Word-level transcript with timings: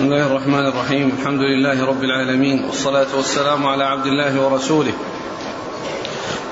بسم 0.00 0.12
الله 0.12 0.26
الرحمن 0.26 0.66
الرحيم. 0.66 1.12
الحمد 1.20 1.40
لله 1.40 1.86
رب 1.86 2.04
العالمين. 2.04 2.64
والصلاة 2.64 3.06
والسلام 3.16 3.66
على 3.66 3.84
عبد 3.84 4.06
الله 4.06 4.40
ورسوله. 4.40 4.92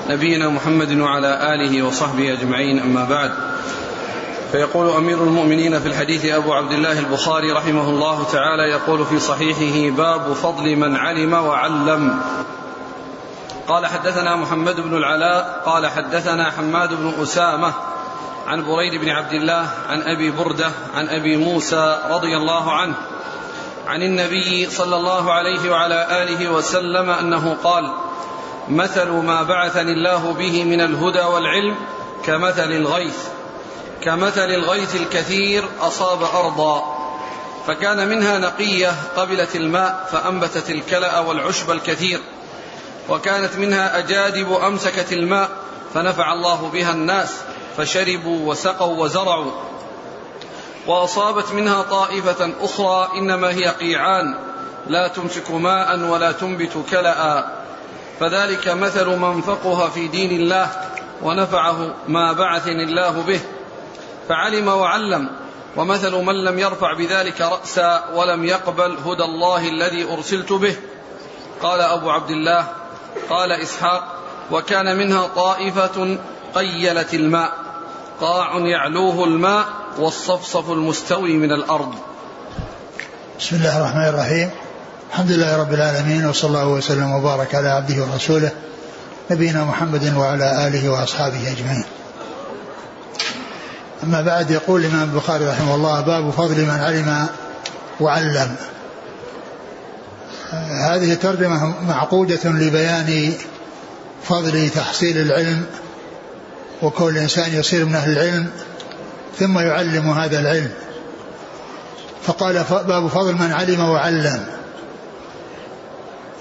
نبينا 0.09 0.49
محمد 0.49 0.99
وعلى 0.99 1.53
آله 1.53 1.83
وصحبه 1.83 2.33
أجمعين. 2.33 2.79
أما 2.79 3.09
بعد. 3.09 3.31
فيقول 4.51 4.89
أمير 4.89 5.23
المؤمنين 5.23 5.79
في 5.79 5.87
الحديث 5.87 6.25
أبو 6.25 6.53
عبد 6.53 6.71
الله 6.71 6.99
البخاري 6.99 7.51
رحمه 7.51 7.89
الله 7.89 8.23
تعالى 8.31 8.63
يقول 8.63 9.05
في 9.05 9.19
صحيحه 9.19 9.97
باب 9.97 10.33
فضل 10.33 10.75
من 10.75 10.95
علم 10.95 11.33
وعلم 11.33 12.21
قال 13.67 13.85
حدثنا 13.85 14.35
محمد 14.35 14.79
بن 14.79 14.97
العلاء 14.97 15.61
قال 15.65 15.87
حدثنا 15.87 16.51
حماد 16.51 16.89
بن 16.93 17.13
أسامة 17.21 17.73
عن 18.49 18.65
بريد 18.65 19.01
بن 19.01 19.09
عبد 19.09 19.33
الله 19.33 19.69
عن 19.89 20.01
أبي 20.01 20.31
بردة 20.31 20.71
عن 20.95 21.09
أبي 21.09 21.37
موسى 21.37 21.99
رضي 22.09 22.37
الله 22.37 22.71
عنه 22.71 22.95
عن 23.87 24.03
النبي 24.03 24.69
صلى 24.69 24.95
الله 24.95 25.33
عليه 25.33 25.71
وعلى 25.71 26.23
آله 26.23 26.51
وسلم 26.51 27.09
أنه 27.09 27.57
قال 27.63 27.93
مثل 28.69 29.09
ما 29.09 29.43
بعثني 29.43 29.91
الله 29.91 30.33
به 30.33 30.63
من 30.63 30.81
الهدى 30.81 31.21
والعلم 31.21 31.75
كمثل 32.25 32.71
الغيث 32.71 33.17
كمثل 34.01 34.49
الغيث 34.49 34.95
الكثير 34.95 35.63
أصاب 35.81 36.23
أرضا 36.23 36.99
فكان 37.67 38.07
منها 38.07 38.39
نقية 38.39 38.93
قبلت 39.15 39.55
الماء 39.55 40.09
فأنبتت 40.11 40.69
الكلأ 40.69 41.19
والعشب 41.19 41.71
الكثير 41.71 42.19
وكانت 43.09 43.55
منها 43.55 43.97
أجادب 43.97 44.53
أمسكت 44.53 45.13
الماء 45.13 45.49
فنفع 45.93 46.33
الله 46.33 46.69
بها 46.73 46.91
الناس 46.91 47.35
فشربوا 47.79 48.51
وسقوا 48.51 49.03
وزرعوا. 49.03 49.51
وأصابت 50.87 51.51
منها 51.51 51.81
طائفة 51.81 52.51
أخرى 52.61 53.09
إنما 53.17 53.49
هي 53.49 53.67
قيعان 53.67 54.35
لا 54.87 55.07
تمسك 55.07 55.51
ماء 55.51 55.99
ولا 55.99 56.31
تنبت 56.31 56.77
كلا. 56.91 57.45
فذلك 58.19 58.67
مثل 58.67 59.07
من 59.07 59.41
فقه 59.41 59.89
في 59.89 60.07
دين 60.07 60.31
الله 60.31 60.67
ونفعه 61.21 61.95
ما 62.07 62.33
بعثني 62.33 62.83
الله 62.83 63.11
به. 63.21 63.39
فعلم 64.29 64.67
وعلم 64.67 65.29
ومثل 65.75 66.15
من 66.15 66.43
لم 66.43 66.59
يرفع 66.59 66.93
بذلك 66.93 67.41
رأسا 67.41 68.03
ولم 68.15 68.45
يقبل 68.45 68.97
هدى 69.05 69.23
الله 69.23 69.69
الذي 69.69 70.13
أرسلت 70.13 70.53
به. 70.53 70.75
قال 71.61 71.81
أبو 71.81 72.09
عبد 72.09 72.29
الله 72.29 72.67
قال 73.29 73.51
إسحاق 73.51 74.15
وكان 74.51 74.97
منها 74.97 75.27
طائفة 75.27 76.17
قيلت 76.55 77.13
الماء. 77.13 77.68
قاع 78.21 78.57
يعلوه 78.57 79.23
الماء 79.23 79.65
والصفصف 79.99 80.71
المستوي 80.71 81.37
من 81.37 81.51
الأرض. 81.51 81.95
بسم 83.39 83.55
الله 83.55 83.77
الرحمن 83.77 84.07
الرحيم. 84.07 84.49
الحمد 85.09 85.31
لله 85.31 85.57
رب 85.57 85.73
العالمين 85.73 86.25
وصلى 86.25 86.49
الله 86.49 86.67
وسلم 86.67 87.11
وبارك 87.11 87.55
على 87.55 87.69
عبده 87.69 88.03
ورسوله 88.03 88.51
نبينا 89.31 89.63
محمد 89.63 90.13
وعلى 90.17 90.67
آله 90.67 90.89
وأصحابه 90.89 91.51
أجمعين. 91.51 91.85
أما 94.03 94.21
بعد 94.21 94.51
يقول 94.51 94.85
الإمام 94.85 95.09
البخاري 95.09 95.47
رحمه 95.47 95.75
الله 95.75 96.01
باب 96.01 96.31
فضل 96.31 96.61
من 96.61 96.79
علم 96.79 97.27
وعلم. 97.99 98.55
هذه 100.89 101.13
ترجمة 101.13 101.73
معقودة 101.87 102.49
لبيان 102.49 103.33
فضل 104.23 104.69
تحصيل 104.69 105.17
العلم 105.17 105.65
وكون 106.81 107.15
الإنسان 107.15 107.53
يصير 107.53 107.85
من 107.85 107.95
أهل 107.95 108.11
العلم 108.11 108.49
ثم 109.39 109.59
يعلم 109.59 110.11
هذا 110.11 110.39
العلم. 110.39 110.71
فقال 112.23 112.63
باب 112.69 113.07
فضل 113.07 113.33
من 113.33 113.51
علم 113.51 113.89
وعلم. 113.89 114.45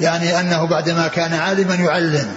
يعني 0.01 0.41
أنه 0.41 0.65
بعدما 0.65 1.09
كان 1.09 1.35
عالما 1.35 1.75
يعلم. 1.75 2.35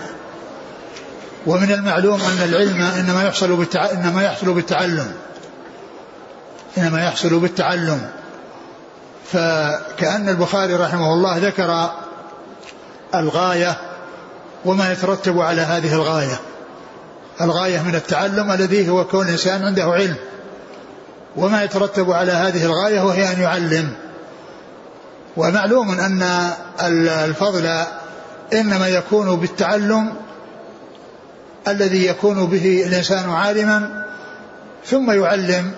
ومن 1.45 1.71
المعلوم 1.71 2.21
أن 2.21 2.49
العلم 2.49 2.81
إنما 2.81 3.23
يحصل. 3.23 3.67
إنما 3.75 4.23
يحصل 4.23 4.53
بالتعلم. 4.53 5.11
إنما 6.77 7.05
يحصل 7.05 7.39
بالتعلم. 7.39 8.09
فكأن 9.31 10.29
البخاري 10.29 10.73
رحمه 10.73 11.13
الله 11.13 11.37
ذكر 11.37 11.91
الغاية 13.15 13.77
وما 14.65 14.91
يترتب 14.91 15.39
على 15.39 15.61
هذه 15.61 15.93
الغاية. 15.93 16.39
الغاية 17.41 17.81
من 17.81 17.95
التعلم 17.95 18.51
الذي 18.51 18.89
هو 18.89 19.05
كون 19.05 19.25
الإنسان 19.25 19.63
عنده 19.63 19.83
علم. 19.83 20.15
وما 21.35 21.63
يترتب 21.63 22.11
على 22.11 22.31
هذه 22.31 22.65
الغاية 22.65 23.01
وهي 23.01 23.33
أن 23.33 23.41
يعلم. 23.41 23.93
ومعلوم 25.37 25.91
أن 25.91 26.51
الفضل 27.25 27.83
إنما 28.53 28.87
يكون 28.87 29.35
بالتعلم 29.35 30.13
الذي 31.67 32.05
يكون 32.05 32.45
به 32.45 32.83
الإنسان 32.87 33.29
عالما 33.29 34.05
ثم 34.85 35.11
يعلم 35.11 35.71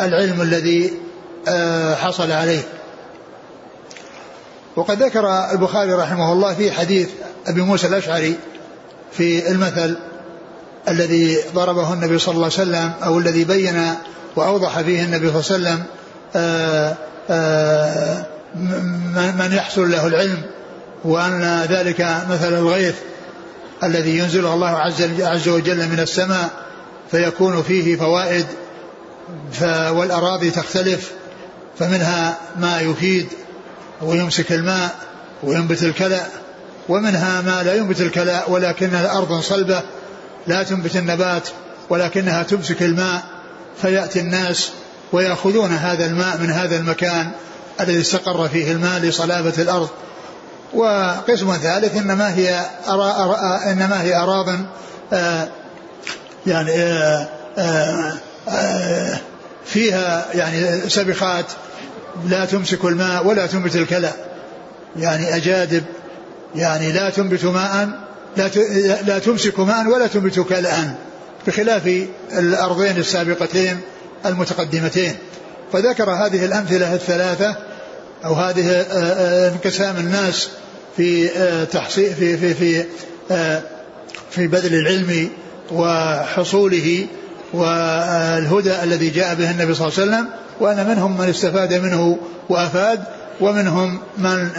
العلم 0.00 0.42
الذي 0.42 0.92
آه، 1.48 1.94
حصل 1.94 2.30
عليه. 2.30 2.62
وقد 4.76 5.02
ذكر 5.02 5.50
البخاري 5.52 5.92
رحمه 5.92 6.32
الله 6.32 6.54
في 6.54 6.72
حديث 6.72 7.08
أبي 7.46 7.60
موسى 7.60 7.86
الأشعري 7.86 8.36
في 9.12 9.50
المثل 9.50 9.96
الذي 10.88 11.38
ضربه 11.54 11.92
النبي 11.92 12.18
صلى 12.18 12.34
الله 12.34 12.44
عليه 12.44 12.54
وسلم 12.54 12.92
أو 13.04 13.18
الذي 13.18 13.44
بين 13.44 13.94
وأوضح 14.36 14.80
فيه 14.80 15.04
النبي 15.04 15.42
صلى 15.42 15.56
الله 15.56 15.70
عليه 15.70 15.80
وسلم 15.80 15.84
آه، 16.36 16.96
آه، 17.30 18.26
من 19.38 19.52
يحصل 19.52 19.90
له 19.90 20.06
العلم 20.06 20.42
وأن 21.04 21.66
ذلك 21.68 22.00
مثل 22.30 22.54
الغيث 22.54 22.94
الذي 23.82 24.18
ينزله 24.18 24.54
الله 24.54 24.78
عز 25.20 25.48
وجل 25.48 25.88
من 25.88 26.00
السماء 26.00 26.50
فيكون 27.10 27.62
فيه 27.62 27.96
فوائد 27.96 28.46
والأراضي 29.90 30.50
تختلف 30.50 31.12
فمنها 31.78 32.38
ما 32.56 32.80
يفيد 32.80 33.28
ويمسك 34.02 34.52
الماء 34.52 34.94
وينبت 35.42 35.82
الكلأ 35.82 36.26
ومنها 36.88 37.40
ما 37.40 37.62
لا 37.62 37.74
ينبت 37.74 38.00
الكلأ 38.00 38.48
ولكنها 38.48 39.18
أرض 39.18 39.40
صلبة 39.40 39.82
لا 40.46 40.62
تنبت 40.62 40.96
النبات 40.96 41.48
ولكنها 41.90 42.42
تمسك 42.42 42.82
الماء 42.82 43.22
فيأتي 43.82 44.20
الناس 44.20 44.70
ويأخذون 45.12 45.70
هذا 45.70 46.06
الماء 46.06 46.38
من 46.38 46.50
هذا 46.50 46.76
المكان 46.76 47.30
الذي 47.80 48.00
استقر 48.00 48.48
فيه 48.48 48.72
الماء 48.72 49.00
لصلابة 49.00 49.52
الأرض. 49.58 49.88
وقسم 50.74 51.56
ثالث 51.62 51.96
إنما 51.96 52.34
هي 52.34 52.66
أرا 52.88 53.24
أرا 53.24 53.72
إنما 53.72 54.02
هي 54.02 54.16
أراض 54.16 54.48
آه 55.12 55.48
يعني 56.46 56.72
آه 56.72 57.28
آه 58.48 59.18
فيها 59.66 60.26
يعني 60.34 60.88
سبخات 60.90 61.46
لا 62.28 62.44
تمسك 62.44 62.84
الماء 62.84 63.26
ولا 63.26 63.46
تنبت 63.46 63.76
الكلى. 63.76 64.12
يعني 64.96 65.36
أجادب 65.36 65.84
يعني 66.54 66.92
لا 66.92 67.10
تنبت 67.10 67.44
ماء 67.44 68.05
لا 68.36 68.48
لا 69.02 69.18
تمسك 69.18 69.60
ماء 69.60 69.86
ولا 69.86 70.06
تنبت 70.06 70.40
كلأ 70.40 70.94
بخلاف 71.46 72.06
الأرضين 72.32 72.96
السابقتين 72.96 73.80
المتقدمتين. 74.26 75.16
فذكر 75.72 76.10
هذه 76.10 76.44
الأمثلة 76.44 76.94
الثلاثة 76.94 77.56
أو 78.24 78.34
هذه 78.34 78.70
آه، 78.70 78.82
آه، 78.82 79.48
انقسام 79.48 79.96
الناس 79.96 80.48
في 80.96 81.30
آه، 81.36 81.64
تحصيل 81.64 82.14
في 82.14 82.36
في 82.36 82.54
في 82.54 82.84
في 84.30 84.46
بذل 84.46 84.74
العلم 84.74 85.28
وحصوله 85.72 87.06
والهدى 87.52 88.82
الذي 88.82 89.10
جاء 89.10 89.34
به 89.34 89.50
النبي 89.50 89.74
صلى 89.74 89.88
الله 89.88 90.00
عليه 90.00 90.10
وسلم. 90.10 90.28
وأن 90.60 90.88
منهم 90.88 91.18
من 91.18 91.28
استفاد 91.28 91.74
منه 91.74 92.18
وأفاد 92.48 93.04
ومنهم 93.40 93.98
من 94.18 94.50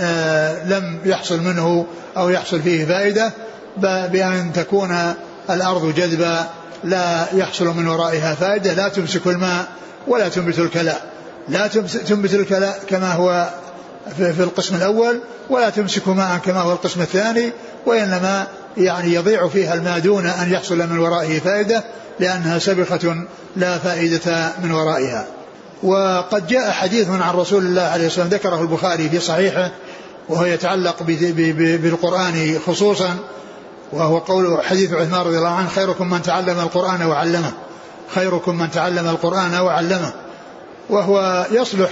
لم 0.66 1.00
يحصل 1.06 1.40
منه 1.42 1.86
أو 2.18 2.30
يحصل 2.30 2.62
فيه 2.62 2.86
فائدة. 2.86 3.34
بأن 3.82 4.54
تكون 4.54 5.14
الأرض 5.50 5.94
جذبا 5.96 6.48
لا 6.84 7.26
يحصل 7.34 7.66
من 7.66 7.88
ورائها 7.88 8.36
فائدة 8.36 8.74
لا 8.74 8.88
تمسك 8.88 9.28
الماء 9.28 9.68
ولا 10.08 10.30
تنبت 10.30 10.60
الكلاء 10.60 11.12
لا 11.50 11.68
تنبت 12.08 12.34
الكلاء 12.34 12.84
كما 12.90 13.14
هو 13.14 13.50
في 14.18 14.44
القسم 14.44 14.76
الأول 14.76 15.20
ولا 15.50 15.70
تمسك 15.70 16.08
ماء 16.08 16.38
كما 16.38 16.62
هو 16.62 16.72
القسم 16.72 17.02
الثاني 17.02 17.52
وإنما 17.86 18.48
يعني 18.78 19.14
يضيع 19.14 19.48
فيها 19.48 19.74
الماء 19.74 20.00
دون 20.00 20.26
أن 20.26 20.52
يحصل 20.52 20.78
من 20.78 20.98
ورائه 21.00 21.40
فائدة 21.40 21.84
لأنها 22.20 22.60
سبخة 22.60 23.16
لا 23.56 23.78
فائدة 23.78 24.52
من 24.64 24.72
ورائها. 24.72 25.26
وقد 25.84 26.48
جاء 26.48 26.72
حديث 26.72 27.10
عن 27.10 27.36
رسول 27.36 27.66
الله 27.66 27.82
عليه 27.82 28.08
الصلاة 28.08 28.24
والسلام 28.24 28.42
ذكره 28.42 28.62
البخاري 28.62 29.10
في 29.10 29.20
صحيحه 29.20 29.72
وهو 30.30 30.46
يتعلق 30.46 31.04
بالقرآن 31.58 32.60
خصوصا 32.68 33.16
وهو 33.92 34.18
قول 34.18 34.64
حديث 34.64 34.94
عثمان 34.94 35.22
رضي 35.22 35.38
الله 35.38 35.54
عنه 35.54 35.68
خيركم 35.68 36.10
من 36.10 36.22
تعلم 36.22 36.60
القرآن 36.60 37.02
وعلمه 37.02 37.52
خيركم 38.16 38.58
من 38.58 38.72
تعلم 38.72 39.10
القرآن 39.10 39.54
وعلمه. 39.54 40.14
وهو 40.90 41.46
يصلح 41.52 41.90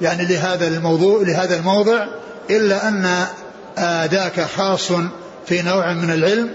يعني 0.00 0.24
لهذا 0.24 0.68
الموضوع 0.68 1.22
لهذا 1.22 1.56
الموضع 1.56 2.06
إلا 2.50 2.88
أن 2.88 3.26
ذاك 4.10 4.40
خاص 4.40 4.92
في 5.46 5.62
نوع 5.62 5.92
من 5.92 6.10
العلم 6.10 6.50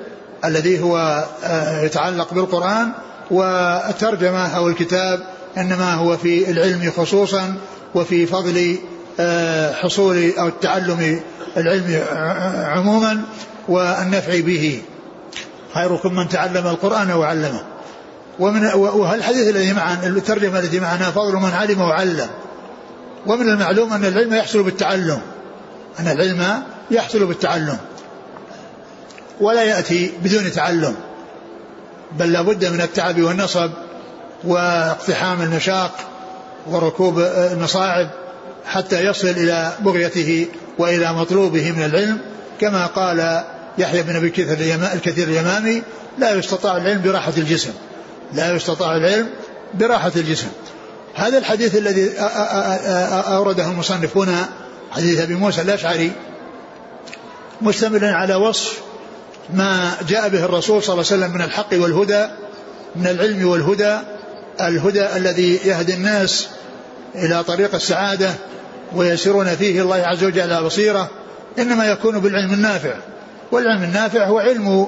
الذي 0.46 0.80
هو 0.82 1.26
آه، 1.44 1.82
يتعلق 1.82 2.34
بالقرآن 2.34 2.92
والترجمة 3.32 4.48
أو 4.48 4.68
الكتاب 4.68 5.20
إنما 5.58 5.94
هو 5.94 6.18
في 6.18 6.52
العلم 6.52 6.92
خصوصا 6.98 7.56
وفي 7.96 8.26
فضل 8.26 8.78
آه، 9.20 9.74
حصول 9.74 10.34
أو 10.40 10.48
التعلم 10.48 11.20
العلم 11.58 12.04
عموما. 12.66 13.22
والنفع 13.68 14.40
به. 14.40 14.82
خيركم 15.74 16.16
من 16.16 16.30
تعلم 16.30 16.68
القرآن 16.68 17.12
وعلمه. 17.12 17.64
ومن 18.40 18.66
وهالحديث 18.74 19.48
الذي 19.48 19.74
معنا 19.74 20.08
الترجمة 20.08 20.60
التي 20.60 20.80
معنا 20.80 21.12
فضل 21.12 21.34
من 21.34 21.54
علم 21.54 21.82
وعلم. 21.82 22.28
ومن 23.28 23.50
المعلوم 23.50 23.94
أن 23.94 24.06
العلم 24.06 24.34
يحصل 24.34 24.64
بالتعلم. 24.64 25.22
أن 26.00 26.08
العلم 26.08 26.64
يحصل 26.92 27.26
بالتعلم. 27.26 27.78
ولا 29.42 29.64
يأتي 29.64 30.12
بدون 30.24 30.52
تعلم. 30.52 30.96
بل 32.20 32.32
لابد 32.32 32.66
من 32.66 32.82
التعب 32.82 33.22
والنصب 33.22 33.72
واقتحام 34.44 35.42
المشاق 35.42 35.92
وركوب 36.68 37.20
المصاعب 37.20 38.10
حتى 38.66 39.06
يصل 39.06 39.28
إلى 39.28 39.72
بغيته 39.80 40.48
وإلى 40.78 41.14
مطلوبه 41.14 41.72
من 41.72 41.86
العلم. 41.86 42.18
كما 42.62 42.86
قال 42.86 43.44
يحيى 43.78 44.04
بن 44.04 44.16
أبي 44.16 44.28
الكثير 44.94 45.28
اليمامي 45.28 45.84
لا 46.18 46.32
يستطاع 46.32 46.78
العلم 46.78 47.02
براحة 47.02 47.34
الجسم. 47.38 47.74
لا 48.34 48.56
يستطاع 48.56 48.96
العلم 48.96 49.30
براحة 49.74 50.12
الجسم. 50.16 50.48
هذا 51.16 51.38
الحديث 51.38 51.76
الذي 51.76 52.12
أورده 53.38 53.66
المصنف 53.66 54.18
هنا 54.18 54.50
حديث 54.92 55.20
أبي 55.20 55.36
موسى 55.36 55.62
الأشعري 55.62 56.12
مشتمل 57.62 58.06
على 58.06 58.36
وصف 58.36 58.80
ما 59.54 59.92
جاء 60.08 60.30
به 60.30 60.46
الرسول 60.46 60.84
صلى 60.84 60.94
الله 60.94 61.06
عليه 61.12 61.24
وسلم 61.24 61.34
من 61.34 61.42
الحق 61.42 61.74
والهدى 61.74 62.26
من 62.96 63.08
العلم 63.08 63.48
والهدى 63.48 63.98
الهدى 64.62 65.16
الذي 65.16 65.60
يهدي 65.66 65.94
الناس 65.94 66.48
إلى 67.16 67.44
طريق 67.44 67.76
السعادة 67.76 68.34
ويسيرون 68.96 69.56
فيه 69.56 69.82
الله 69.82 69.96
عز 69.96 70.24
وجل 70.24 70.42
على 70.42 70.64
بصيرة. 70.64 71.10
إنما 71.60 71.86
يكون 71.86 72.20
بالعلم 72.20 72.54
النافع. 72.54 72.94
والعلم 73.52 73.84
النافع 73.84 74.26
هو 74.26 74.40
علم 74.40 74.88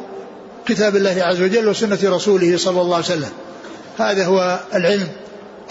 كتاب 0.65 0.95
الله 0.95 1.23
عز 1.23 1.41
وجل 1.41 1.67
وسنة 1.67 1.99
رسوله 2.03 2.57
صلى 2.57 2.81
الله 2.81 2.95
عليه 2.95 3.05
وسلم. 3.05 3.29
هذا 3.99 4.25
هو 4.25 4.59
العلم 4.75 5.07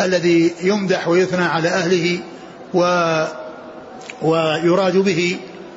الذي 0.01 0.55
يمدح 0.63 1.09
ويثنى 1.09 1.45
على 1.45 1.69
أهله 1.69 2.19
و 2.75 2.81
ويراد 4.23 4.97
به 4.97 5.37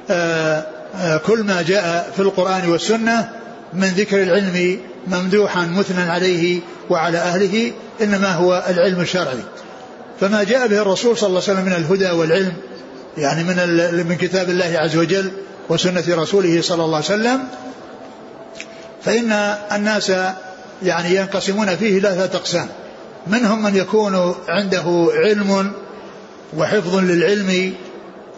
آه، 0.10 0.66
آه، 0.96 1.18
كل 1.18 1.44
ما 1.44 1.62
جاء 1.62 2.12
في 2.16 2.22
القرآن 2.22 2.70
والسنة 2.70 3.30
من 3.74 3.88
ذكر 3.88 4.24
العلم 4.24 4.80
ممدوحا 5.08 5.66
مثنى 5.66 6.02
عليه 6.02 6.60
وعلى 6.90 7.18
أهله 7.18 7.72
إنما 8.02 8.32
هو 8.32 8.64
العلم 8.70 9.02
الشرعي. 9.02 9.44
فما 10.20 10.44
جاء 10.44 10.68
به 10.68 10.82
الرسول 10.82 11.18
صلى 11.18 11.28
الله 11.28 11.42
عليه 11.42 11.54
وسلم 11.54 11.66
من 11.66 11.74
الهدى 11.74 12.12
والعلم 12.12 12.54
يعني 13.18 13.44
من 13.44 13.56
من 14.08 14.16
كتاب 14.16 14.50
الله 14.50 14.74
عز 14.80 14.98
وجل 14.98 15.32
وسنة 15.70 16.04
رسوله 16.10 16.62
صلى 16.62 16.86
الله 16.86 16.96
عليه 16.96 17.06
وسلم. 17.06 17.44
فإن 19.04 19.32
الناس 19.72 20.12
يعني 20.84 21.16
ينقسمون 21.16 21.76
فيه 21.76 22.00
ثلاثة 22.00 22.38
أقسام 22.38 22.68
منهم 23.28 23.64
من 23.64 23.76
يكون 23.76 24.36
عنده 24.48 25.08
علم 25.16 25.72
وحفظ 26.58 26.96
للعلم 26.96 27.74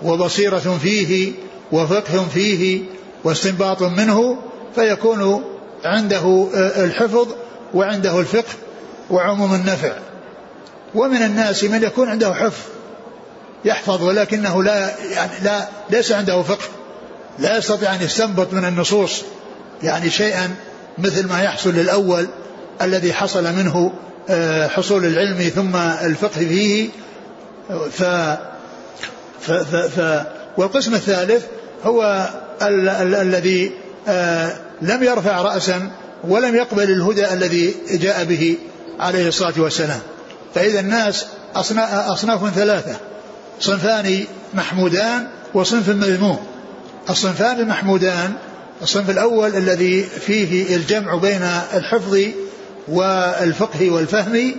وبصيرة 0.03 0.79
فيه 0.81 1.33
وفقه 1.71 2.27
فيه 2.33 2.81
واستنباط 3.23 3.83
منه 3.83 4.37
فيكون 4.75 5.43
عنده 5.85 6.47
الحفظ 6.77 7.27
وعنده 7.73 8.19
الفقه 8.19 8.53
وعموم 9.09 9.55
النفع. 9.55 9.91
ومن 10.95 11.21
الناس 11.23 11.63
من 11.63 11.83
يكون 11.83 12.09
عنده 12.09 12.33
حفظ 12.33 12.76
يحفظ 13.65 14.03
ولكنه 14.03 14.63
لا 14.63 14.89
يعني 15.11 15.31
لا 15.43 15.67
ليس 15.89 16.11
عنده 16.11 16.41
فقه 16.41 16.65
لا 17.39 17.57
يستطيع 17.57 17.95
أن 17.95 18.01
يستنبط 18.01 18.53
من 18.53 18.65
النصوص 18.65 19.21
يعني 19.83 20.09
شيئا 20.09 20.55
مثل 20.97 21.27
ما 21.27 21.43
يحصل 21.43 21.73
للأول 21.73 22.27
الذي 22.81 23.13
حصل 23.13 23.43
منه 23.43 23.93
آه، 24.29 24.67
حصول 24.67 25.05
العلم 25.05 25.49
ثم 25.49 25.75
الفقه 25.75 26.39
فيه. 26.39 26.89
ف, 27.91 28.03
ف, 29.41 29.51
ف, 29.51 29.75
ف 29.75 30.25
والقسم 30.57 30.93
الثالث 30.93 31.45
هو 31.83 32.29
ال 32.61 32.89
ال 32.89 33.15
الذي 33.15 33.71
آه 34.07 34.53
لم 34.81 35.03
يرفع 35.03 35.41
رأسا 35.41 35.91
ولم 36.23 36.55
يقبل 36.55 36.83
الهدى 36.83 37.33
الذي 37.33 37.75
جاء 37.91 38.23
به 38.23 38.57
عليه 38.99 39.27
الصلاة 39.27 39.53
والسلام. 39.57 39.99
فإذا 40.55 40.79
الناس 40.79 41.25
أصناف 41.55 42.55
ثلاثة. 42.55 42.95
صنفان 43.59 44.25
محمودان 44.53 45.27
وصنف 45.53 45.89
مذموم. 45.89 46.37
الصنفان 47.09 47.59
المحمودان 47.59 48.33
الصنف 48.81 49.09
الأول 49.09 49.55
الذي 49.55 50.03
فيه 50.03 50.75
الجمع 50.75 51.15
بين 51.15 51.41
الحفظ 51.73 52.17
والفقه 52.87 53.89
والفهم 53.89 54.55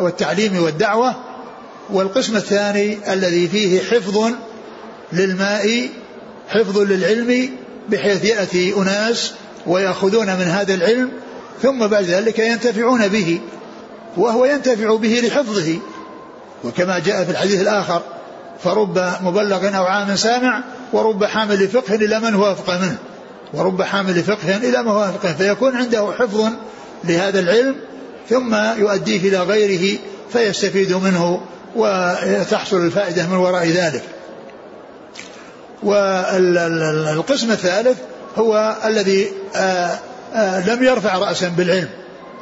والتعليم 0.00 0.62
والدعوة 0.62 1.14
والقسم 1.90 2.36
الثاني 2.36 3.12
الذي 3.12 3.48
فيه 3.48 3.80
حفظ 3.80 4.32
للماء 5.12 5.88
حفظ 6.48 6.78
للعلم 6.78 7.50
بحيث 7.88 8.24
يأتي 8.24 8.74
أناس 8.76 9.32
ويأخذون 9.66 10.26
من 10.26 10.44
هذا 10.44 10.74
العلم 10.74 11.10
ثم 11.62 11.86
بعد 11.86 12.04
ذلك 12.04 12.38
ينتفعون 12.38 13.08
به 13.08 13.40
وهو 14.16 14.44
ينتفع 14.44 14.96
به 14.96 15.20
لحفظه. 15.24 15.78
وكما 16.64 16.98
جاء 16.98 17.24
في 17.24 17.30
الحديث 17.30 17.60
الآخر 17.60 18.02
فرب 18.64 19.12
مبلغ 19.22 19.76
أو 19.76 19.84
عام 19.84 20.16
سامع 20.16 20.60
ورب 20.92 21.24
حامل 21.24 21.68
فقه 21.68 21.94
إلى 21.94 22.20
من 22.20 22.34
هو 22.34 22.52
أفقه 22.52 22.78
منه. 22.78 22.96
ورب 23.54 23.82
حامل 23.82 24.22
فقه 24.22 24.56
إلى 24.56 24.82
ما 24.82 24.90
هو 24.90 25.04
أفقه 25.04 25.32
فيكون 25.32 25.76
عنده 25.76 26.12
حفظ 26.18 26.48
لهذا 27.04 27.40
العلم 27.40 27.76
ثم 28.30 28.54
يؤديه 28.54 29.28
إلى 29.28 29.38
غيره 29.38 29.98
فيستفيد 30.32 30.92
منه 30.92 31.40
وتحصل 31.76 32.86
الفائدة 32.86 33.26
من 33.26 33.36
وراء 33.36 33.66
ذلك. 33.66 34.02
والقسم 35.82 37.50
الثالث 37.50 37.98
هو 38.36 38.76
الذي 38.84 39.28
آه، 39.56 39.98
آه، 40.34 40.74
لم 40.74 40.84
يرفع 40.84 41.18
رأسا 41.18 41.48
بالعلم 41.48 41.88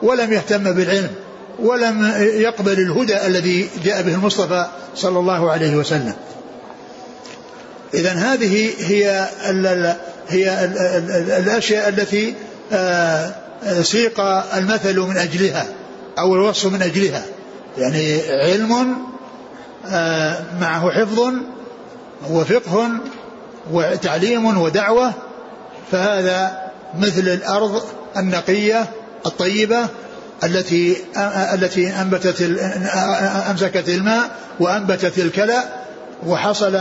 ولم 0.02 0.32
يهتم 0.32 0.72
بالعلم. 0.72 1.10
ولم 1.58 2.12
يقبل 2.18 2.72
الهدى 2.72 3.26
الذي 3.26 3.70
جاء 3.84 4.02
به 4.02 4.14
المصطفى 4.14 4.66
صلى 4.94 5.18
الله 5.18 5.50
عليه 5.50 5.76
وسلم. 5.76 6.14
إذا 7.94 8.12
هذه 8.12 8.70
هي 8.78 9.28
ال 9.48 9.96
هي 10.28 10.64
ال 10.64 11.30
الأشياء 11.30 11.88
التي 11.88 12.34
آه، 12.72 13.32
سيق 13.82 14.20
المثل 14.56 15.00
من 15.00 15.16
أجلها 15.16 15.66
أو 16.18 16.34
الوصف 16.34 16.72
من 16.72 16.82
أجلها. 16.82 17.22
يعني 17.78 18.20
علم 18.30 18.96
معه 20.60 20.90
حفظ 20.90 21.32
وفقه 22.30 22.88
وتعليم 23.72 24.58
ودعوة 24.58 25.12
فهذا 25.92 26.70
مثل 26.98 27.20
الأرض 27.28 27.82
النقية 28.16 28.86
الطيبة 29.26 29.86
التي 30.44 30.96
التي 31.54 32.00
أنبتت 32.00 32.42
أمسكت 33.50 33.88
الماء 33.88 34.30
وأنبتت 34.60 35.18
الكلى 35.18 35.62
وحصل 36.26 36.74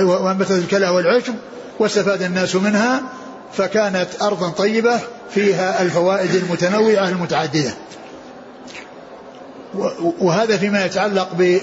وأنبتت 0.00 0.50
الكلى 0.50 0.88
والعشب 0.88 1.34
واستفاد 1.78 2.22
الناس 2.22 2.54
منها 2.54 3.02
فكانت 3.52 4.08
أرضا 4.22 4.48
طيبة 4.48 4.98
فيها 5.30 5.82
الفوائد 5.82 6.34
المتنوعة 6.34 7.08
المتعددة. 7.08 7.74
وهذا 10.20 10.56
فيما 10.56 10.84
يتعلق 10.84 11.28
ب 11.38 11.58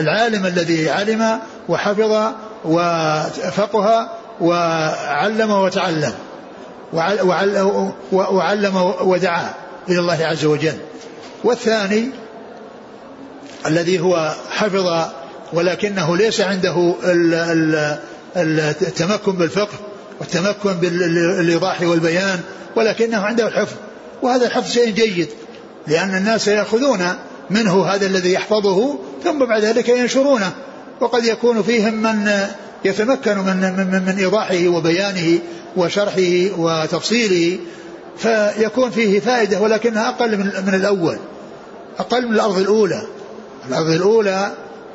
العالم 0.00 0.46
الذي 0.46 0.90
علم 0.90 1.38
وحفظ 1.68 2.32
وفقه 2.64 4.08
وعلم 4.42 5.50
وتعلم. 5.50 6.12
وعلم 8.12 8.94
ودعا 9.00 9.54
إلى 9.88 9.98
الله 9.98 10.26
عز 10.26 10.44
وجل. 10.44 10.76
والثاني 11.44 12.10
الذي 13.66 14.00
هو 14.00 14.34
حفظ 14.50 15.08
ولكنه 15.52 16.16
ليس 16.16 16.40
عنده 16.40 16.94
التمكن 18.36 19.32
بالفقه 19.32 19.78
والتمكن 20.20 20.72
بالإيضاح 20.72 21.82
والبيان 21.82 22.40
ولكنه 22.76 23.20
عنده 23.20 23.48
الحفظ. 23.48 23.76
وهذا 24.22 24.46
الحفظ 24.46 24.70
شيء 24.70 24.90
جيد 24.90 25.28
لأن 25.86 26.14
الناس 26.16 26.48
يأخذون 26.48 27.08
منه 27.50 27.86
هذا 27.86 28.06
الذي 28.06 28.32
يحفظه 28.32 28.98
ثم 29.24 29.44
بعد 29.44 29.64
ذلك 29.64 29.88
ينشرونه. 29.88 30.52
وقد 31.02 31.24
يكون 31.24 31.62
فيهم 31.62 31.94
من 31.94 32.46
يتمكن 32.84 33.38
من, 33.38 33.56
من, 33.56 34.02
من 34.06 34.18
إيضاحه 34.18 34.68
وبيانه 34.68 35.38
وشرحه 35.76 36.58
وتفصيله 36.58 37.58
فيكون 38.18 38.90
فيه 38.90 39.20
فائدة 39.20 39.60
ولكنها 39.60 40.08
أقل 40.08 40.38
من, 40.38 40.46
من 40.66 40.74
الأول 40.74 41.18
أقل 41.98 42.28
من 42.28 42.34
الأرض 42.34 42.58
الأولى. 42.58 43.02
الأرض 43.68 43.90
الأولى 43.90 44.50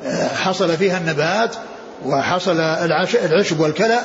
آه، 0.05 0.27
حصل 0.27 0.77
فيها 0.77 0.97
النبات 0.97 1.55
وحصل 2.05 2.59
العشب 3.25 3.59
والكلأ 3.59 4.01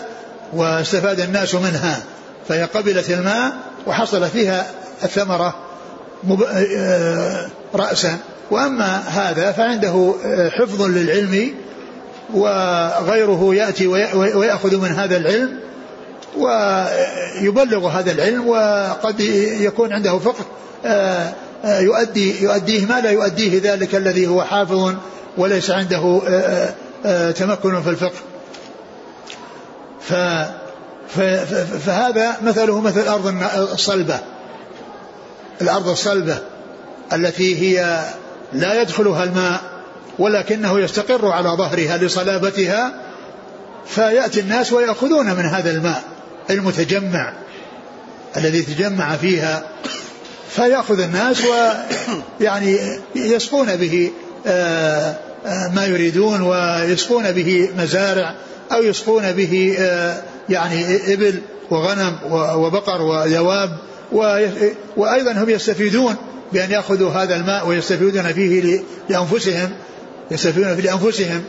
واستفاد 0.53 1.21
الناس 1.21 1.55
منها 1.55 2.03
فهي 2.49 2.65
قبلت 2.65 3.11
الماء 3.11 3.53
وحصل 3.87 4.29
فيها 4.29 4.67
الثمرة 5.05 5.55
آه، 6.77 7.49
رأسا. 7.75 8.19
وأما 8.51 9.03
هذا 9.09 9.53
فعنده 9.53 10.15
آه، 10.25 10.49
حفظ 10.49 10.83
للعلم 10.83 11.55
وغيره 12.35 13.55
يأتي 13.55 13.87
ويأخذ 14.17 14.77
من 14.77 14.89
هذا 14.89 15.17
العلم 15.17 15.61
ويبلغ 16.37 17.89
هذا 17.89 18.13
العلم 18.13 18.49
وقد 18.49 19.21
يكون 19.61 19.93
عنده 19.93 20.19
فقه 20.19 20.45
آه، 20.85 21.33
يؤدي 21.65 22.43
يؤديه 22.43 22.87
ما 22.87 23.01
لا 23.01 23.11
يؤديه 23.11 23.73
ذلك 23.73 23.95
الذي 23.95 24.27
هو 24.27 24.43
حافظ 24.43 24.95
وليس 25.37 25.71
عنده 25.71 26.21
تمكن 27.31 27.83
في 27.83 27.91
الفقه. 27.91 28.21
فهذا 31.87 32.37
مثله 32.43 32.81
مثل 32.81 33.01
الأرض 33.01 33.35
الصلبة. 33.73 34.19
الأرض 35.61 35.89
الصلبة 35.89 36.39
التي 37.13 37.61
هي 37.61 38.05
لا 38.53 38.83
يدخلها 38.83 39.25
الماء 39.25 39.61
ولكنه 40.19 40.81
يستقر 40.81 41.27
على 41.29 41.49
ظهرها 41.49 41.97
لصلابتها 41.99 42.93
فيأتي 43.87 44.41
الناس 44.41 44.73
ويأخذون 44.73 45.27
من 45.27 45.45
هذا 45.45 45.71
الماء 45.71 46.03
المتجمع 46.51 47.33
الذي 48.37 48.63
تجمع 48.63 49.17
فيها 49.17 49.63
فيأخذ 50.51 51.01
الناس 51.01 51.43
ويعني 52.41 52.79
يسقون 53.15 53.77
به 53.77 54.11
آه، 54.47 55.17
آه، 55.47 55.69
ما 55.75 55.87
يريدون 55.87 56.41
ويسقون 56.41 57.33
به 57.33 57.69
مزارع 57.79 58.35
أو 58.73 58.83
يسقون 58.83 59.33
به 59.33 59.77
آه، 59.79 60.23
يعني 60.49 60.97
إبل 61.15 61.41
وغنم 61.71 62.19
وبقر 62.33 63.03
ودواب 63.03 63.77
وأيضا 64.97 65.33
هم 65.33 65.51
يستفيدون 65.51 66.17
بأن 66.53 66.71
يأخذوا 66.71 67.11
هذا 67.11 67.37
الماء 67.37 67.69
ويستفيدون 67.69 68.33
فيه 68.33 68.83
لأنفسهم 69.09 69.71
يستفيدون 70.31 70.77
فيه 70.77 70.83
لأنفسهم 70.83 71.45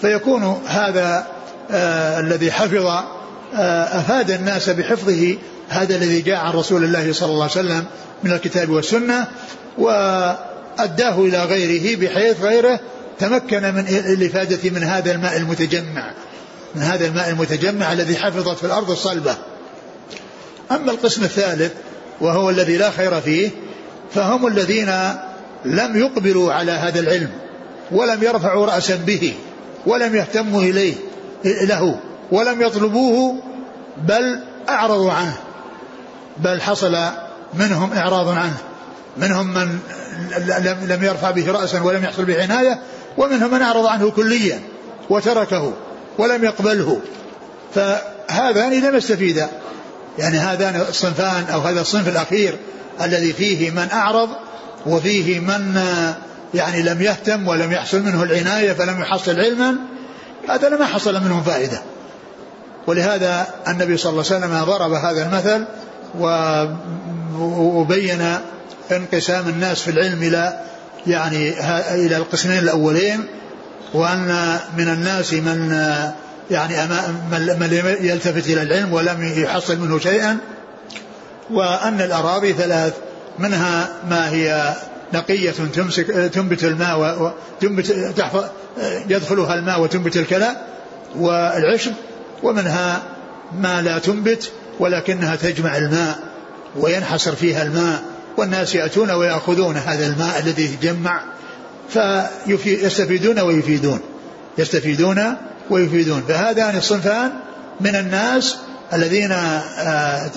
فيكون 0.00 0.62
هذا 0.66 1.26
آه 1.70 2.20
الذي 2.20 2.52
حفظ 2.52 2.86
آه 2.86 4.00
أفاد 4.00 4.30
الناس 4.30 4.70
بحفظه 4.70 5.36
هذا 5.68 5.96
الذي 5.96 6.20
جاء 6.20 6.36
عن 6.36 6.52
رسول 6.52 6.84
الله 6.84 7.12
صلى 7.12 7.32
الله 7.32 7.42
عليه 7.42 7.52
وسلم 7.52 7.84
من 8.24 8.32
الكتاب 8.32 8.70
والسنة 8.70 9.26
وأداه 9.78 11.18
إلى 11.18 11.44
غيره 11.44 11.96
بحيث 12.00 12.40
غيره 12.40 12.80
تمكن 13.18 13.62
من 13.62 13.86
الإفادة 13.88 14.70
من 14.70 14.84
هذا 14.84 15.12
الماء 15.12 15.36
المتجمع 15.36 16.12
من 16.74 16.82
هذا 16.82 17.06
الماء 17.06 17.30
المتجمع 17.30 17.92
الذي 17.92 18.16
حفظت 18.16 18.58
في 18.58 18.64
الأرض 18.64 18.90
الصلبة. 18.90 19.36
أما 20.70 20.90
القسم 20.90 21.24
الثالث 21.24 21.72
وهو 22.20 22.50
الذي 22.50 22.76
لا 22.76 22.90
خير 22.90 23.20
فيه 23.20 23.50
فهم 24.14 24.46
الذين 24.46 24.92
لم 25.64 25.96
يقبلوا 25.96 26.52
على 26.52 26.72
هذا 26.72 27.00
العلم. 27.00 27.30
ولم 27.92 28.22
يرفعوا 28.22 28.66
رأسا 28.66 28.96
به 28.96 29.34
ولم 29.86 30.16
يهتموا 30.16 30.62
إليه 30.62 30.94
له 31.44 31.98
ولم 32.32 32.62
يطلبوه 32.62 33.36
بل 34.08 34.40
أعرضوا 34.68 35.12
عنه 35.12 35.36
بل 36.38 36.60
حصل 36.60 36.96
منهم 37.54 37.92
إعراض 37.92 38.28
عنه 38.28 38.56
منهم 39.16 39.54
من 39.54 39.78
لم 40.88 41.04
يرفع 41.04 41.30
به 41.30 41.52
رأسا 41.52 41.82
ولم 41.82 42.04
يحصل 42.04 42.24
به 42.24 42.42
عناية 42.42 42.78
ومنهم 43.18 43.50
من 43.50 43.62
أعرض 43.62 43.86
عنه 43.86 44.10
كليا 44.10 44.60
وتركه 45.10 45.72
ولم 46.18 46.44
يقبله. 46.44 47.00
فهذان 47.74 48.80
لم 48.80 48.96
يستفيدا 48.96 49.48
يعني 50.18 50.38
هذان 50.38 50.84
الصنفان 50.88 51.44
أو 51.52 51.60
هذا 51.60 51.80
الصنف 51.80 52.08
الأخير 52.08 52.58
الذي 53.02 53.32
فيه 53.32 53.70
من 53.70 53.88
أعرض 53.92 54.28
وفيه 54.86 55.40
من 55.40 55.80
يعني 56.54 56.82
لم 56.82 57.02
يهتم 57.02 57.48
ولم 57.48 57.72
يحصل 57.72 58.02
منه 58.02 58.22
العناية 58.22 58.72
فلم 58.72 59.00
يحصل 59.00 59.40
علما 59.40 59.76
هذا 60.48 60.68
لما 60.68 60.86
حصل 60.86 61.24
منه 61.24 61.42
فائدة. 61.46 61.82
ولهذا 62.86 63.46
النبي 63.68 63.96
صلى 63.96 64.10
الله 64.10 64.24
عليه 64.30 64.36
وسلم 64.36 64.64
ضرب 64.64 64.92
هذا 64.92 65.22
المثل 65.26 65.64
وبين 67.58 68.36
انقسام 68.92 69.48
الناس 69.48 69.82
في 69.82 69.90
العلم 69.90 70.22
إلى 70.22 70.60
يعني 71.06 71.54
إلى 71.94 72.16
القسمين 72.16 72.58
الأولين 72.58 73.26
وأن 73.94 74.58
من 74.76 74.88
الناس 74.88 75.32
من 75.32 75.70
يعني 76.50 76.74
من 77.60 77.96
يلتفت 78.00 78.46
إلى 78.46 78.62
العلم 78.62 78.92
ولم 78.92 79.42
يحصل 79.42 79.78
منه 79.78 79.98
شيئا 79.98 80.38
وأن 81.50 82.00
الأراضي 82.00 82.52
ثلاث 82.52 82.92
منها 83.38 83.88
ما 84.10 84.30
هي 84.30 84.74
نقية 85.14 85.50
تمسك 85.50 86.06
تنبت 86.06 86.64
الماء 86.64 87.22
وتنبت 87.60 87.92
تحفظ 88.16 88.44
يدخلها 89.08 89.54
الماء 89.54 89.80
وتنبت 89.80 90.16
الكلى 90.16 90.56
والعشب 91.16 91.92
ومنها 92.42 93.02
ما 93.58 93.82
لا 93.82 93.98
تنبت 93.98 94.50
ولكنها 94.80 95.36
تجمع 95.36 95.76
الماء 95.76 96.18
وينحصر 96.76 97.34
فيها 97.34 97.62
الماء 97.62 98.02
والناس 98.36 98.74
يأتون 98.74 99.10
ويأخذون 99.10 99.76
هذا 99.76 100.06
الماء 100.06 100.38
الذي 100.38 100.64
يتجمع 100.64 101.20
فيستفيدون 102.58 103.40
ويفيدون 103.40 104.00
يستفيدون 104.58 105.36
ويفيدون. 105.70 106.22
فهذان 106.28 106.76
الصنفان 106.76 107.32
من 107.80 107.96
الناس 107.96 108.56
الذين 108.92 109.32
آه، 109.32 110.30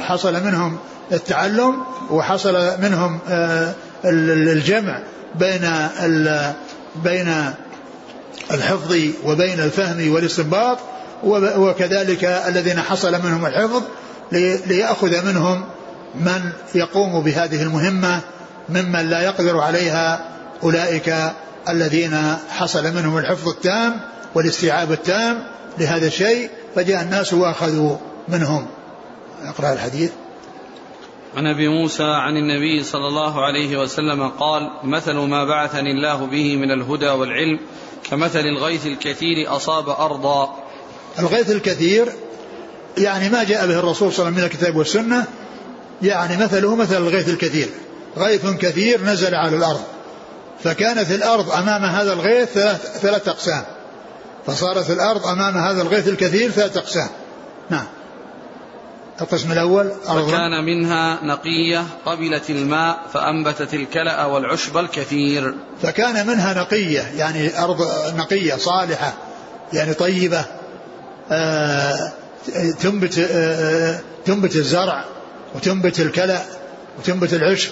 حصل 0.00 0.44
منهم 0.44 0.78
التعلم 1.12 1.74
وحصل 2.10 2.80
منهم 2.82 3.18
آه، 3.28 3.74
الجمع 4.04 5.02
بين 5.34 5.70
بين 7.04 7.52
الحفظ 8.50 8.96
وبين 9.24 9.60
الفهم 9.60 10.12
والاستنباط 10.12 10.78
وكذلك 11.56 12.24
الذين 12.24 12.80
حصل 12.80 13.12
منهم 13.12 13.46
الحفظ 13.46 13.82
ليأخذ 14.66 15.26
منهم 15.26 15.64
من 16.14 16.52
يقوم 16.74 17.22
بهذه 17.22 17.62
المهمة 17.62 18.20
ممن 18.68 19.10
لا 19.10 19.20
يقدر 19.20 19.60
عليها 19.60 20.28
أولئك 20.62 21.14
الذين 21.68 22.36
حصل 22.50 22.84
منهم 22.94 23.18
الحفظ 23.18 23.48
التام 23.48 24.00
والاستيعاب 24.34 24.92
التام 24.92 25.44
لهذا 25.78 26.06
الشيء 26.06 26.50
فجاء 26.74 27.02
الناس 27.02 27.32
وأخذوا 27.32 27.96
منهم. 28.28 28.66
أقرأ 29.44 29.72
الحديث. 29.72 30.10
عن 31.36 31.46
أبي 31.46 31.68
موسى 31.68 32.04
عن 32.04 32.36
النبي 32.36 32.84
صلى 32.84 33.08
الله 33.08 33.44
عليه 33.44 33.76
وسلم 33.76 34.28
قال 34.28 34.70
مثل 34.84 35.14
ما 35.14 35.44
بعثني 35.44 35.90
الله 35.90 36.26
به 36.26 36.56
من 36.56 36.70
الهدى 36.70 37.08
والعلم 37.08 37.60
كمثل 38.10 38.40
الغيث 38.40 38.86
الكثير 38.86 39.56
أصاب 39.56 39.88
أرضا. 39.88 40.56
الغيث 41.18 41.50
الكثير 41.50 42.12
يعني 42.98 43.28
ما 43.28 43.44
جاء 43.44 43.66
به 43.66 43.78
الرسول 43.78 44.12
صلى 44.12 44.28
الله 44.28 44.32
عليه 44.32 44.32
وسلم 44.32 44.34
من 44.34 44.44
الكتاب 44.44 44.76
والسنة 44.76 45.24
يعني 46.02 46.36
مثله 46.36 46.76
مثل 46.76 46.96
الغيث 46.96 47.28
الكثير. 47.28 47.68
غيث 48.18 48.46
كثير 48.46 49.04
نزل 49.04 49.34
على 49.34 49.56
الأرض 49.56 49.80
فكانت 50.64 51.10
الأرض 51.10 51.50
أمام 51.50 51.84
هذا 51.84 52.12
الغيث 52.12 52.48
ثلاث, 52.48 53.00
ثلاث 53.00 53.28
أقسام 53.28 53.64
فصارت 54.46 54.90
الأرض 54.90 55.26
أمام 55.26 55.56
هذا 55.56 55.82
الغيث 55.82 56.08
الكثير 56.08 56.50
ثلاثة 56.50 56.80
أقسام. 56.80 57.08
نعم. 57.70 57.86
القسم 59.20 59.52
الأول 59.52 59.92
أرض 60.08 60.28
فكان 60.28 60.64
منها 60.64 61.18
نقية 61.24 61.84
قبلت 62.06 62.50
الماء 62.50 62.98
فأنبتت 63.12 63.74
الكلأ 63.74 64.24
والعشب 64.24 64.76
الكثير. 64.78 65.54
فكان 65.82 66.26
منها 66.26 66.54
نقية 66.54 67.00
يعني 67.16 67.62
أرض 67.64 67.86
نقية 68.16 68.54
صالحة 68.54 69.14
يعني 69.72 69.94
طيبة 69.94 70.44
آه 71.30 72.12
تنبت 72.80 73.18
آه 73.18 74.00
تنبت 74.24 74.56
الزرع 74.56 75.04
وتنبت 75.54 76.00
الكلأ 76.00 76.42
وتنبت 76.98 77.34
العشب 77.34 77.70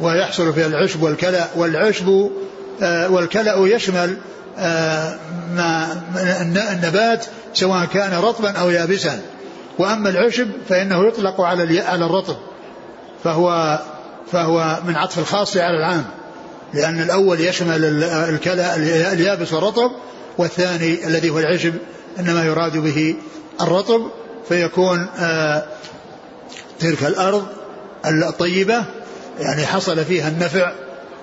ويحصل 0.00 0.52
فيها 0.54 0.66
العشب 0.66 1.02
والكلأ 1.02 1.46
والعشب 1.56 2.30
آه 2.82 3.10
والكلأ 3.10 3.66
يشمل 3.66 4.16
ما 5.54 6.02
النبات 6.72 7.26
سواء 7.54 7.84
كان 7.84 8.14
رطبا 8.20 8.50
أو 8.50 8.70
يابسا. 8.70 9.20
وأما 9.78 10.08
العشب 10.10 10.48
فإنه 10.68 11.08
يطلق 11.08 11.40
على 11.40 11.80
على 11.80 12.06
الرطب 12.06 12.36
فهو 13.24 13.78
فهو 14.32 14.78
من 14.86 14.96
عطف 14.96 15.18
الخاص 15.18 15.56
على 15.56 15.76
العام 15.76 16.04
لأن 16.74 17.00
الأول 17.02 17.40
يشمل 17.40 17.84
الكلى 18.04 18.74
اليابس 19.12 19.52
والرطب 19.52 19.90
والثاني 20.38 21.06
الذي 21.06 21.30
هو 21.30 21.38
العشب 21.38 21.74
إنما 22.18 22.44
يراد 22.44 22.76
به 22.76 23.16
الرطب 23.60 24.10
فيكون 24.48 25.06
آه، 25.18 25.64
تلك 26.80 27.02
الأرض 27.02 27.46
الطيبة 28.06 28.84
يعني 29.38 29.66
حصل 29.66 30.04
فيها 30.04 30.28
النفع 30.28 30.72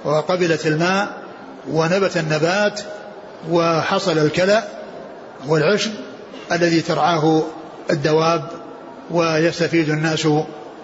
وقبلت 0.05 0.67
الماء 0.67 1.23
ونبت 1.71 2.17
النبات 2.17 2.81
وحصل 3.49 4.17
الكلأ 4.17 4.63
والعشب 5.47 5.91
الذي 6.51 6.81
ترعاه 6.81 7.43
الدواب 7.89 8.50
ويستفيد 9.12 9.89
الناس 9.89 10.27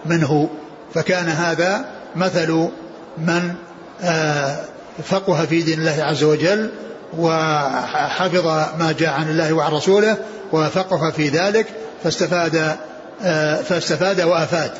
منه. 0.05 0.49
فكان 0.93 1.25
هذا 1.25 1.85
مثل 2.15 2.69
من 3.17 3.53
آه، 4.01 4.59
فقه 5.03 5.45
في 5.45 5.61
دين 5.61 5.79
الله 5.79 6.03
عز 6.03 6.23
وجل 6.23 6.69
وحفظ 7.17 8.45
ما 8.79 8.95
جاء 8.99 9.13
عن 9.13 9.29
الله 9.29 9.53
وعن 9.53 9.71
رسوله 9.71 10.17
وفقه 10.51 11.11
في 11.11 11.27
ذلك 11.27 11.67
فاستفاد 12.03 12.75
آه، 13.21 13.61
فاستفاد 13.61 14.21
وأفاد. 14.21 14.71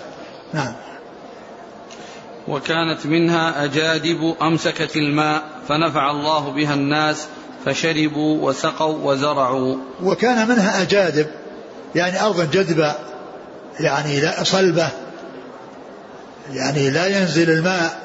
نعم. 0.53 0.74
وكانت 2.48 3.05
منها 3.05 3.63
أجادب 3.63 4.36
أمسكت 4.41 4.96
الماء 4.96 5.44
فنفع 5.67 6.12
الله 6.12 6.51
بها 6.51 6.74
الناس 6.74 7.27
فشربوا 7.65 8.50
وسقوا 8.50 9.12
وزرعوا. 9.12 9.75
وكان 10.03 10.48
منها 10.48 10.82
أجادب. 10.82 11.27
يعني 11.95 12.21
أرض 12.21 12.51
جدبة 12.51 12.93
يعني 13.79 14.19
لا 14.19 14.43
صلبة 14.43 14.89
يعني 16.53 16.89
لا 16.89 17.19
ينزل 17.19 17.49
الماء 17.49 17.97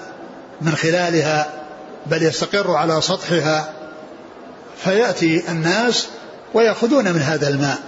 من 0.60 0.72
خلالها 0.74 1.46
بل 2.06 2.22
يستقر 2.22 2.70
على 2.70 3.00
سطحها. 3.00 3.72
فيأتي 4.84 5.50
الناس 5.50 6.08
ويأخذون 6.54 7.04
من 7.04 7.22
هذا 7.22 7.48
الماء 7.48 7.78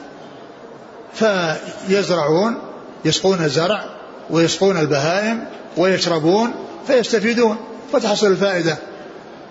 فيزرعون 1.14 2.58
يسقون 3.04 3.44
الزرع 3.44 3.84
ويسقون 4.30 4.78
البهائم 4.78 5.44
ويشربون 5.76 6.54
فيستفيدون 6.86 7.56
وتحصل 7.92 8.26
الفائدة. 8.26 8.78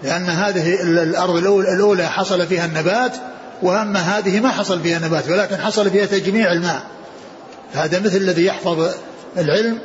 لأن 0.03 0.29
هذه 0.29 0.81
الأرض 0.81 1.35
الأولى 1.35 2.07
حصل 2.07 2.47
فيها 2.47 2.65
النبات 2.65 3.15
وأما 3.61 3.99
هذه 3.99 4.39
ما 4.39 4.49
حصل 4.49 4.81
فيها 4.81 4.99
نبات 4.99 5.29
ولكن 5.29 5.57
حصل 5.57 5.89
فيها 5.89 6.05
تجميع 6.05 6.51
الماء. 6.51 6.81
هذا 7.73 7.99
مثل 7.99 8.17
الذي 8.17 8.45
يحفظ 8.45 8.89
العلم 9.37 9.79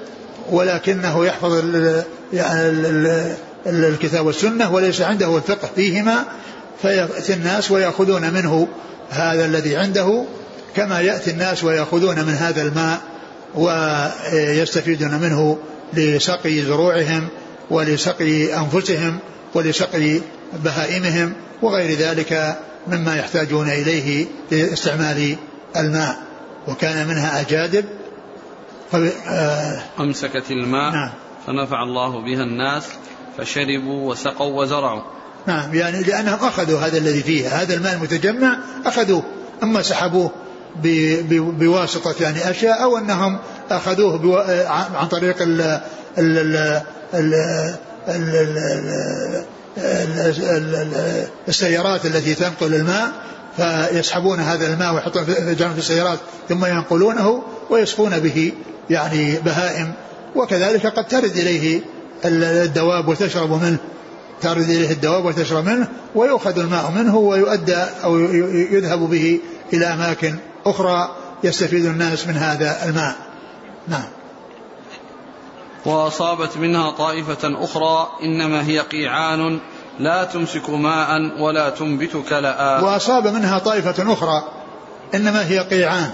ولكنه 0.50 1.26
يحفظ 1.26 1.64
يعني 2.33 2.68
الكتاب 3.66 4.26
والسنة 4.26 4.75
وليس 4.75 5.00
عنده 5.00 5.37
الفقه 5.37 5.71
فيهما 5.76 6.25
فيأتي 6.83 7.35
الناس 7.35 7.71
ويأخذون 7.71 8.35
منه 8.35 8.68
هذا 9.11 9.45
الذي 9.45 9.76
عنده 9.76 10.25
كما 10.76 11.00
يأتي 11.00 11.30
الناس 11.30 11.64
ويأخذون 11.64 12.25
من 12.25 12.35
هذا 12.35 12.62
الماء 12.62 13.00
ويستفيدون 13.54 15.14
منه 15.14 15.59
لسقي 15.92 16.62
زروعهم 16.62 17.28
ولسقي 17.71 18.56
أنفسهم 18.56 19.18
ولسقي 19.54 20.21
بهائمهم 20.64 21.33
وغير 21.62 21.99
ذلك. 21.99 22.56
مما 22.88 23.16
يحتاجون 23.16 23.69
إليه 23.69 24.26
لاستعمال 24.50 25.37
الماء 25.76 26.16
وكان 26.69 27.07
منها 27.07 27.40
أجادب. 27.40 27.85
آه 29.28 29.83
أمسكت 30.00 30.50
الماء 30.50 30.93
نعم. 30.93 31.11
فنفع 31.47 31.83
الله 31.83 32.25
بها 32.25 32.43
الناس 32.43 32.85
فشربوا 33.38 34.11
وسقوا 34.11 34.62
وزرعوا. 34.62 35.02
نعم 35.47 35.75
يعني 35.75 36.02
لأنهم 36.02 36.39
أخذوا 36.47 36.78
هذا 36.78 36.99
الذي 36.99 37.23
فيها 37.23 37.63
هذا 37.63 37.75
الماء 37.75 37.95
المتجمع 37.95 38.58
أخذوه 38.87 39.23
أما 39.63 39.82
سحبوه 39.82 40.30
بواسطة 41.32 42.23
يعني 42.23 42.50
أشياء 42.50 42.82
أو 42.82 42.99
أنهم 42.99 43.39
أخذوه 43.71 44.41
عن 44.97 45.08
طريق 45.08 45.43
ال 45.43 45.60
ال 46.19 46.82
ال 47.15 47.34
ال 48.08 49.45
السيارات 51.49 52.06
التي 52.06 52.34
تنقل 52.34 52.75
الماء 52.75 53.12
فيسحبون 53.56 54.41
هذا 54.41 54.67
الماء 54.67 54.95
ويحطونه 54.95 55.25
في 55.73 55.78
السيارات 55.78 56.19
ثم 56.49 56.65
ينقلونه 56.65 57.43
ويسقون 57.71 58.19
به 58.19 58.52
يعني 58.91 59.36
بهائم. 59.36 59.93
وكذلك 60.36 60.86
قد 60.86 61.08
ترد 61.08 61.36
إليه 61.36 61.80
الدواب 62.25 63.08
وتشرب 63.08 63.62
منه. 63.62 63.78
ترد 64.43 64.71
إليه 64.71 64.91
الدواب 64.91 65.25
وتشرب 65.25 65.65
منه 65.65 65.89
ويؤخذ 66.15 66.58
الماء 66.58 66.91
منه 66.91 67.17
ويؤدى 67.17 67.84
أو 68.04 68.19
يذهب 68.73 68.99
به 69.10 69.41
إلى 69.73 69.86
أماكن 69.86 70.34
أخرى 70.67 71.17
يستفيد 71.45 71.84
الناس 71.84 72.26
من 72.26 72.36
هذا 72.36 72.76
الماء. 72.84 73.17
نعم. 73.89 74.16
وأصابت 75.86 76.56
منها 76.56 76.90
طائفة 76.90 77.64
أخرى 77.64 78.08
إنما 78.22 78.66
هي 78.66 78.78
قيعان 78.78 79.58
لا 79.99 80.25
تمسك 80.25 80.70
ماء 80.70 81.40
ولا 81.40 81.70
تنبت 81.70 82.16
كلأ. 82.28 82.80
وأصاب 82.80 83.26
منها 83.26 83.58
طائفة 83.58 84.12
أخرى 84.12 84.44
إنما 85.14 85.49
هي 85.49 85.58
قيعان 85.58 86.10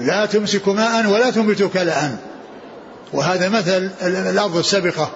لا 0.00 0.26
تمسك 0.26 0.68
ماء 0.68 1.06
ولا 1.06 1.30
تنبت 1.30 1.62
كلأ. 1.62 2.16
وهذا 3.12 3.48
مثل 3.48 3.90
الأرض 4.02 4.56
السبقة 4.56 5.10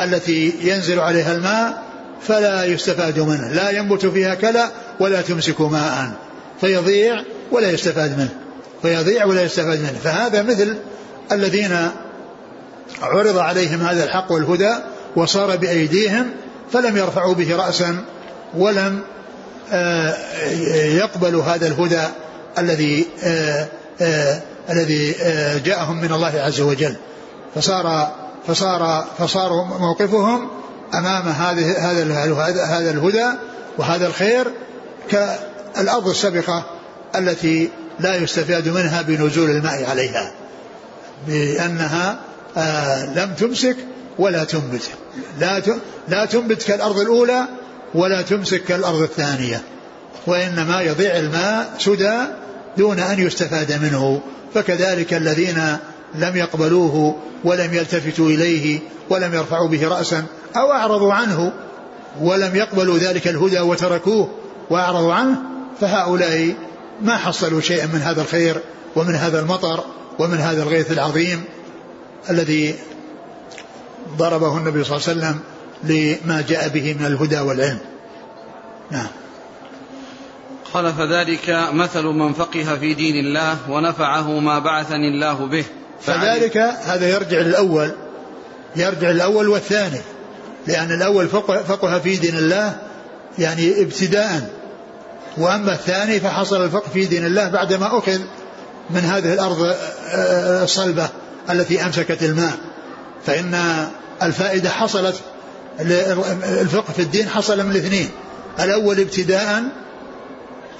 التي 0.00 0.54
ينزل 0.62 1.00
عليها 1.00 1.32
الماء 1.32 1.82
فلا 2.22 2.64
يستفاد 2.64 3.20
منه 3.20 3.48
لا 3.48 3.70
ينبت 3.70 4.06
فيها 4.06 4.34
كلأ 4.34 4.68
ولا 5.00 5.22
تمسك 5.22 5.60
ماء 5.60 6.12
فيضيع 6.60 7.22
ولا 7.50 7.70
يستفاد 7.70 8.18
منه 8.18 8.34
فيضيع 8.82 9.24
ولا 9.24 9.42
يستفاد 9.42 9.80
منه. 9.80 9.98
فهذا 10.04 10.42
مثل 10.42 10.76
الذين 11.32 11.90
عرض 13.02 13.38
عليهم 13.38 13.80
هذا 13.80 14.04
الحق 14.04 14.32
والهدى 14.32 14.74
وصار 15.16 15.56
بأيديهم 15.56 16.30
فلم 16.72 16.96
يرفعوا 16.96 17.34
به 17.34 17.56
رأسا 17.56 18.04
ولم 18.54 19.00
آه، 19.72 20.14
يقبلوا 20.74 21.42
هذا 21.42 21.66
الهدى 21.66 22.02
الذي 22.58 23.06
آه، 23.24 23.68
آه، 24.00 24.40
الذي 24.70 25.14
جاءهم 25.64 26.00
من 26.00 26.12
الله 26.12 26.32
عز 26.40 26.60
وجل. 26.60 26.96
فصار 27.54 28.12
فصار 28.46 29.06
فصار 29.18 29.64
موقفهم 29.80 30.48
أمام 30.94 31.28
هذه 31.28 31.90
هذا 31.90 32.12
هذا 32.64 32.90
الهدى 32.90 33.26
وهذا 33.78 34.06
الخير 34.06 34.46
كالأرض 35.10 36.08
السابقة 36.08 36.64
التي 37.16 37.70
لا 38.00 38.16
يستفاد 38.16 38.68
منها 38.68 39.02
بنزول 39.02 39.50
الماء 39.50 39.90
عليها 39.90 40.32
بأنها 41.26 42.18
لم 43.16 43.34
تمسك 43.38 43.76
ولا 44.18 44.44
تنبت. 44.44 44.90
لا 45.40 45.62
لا 46.08 46.24
تنبت 46.24 46.62
كالأرض 46.62 46.98
الأولى 46.98 47.44
ولا 47.94 48.22
تمسك 48.22 48.64
كالأرض 48.64 49.02
الثانية 49.02 49.62
وإنما 50.26 50.80
يضيع 50.80 51.16
الماء 51.16 51.74
سدى 51.78 52.18
دون 52.76 52.98
أن 52.98 53.18
يستفاد 53.18 53.72
منه. 53.82 54.20
فكذلك 54.54 55.14
الذين 55.14 55.76
لم 56.14 56.36
يقبلوه 56.36 57.16
ولم 57.44 57.74
يلتفتوا 57.74 58.28
إليه 58.28 58.80
ولم 59.10 59.34
يرفعوا 59.34 59.68
به 59.68 59.88
رأسا 59.88 60.24
أو 60.56 60.72
أعرضوا 60.72 61.12
عنه 61.12 61.52
ولم 62.20 62.56
يقبلوا 62.56 62.98
ذلك 62.98 63.28
الهدى 63.28 63.60
وتركوه 63.60 64.30
وأعرضوا 64.70 65.14
عنه 65.14 65.36
فهؤلاء 65.80 66.54
ما 67.02 67.16
حصلوا 67.16 67.60
شيئا 67.60 67.86
من 67.86 68.00
هذا 68.02 68.22
الخير 68.22 68.60
ومن 68.96 69.14
هذا 69.14 69.40
المطر 69.40 69.84
ومن 70.18 70.38
هذا 70.38 70.62
الغيث 70.62 70.92
العظيم. 70.92 71.44
الذي 72.30 72.74
ضربه 74.16 74.58
النبي 74.58 74.84
صلى 74.84 74.96
الله 74.96 75.08
عليه 75.08 75.18
وسلم 75.18 75.40
لما 75.82 76.44
جاء 76.48 76.68
به 76.68 76.96
من 77.00 77.06
الهدى 77.06 77.38
والعلم. 77.38 77.78
نعم. 78.90 79.06
قال 80.74 80.92
فذلك 80.92 81.68
مثل 81.72 82.02
من 82.02 82.32
فقه 82.32 82.76
في 82.80 82.94
دين 82.94 83.16
الله 83.16 83.56
ونفعه 83.70 84.38
ما 84.40 84.58
بعثني 84.58 85.08
الله 85.08 85.46
به. 85.46 85.64
فذلك 86.00 86.56
هذا 86.56 87.08
يرجع 87.08 87.38
للأول 87.38 87.92
يرجع 88.76 89.10
للأول 89.10 89.48
والثاني 89.48 90.00
لأن 90.66 90.92
الأول 90.92 91.28
فقه, 91.28 91.62
فقه 91.62 91.98
في 91.98 92.16
دين 92.16 92.36
الله 92.36 92.76
يعني 93.38 93.82
ابتداء. 93.82 94.50
وأما 95.36 95.72
الثاني 95.72 96.20
فحصل 96.20 96.64
الفقه 96.64 96.88
في 96.92 97.06
دين 97.06 97.26
الله 97.26 97.48
بعدما 97.48 97.98
أخذ 97.98 98.18
من 98.90 99.00
هذه 99.00 99.32
الأرض 99.34 99.74
الصلبة 100.62 101.08
التي 101.50 101.86
أمسكت 101.86 102.22
الماء 102.22 102.52
فإن 103.26 103.86
الفائدة 104.22 104.70
حصلت 104.70 105.14
الفقه 105.80 106.92
في 106.92 107.02
الدين 107.02 107.28
حصل 107.28 107.64
من 107.64 107.70
الاثنين. 107.70 108.10
الأول 108.60 109.00
ابتداء 109.00 109.62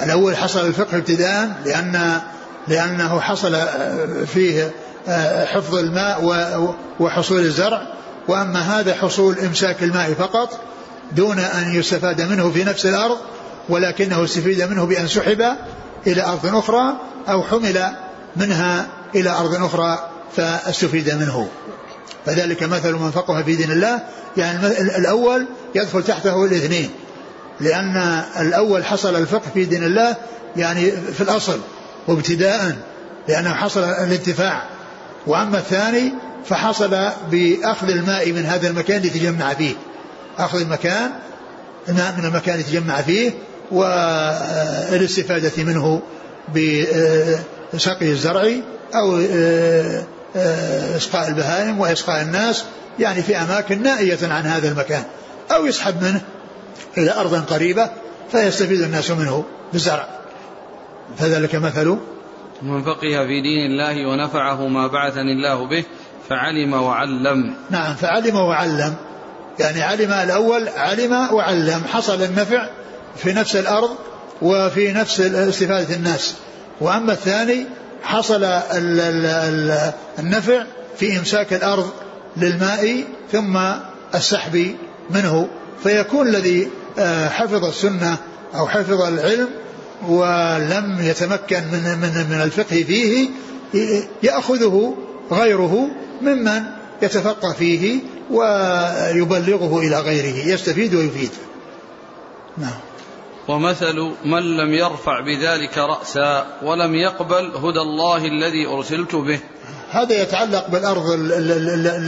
الأول 0.03 0.37
حصل 0.37 0.67
الفقه 0.67 0.97
ابتداء 0.97 1.51
لأن 1.65 2.21
لأنه 2.69 3.21
حصل 3.21 3.57
فيه 4.27 4.71
حفظ 5.45 5.75
الماء 5.75 6.75
وحصول 7.01 7.41
الزرع 7.41 7.83
وأما 8.29 8.61
هذا 8.61 8.95
حصول 8.95 9.39
إمساك 9.39 9.83
الماء 9.83 10.15
فقط 10.15 10.61
دون 11.13 11.39
أن 11.39 11.75
يستفاد 11.75 12.21
منه 12.21 12.51
في 12.51 12.65
نفس 12.65 12.87
الأرض 12.87 13.19
ولكنه 13.69 14.25
استفيد 14.25 14.63
منه 14.63 14.85
بأن 14.85 15.09
سحب 15.09 15.43
إلى 16.07 16.23
أرض 16.23 16.57
أخرى 16.57 16.97
أو 17.29 17.43
حمل 17.43 17.87
منها 18.37 18.87
إلى 19.15 19.31
أرض 19.31 19.65
أخرى 19.65 20.12
فاستفيد 20.37 21.11
منه. 21.11 21.49
فذلك 22.27 22.63
مثل 22.63 22.93
من 22.93 23.11
فقه 23.11 23.43
في 23.43 23.57
دين 23.57 23.71
الله. 23.71 24.01
يعني 24.37 24.67
الأول 24.99 25.47
يدخل 25.75 26.03
تحته 26.03 26.45
الاثنين. 26.45 26.91
لأن 27.61 27.97
الأول 28.41 28.85
حصل 28.85 29.17
الفقه 29.17 29.51
في 29.55 29.65
دين 29.65 29.85
الله 29.85 30.17
يعني 30.57 30.91
في 30.91 31.21
الأصل 31.21 31.61
وابتداء 32.09 32.77
لأنه 33.29 33.55
حصل 33.55 33.81
الانتفاع. 33.85 34.63
وأما 35.27 35.59
الثاني 35.59 36.13
فحصل 36.45 37.11
بأخذ 37.31 37.89
الماء 37.89 38.33
من 38.33 38.47
هذا 38.47 38.69
المكان 38.69 39.01
ليتجمع 39.01 39.55
فيه. 39.55 39.75
أخذ 40.39 40.61
المكان 40.61 41.11
الماء 41.89 42.15
من 42.19 42.25
المكان 42.25 42.61
يتجمع 42.61 43.03
فيه 43.03 43.31
والاستفادة 43.73 45.65
منه 45.65 46.03
بسقي 47.75 48.11
الزرع 48.11 48.51
أو 48.95 49.19
إسقاء 50.97 51.29
البهائم 51.29 51.81
وإسقاء 51.81 52.23
الناس 52.23 52.65
يعني 52.99 53.23
في 53.23 53.37
أماكن 53.37 53.83
نائية 53.83 54.19
عن 54.23 54.47
هذا 54.47 54.69
المكان 54.69 55.03
أو 55.51 55.67
يسحب 55.67 56.03
منه 56.03 56.21
إلى 56.99 57.15
أرض 57.15 57.45
قريبة 57.53 57.91
فيستفيد 58.33 58.81
الناس 58.81 59.11
منه 59.11 59.45
بالزرع. 59.73 60.07
فذلك 61.19 61.55
مثل 61.55 61.99
من 62.63 62.83
فقه 62.83 63.01
في 63.01 63.43
دين 63.43 63.71
الله 63.71 64.07
ونفعه 64.09 64.67
ما 64.67 64.87
بعثني 64.87 65.33
الله 65.33 65.69
به 65.69 65.85
فعلم 66.29 66.73
وعلم. 66.73 67.55
نعم 67.71 67.95
فعلم 67.95 68.37
وعلم. 68.37 68.95
يعني 69.59 69.83
علم 69.83 70.13
الأول 70.13 70.69
علم 70.69 71.13
وعلم. 71.13 71.83
حصل 71.93 72.23
النفع 72.23 72.67
في 73.17 73.33
نفس 73.33 73.57
الأرض 73.57 73.91
وفي 74.43 74.93
نفس 74.93 75.21
استفادة 75.21 75.95
الناس. 75.95 76.35
وأما 76.81 77.13
الثاني 77.13 77.67
حصل 78.03 78.45
النفع 80.19 80.65
في 80.99 81.19
إمساك 81.19 81.53
الأرض 81.53 81.91
للماء 82.37 83.05
ثم 83.33 83.59
السحب 84.15 84.75
منه 85.11 85.49
فيكون 85.83 86.29
الذي 86.29 86.69
آه، 86.99 87.29
حفظ 87.29 87.65
السنة 87.65 88.17
أو 88.55 88.69
حفظ 88.69 89.01
العلم 89.01 89.49
ولم 90.09 90.99
يتمكن 91.01 91.63
من 91.73 91.99
من 92.01 92.27
من 92.31 92.41
الفقه 92.43 92.85
فيه 92.87 93.29
يأخذه 94.23 94.97
غيره 95.31 95.89
ممن 96.23 96.63
يتفقه 97.03 97.53
فيه 97.53 97.99
ويبلغه 98.31 99.79
إلى 99.79 100.01
غيره 100.01 100.47
يستفيد 100.47 100.95
ويفيد. 100.95 101.31
نعم. 102.59 102.92
ومثل 103.53 104.13
من 104.25 104.57
لم 104.57 104.75
يرفع 104.75 105.21
بذلك 105.21 105.79
رأسا 105.79 106.47
ولم 106.63 106.95
يقبل 106.95 107.53
هدى 107.57 107.81
الله 107.81 108.17
الذي 108.17 108.67
أرسلت 108.67 109.15
به. 109.15 109.41
هذا 109.91 110.23
يتعلق 110.23 110.69
بالأرض 110.69 111.05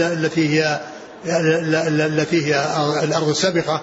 التي 0.01 0.49
هي 0.49 0.81
التي 1.89 2.47
هي 2.47 2.65
الأرض 3.05 3.29
السابقة 3.29 3.83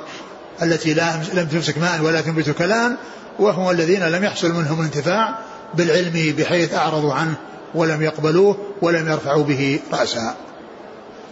التي 0.61 0.93
لم 1.33 1.47
تمسك 1.51 1.77
ماء 1.77 2.01
ولا 2.01 2.21
تنبت 2.21 2.49
كلام 2.49 2.97
وهم 3.39 3.69
الذين 3.69 4.03
لم 4.03 4.23
يحصل 4.23 4.51
منهم 4.51 4.79
الانتفاع 4.79 5.39
بالعلم 5.73 6.35
بحيث 6.37 6.73
أعرضوا 6.73 7.13
عنه 7.13 7.35
ولم 7.75 8.01
يقبلوه 8.01 8.57
ولم 8.81 9.11
يرفعوا 9.11 9.43
به 9.43 9.79
رأسا. 9.93 10.35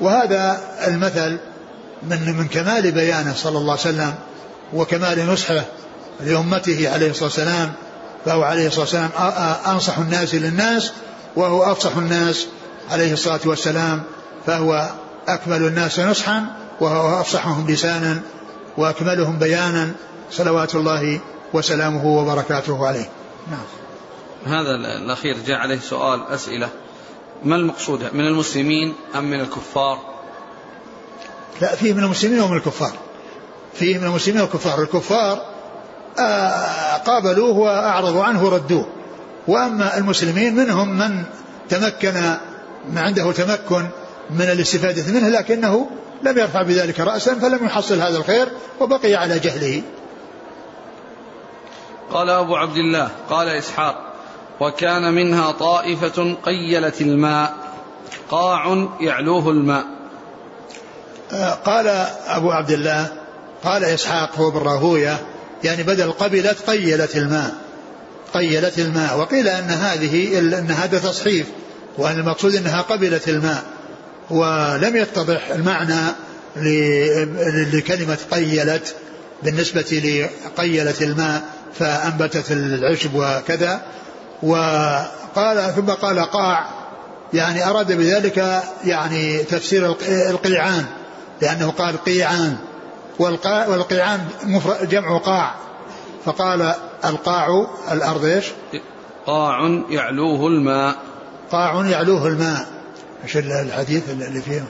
وهذا 0.02 0.62
المثل 0.88 1.38
من 2.04 2.38
من 2.38 2.48
كمال 2.48 2.92
بيانه 2.92 3.34
صلى 3.34 3.58
الله 3.58 3.72
عليه 3.72 3.82
وسلم 3.82 4.14
وكمال 4.74 5.28
نصحه 5.28 5.66
لأمته 6.22 6.90
عليه 6.94 7.10
الصلاة 7.10 7.26
والسلام 7.26 7.74
فهو 8.26 8.44
عليه 8.44 8.68
الصلاة 8.68 8.82
والسلام 8.82 9.10
أنصح 9.76 9.98
الناس 9.98 10.36
للناس 10.36 10.92
وهو 11.36 11.72
أفصح 11.72 11.98
الناس 11.98 12.48
عليه 12.92 13.14
الصلاة 13.14 13.40
والسلام 13.46 14.04
فهو 14.46 14.90
أكمل 15.28 15.66
الناس 15.66 16.00
نصحا 16.00 16.46
وهو 16.80 17.22
أفصحهم 17.22 17.72
لسانا 17.72 18.22
وأكملهم 18.78 19.40
بيانا 19.40 19.92
صلوات 20.32 20.76
الله 20.76 21.20
وسلامه 21.54 22.06
وبركاته 22.06 22.88
عليه. 22.88 23.10
نعم. 23.52 23.66
هذا 24.46 24.76
الأخير 24.76 25.38
جاء 25.48 25.58
عليه 25.58 25.80
سؤال 25.80 26.28
أسئلة. 26.28 26.70
ما 27.44 27.56
المقصود؟ 27.56 28.04
من 28.14 28.28
المسلمين 28.28 28.96
أم 29.16 29.24
من 29.24 29.40
الكفار؟ 29.40 30.00
لا 31.62 31.76
فيه 31.76 31.94
من 31.94 32.04
المسلمين 32.04 32.42
ومن 32.42 32.58
الكفار. 32.58 32.94
فيه 33.74 33.98
من 33.98 34.04
المسلمين 34.04 34.42
والكفار. 34.42 34.82
الكفار 34.82 35.49
قابلوه 37.06 37.58
وأعرضوا 37.58 38.24
عنه 38.24 38.46
وردوه 38.46 38.86
وأما 39.48 39.98
المسلمين 39.98 40.56
منهم 40.56 40.98
من 40.98 41.24
تمكن 41.70 42.14
ما 42.94 43.02
عنده 43.02 43.32
تمكن 43.32 43.86
من 44.30 44.42
الاستفادة 44.42 45.14
منه 45.14 45.30
لكنه 45.30 45.90
لم 46.24 46.38
يرفع 46.38 46.62
بذلك 46.62 47.00
رأسا 47.00 47.36
فلم 47.36 47.66
يحصل 47.66 48.02
هذا 48.02 48.18
الخير 48.18 48.48
وبقي 48.80 49.16
على 49.16 49.40
جهله. 49.40 49.82
قال 52.12 52.30
أبو 52.30 52.56
عبد 52.56 52.78
الله 52.78 53.10
قال 53.30 53.48
إسحاق 53.48 54.14
وكان 54.60 55.14
منها 55.14 55.52
طائفة 55.52 56.36
قيلت 56.46 57.02
الماء 57.02 57.54
قاع 58.30 58.88
يعلوه 59.02 59.50
الماء. 59.50 59.86
قال 61.66 61.88
أبو 62.28 62.52
عبد 62.52 62.72
الله 62.72 63.08
قال 63.64 63.84
إسحاق 63.84 64.36
هو 64.36 64.52
بالراهوية 64.52 65.18
يعني 65.64 65.84
بدل 65.84 66.12
قبلت 66.12 66.58
قيلت 66.68 67.16
الماء. 67.16 67.56
قيلت 68.34 68.80
الماء. 68.80 69.18
وقيل 69.20 69.48
أن 69.48 69.70
هذه 69.70 70.40
أن 70.40 70.72
هذا 70.72 71.00
تصحيف 71.00 71.48
وأن 71.98 72.20
المقصود 72.20 72.56
أنها 72.56 72.82
قبلت 72.82 73.30
الماء. 73.30 73.64
ولم 74.30 74.96
يتضح 74.96 75.50
المعنى 75.52 76.02
لكلمة 77.74 78.18
قيلت 78.32 78.96
بالنسبة 79.44 80.28
لقيلت 80.46 81.02
الماء 81.02 81.42
فأنبتت 81.80 82.52
العشب 82.52 83.16
وكذا. 83.16 83.82
وقال 84.44 85.76
ثم 85.76 85.90
قال 85.90 86.20
قاع. 86.20 86.70
يعني 87.34 87.66
أراد 87.66 87.92
بذلك 87.92 88.64
يعني 88.86 89.38
تفسير 89.38 89.96
القيعان 90.30 90.86
لأنه 91.42 91.72
قال 91.72 92.04
قيعان. 92.04 92.58
والقيعان 93.20 94.28
جمع 94.82 95.18
قاع. 95.18 95.56
فقال 96.26 96.74
القاع 97.06 97.68
الأرض 97.92 98.26
إيش؟ 98.26 98.46
قاع 99.26 99.84
يعلوه 99.90 100.48
الماء. 100.48 100.96
قاع 101.52 101.86
يعلوه 101.86 102.28
الماء. 102.28 102.68
إيش 103.24 103.38
الحديث 103.38 104.10
اللي 104.10 104.42
فيه؟ 104.42 104.64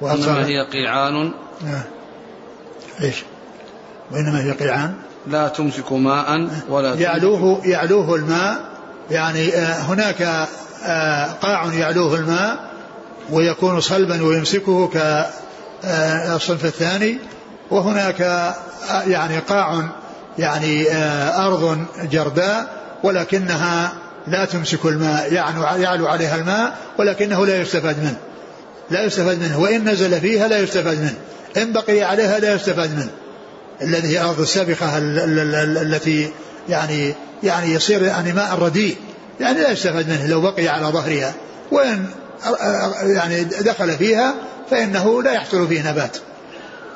وإنما 0.00 0.46
هي 0.46 0.66
قيعان. 0.72 1.32
نعم 1.64 1.82
إيش؟ 3.02 3.24
وإنما 4.10 4.44
هي 4.44 4.50
قيعان. 4.50 4.94
لا 5.26 5.48
تمسك 5.48 5.92
ماء 5.92 6.48
ولا 6.68 6.94
يعلوه 6.94 7.60
يعلوه 7.64 8.14
الماء. 8.14 8.72
يعني 9.10 9.54
آه، 9.54 9.80
هناك 9.80 10.22
آه، 10.84 11.26
قاع 11.26 11.64
يعلوه 11.74 12.14
الماء 12.14 12.72
ويكون 13.30 13.80
صلبا 13.80 14.22
ويمسكه 14.22 14.88
كالصنف 14.88 16.64
الثاني. 16.64 17.18
وهناك 17.72 18.20
آه، 18.20 18.54
يعني 19.06 19.38
قاع 19.38 19.88
يعني 20.38 20.86
أرض 21.36 21.84
جرداء 22.10 22.82
ولكنها 23.02 23.92
لا 24.26 24.44
تمسك 24.44 24.84
الماء 24.84 25.32
يعني 25.32 25.82
يعلو 25.82 26.06
عليها 26.06 26.36
الماء 26.36 26.76
ولكنه 26.98 27.46
لا 27.46 27.60
يستفاد 27.60 27.98
منه. 27.98 28.16
لا 28.90 29.04
يستفاد 29.04 29.38
منه. 29.38 29.60
وإن 29.60 29.88
نزل 29.88 30.20
فيها 30.20 30.48
لا 30.48 30.58
يستفاد 30.58 30.98
منه. 30.98 31.14
إن 31.56 31.72
بقي 31.72 32.02
عليها 32.02 32.38
لا 32.38 32.54
يستفاد 32.54 32.90
منه. 32.90 33.10
الذي 33.82 34.08
هي 34.08 34.20
الأرض 34.20 34.40
السابقة 34.40 34.98
التي 35.82 36.30
يعني 36.68 37.14
يعني 37.42 37.72
يصير 37.72 38.02
يعني 38.02 38.32
ماء 38.32 38.58
رديء. 38.58 38.96
يعني 39.40 39.60
لا 39.60 39.70
يستفاد 39.70 40.08
منه 40.08 40.26
لو 40.26 40.40
بقي 40.40 40.68
على 40.68 40.86
ظهرها. 40.86 41.32
وإن 41.70 42.06
يعني 43.02 43.44
دخل 43.44 43.92
فيها 43.98 44.34
فإنه 44.70 45.22
لا 45.22 45.32
يحصل 45.32 45.68
فيه 45.68 45.90
نبات. 45.90 46.16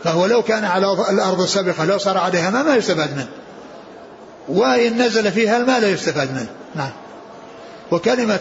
فهو 0.04 0.26
لو 0.26 0.42
كان 0.42 0.64
على 0.64 0.92
الأرض 0.92 1.40
السابقة 1.40 1.84
لو 1.84 1.98
صار 1.98 2.18
عليها 2.18 2.50
ماء 2.50 2.64
ما 2.64 2.76
يستفاد 2.76 3.16
منه. 3.16 3.28
وإن 4.48 5.02
نزل 5.02 5.32
فيها 5.32 5.56
الماء 5.56 5.80
لا 5.80 5.88
يستفاد 5.88 6.30
منه. 6.30 6.48
نعم. 6.74 6.90
وكلمة 7.90 8.40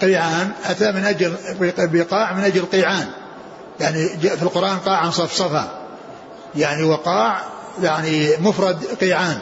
قيعان 0.00 0.50
أتى 0.64 0.92
من 0.92 1.04
أجل 1.04 1.34
بقاع 1.78 2.32
من 2.32 2.44
أجل 2.44 2.64
قيعان. 2.64 3.06
يعني 3.80 4.08
في 4.08 4.42
القرآن 4.42 4.78
قاعا 4.78 5.10
صفصفا. 5.10 5.68
يعني 6.54 6.82
وقاع 6.82 7.42
يعني 7.82 8.36
مفرد 8.36 8.84
قيعان. 9.00 9.38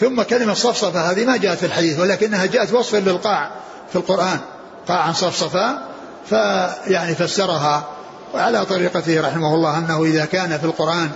ثم 0.00 0.22
كلمة 0.22 0.54
صفصفة 0.54 1.10
هذه 1.10 1.24
ما 1.24 1.36
جاءت 1.36 1.58
في 1.58 1.66
الحديث 1.66 2.00
ولكنها 2.00 2.46
جاءت 2.46 2.72
وصفا 2.72 2.96
للقاع 2.96 3.50
في 3.90 3.96
القرآن. 3.96 4.38
قاعا 4.88 5.12
صفصفا 5.12 5.78
فيعني 6.28 7.14
فسرها. 7.14 7.88
وعلى 8.34 8.66
طريقته 8.66 9.20
رحمه 9.20 9.54
الله 9.54 9.78
أنه 9.78 10.04
إذا 10.04 10.24
كان 10.24 10.58
في 10.58 10.64
القرآن 10.64 11.10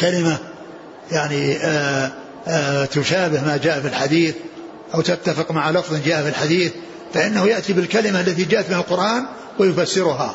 كلمة 0.00 0.38
يعني 1.12 1.56
آآ 1.56 2.10
آآ 2.48 2.84
تشابه 2.84 3.40
ما 3.40 3.56
جاء 3.56 3.80
في 3.80 3.88
الحديث 3.88 4.34
أو 4.94 5.00
تتفق 5.00 5.50
مع 5.50 5.70
لفظ 5.70 5.96
جاء 6.04 6.22
في 6.22 6.28
الحديث 6.28 6.72
فإنه 7.14 7.46
يأتي 7.46 7.72
بالكلمة 7.72 8.20
التي 8.20 8.44
جاءت 8.44 8.70
من 8.70 8.76
القرآن 8.76 9.24
ويفسرها. 9.58 10.34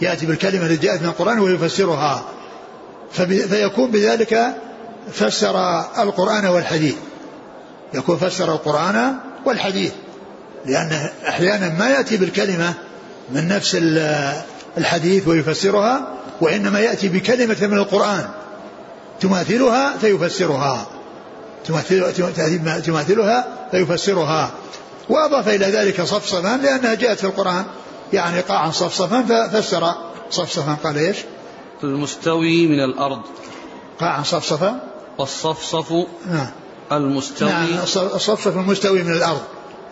يأتي 0.00 0.26
بالكلمة 0.26 0.66
التي 0.66 0.86
جاءت 0.86 1.02
من 1.02 1.08
القرآن 1.08 1.38
ويفسرها. 1.38 2.24
فيكون 3.48 3.90
بذلك 3.90 4.54
فسر 5.12 5.80
القرآن 6.02 6.46
والحديث. 6.46 6.94
يكون 7.94 8.16
فسر 8.16 8.52
القرآن 8.52 9.14
والحديث. 9.46 9.92
لأن 10.66 11.08
أحيانا 11.28 11.68
ما 11.68 11.88
يأتي 11.88 12.16
بالكلمة 12.16 12.74
من 13.30 13.48
نفس 13.48 13.74
الحديث 14.78 15.28
ويفسرها 15.28 16.08
وإنما 16.40 16.80
يأتي 16.80 17.08
بكلمة 17.08 17.56
من 17.60 17.78
القرآن. 17.78 18.28
تماثلها 19.20 19.96
فيفسرها. 19.98 20.86
تماثلها 22.84 23.46
فيفسرها. 23.70 24.50
وأضاف 25.08 25.48
إلى 25.48 25.66
ذلك 25.66 26.02
صفصفا 26.02 26.56
لأنها 26.56 26.94
جاءت 26.94 27.18
في 27.18 27.24
القرآن. 27.24 27.64
يعني 28.12 28.40
قاعا 28.40 28.70
صفصفا 28.70 29.22
ففسر 29.22 29.94
صفصفا. 30.30 30.76
قال 30.84 30.98
إيش؟ 30.98 31.16
المستوي 31.84 32.66
من 32.66 32.84
الأرض. 32.84 33.20
قاعا 34.00 34.22
صفصفا. 34.22 34.80
والصفصف 35.18 35.92
نعم. 36.26 36.50
المستوي. 36.92 37.48
نعم 37.48 37.68
الصفصف 37.96 38.56
المستوي 38.56 39.02
من 39.02 39.12
الأرض. 39.12 39.42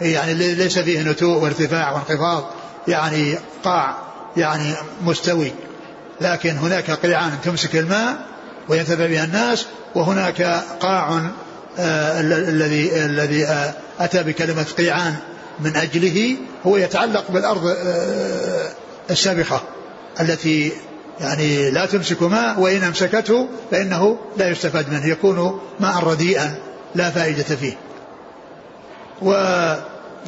يعني 0.01 0.35
ليس 0.35 0.79
فيه 0.79 1.03
نتوء 1.03 1.39
وارتفاع 1.43 1.93
وانخفاض. 1.93 2.45
يعني 2.89 3.39
قاع 3.65 4.10
يعني 4.37 4.75
مستوي 5.05 5.53
لكن 6.21 6.51
هناك 6.51 6.91
قيعان 6.91 7.33
تمسك 7.45 7.77
الماء 7.77 8.27
وينتفع 8.69 9.07
بها 9.07 9.25
الناس 9.25 9.67
وهناك 9.95 10.43
قاع 10.81 11.21
آه 11.79 12.21
الذي 12.21 13.05
الذي 13.05 13.47
آه 13.47 13.75
أتى 14.01 14.23
بكلمة 14.23 14.67
قيعان 14.79 15.15
من 15.61 15.77
أجله 15.77 16.37
هو 16.67 16.77
يتعلق 16.77 17.31
بالأرض 17.31 17.67
آه 17.67 18.69
السابقة 19.11 19.63
التي 20.21 20.73
يعني 21.21 21.71
لا 21.71 21.87
تمسك 21.87 22.23
ماء 22.23 22.61
وإن 22.61 22.83
أمسكته 22.83 23.49
فإنه 23.71 24.19
لا 24.37 24.49
يستفاد 24.49 24.91
منه 24.93 25.07
يكون 25.07 25.61
ماء 25.81 26.05
رديئا 26.05 26.55
لا 26.95 27.11
فائدة 27.11 27.43
فيه. 27.43 27.77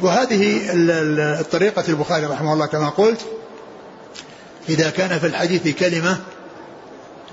وهذه 0.01 0.61
الطريقة 1.39 1.83
البخاري 1.89 2.25
رحمه 2.25 2.53
الله 2.53 2.65
كما 2.65 2.89
قلت 2.89 3.19
إذا 4.69 4.89
كان 4.89 5.19
في 5.19 5.27
الحديث 5.27 5.67
كلمة 5.67 6.17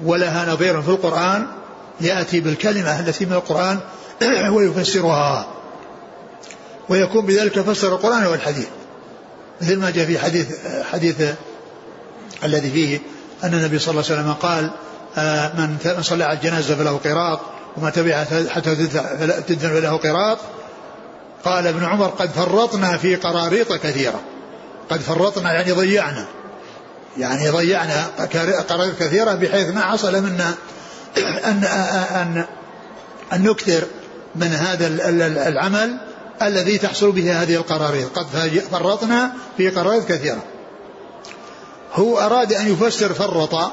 ولها 0.04 0.52
نظير 0.52 0.82
في 0.82 0.88
القرآن 0.88 1.46
يأتي 2.00 2.40
بالكلمة 2.40 3.00
التي 3.00 3.26
من 3.26 3.32
القرآن 3.32 3.78
ويفسرها. 4.54 5.46
ويكون 6.88 7.26
بذلك 7.26 7.60
فسر 7.60 7.94
القرآن 7.94 8.26
والحديث. 8.26 8.66
مثل 9.60 9.76
ما 9.76 9.90
جاء 9.90 10.06
في 10.06 10.18
حديث 10.18 10.46
حديث 10.92 11.22
الذي 12.44 12.70
فيه 12.70 13.00
أن 13.44 13.54
النبي 13.54 13.78
صلى 13.78 13.90
الله 13.90 14.04
عليه 14.10 14.20
وسلم 14.20 14.32
قال 14.32 14.70
من 15.58 16.02
صلى 16.02 16.24
على 16.24 16.38
الجنازة 16.38 16.74
فله 16.74 17.00
قراط 17.04 17.40
وما 17.76 17.90
تبعها 17.90 18.24
حتى 18.50 18.76
تدفن 19.48 19.68
فله 19.68 19.96
قراط. 19.96 20.38
قال 21.44 21.66
ابن 21.66 21.84
عمر 21.84 22.06
قد 22.06 22.30
فرطنا 22.30 22.96
في 22.96 23.16
قراريط 23.16 23.72
كثيرة. 23.72 24.20
قد 24.90 25.00
فرطنا 25.00 25.52
يعني 25.52 25.72
ضيعنا. 25.72 26.26
يعني 27.18 27.49
ضيعنا 27.49 28.07
قراريط 28.68 28.99
كثيرة 28.99 29.35
بحيث 29.35 29.68
ما 29.68 29.81
حصل 29.81 30.23
منا 30.23 30.55
أن, 31.18 31.64
أن, 31.64 32.44
أن 33.33 33.42
نكثر 33.42 33.83
من 34.35 34.46
هذا 34.46 34.87
العمل 35.49 35.99
الذي 36.42 36.79
تحصل 36.79 37.12
به 37.12 37.42
هذه 37.42 37.55
القراريط 37.55 38.18
قد 38.18 38.27
فرطنا 38.70 39.33
في 39.57 39.68
قراريط 39.68 40.09
كثيرة. 40.09 40.42
هو 41.92 42.18
أراد 42.18 42.53
أن 42.53 42.73
يفسر 42.73 43.14
فرط 43.14 43.73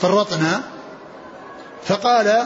فرطنا 0.00 0.62
فقال 1.84 2.42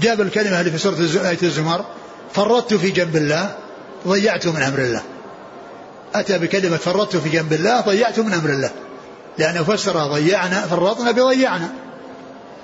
جاب 0.00 0.20
الكلمة 0.20 0.60
اللي 0.60 0.70
في 0.70 0.78
سورة 0.78 1.28
آية 1.28 1.38
الزمر 1.42 1.84
فرطت 2.32 2.74
في 2.74 2.90
جنب 2.90 3.16
الله 3.16 3.54
ضيعت 4.08 4.46
من 4.46 4.62
أمر 4.62 4.78
الله. 4.78 5.02
أتى 6.14 6.38
بكلمة 6.38 6.76
فرطت 6.76 7.16
في 7.16 7.28
جنب 7.28 7.52
الله 7.52 7.80
ضيعت 7.80 8.18
من 8.18 8.32
أمر 8.32 8.50
الله. 8.50 8.70
لأنه 9.38 9.62
فسر 9.62 10.06
ضيعنا 10.06 10.60
فرطنا 10.60 11.10
بضيعنا. 11.10 11.72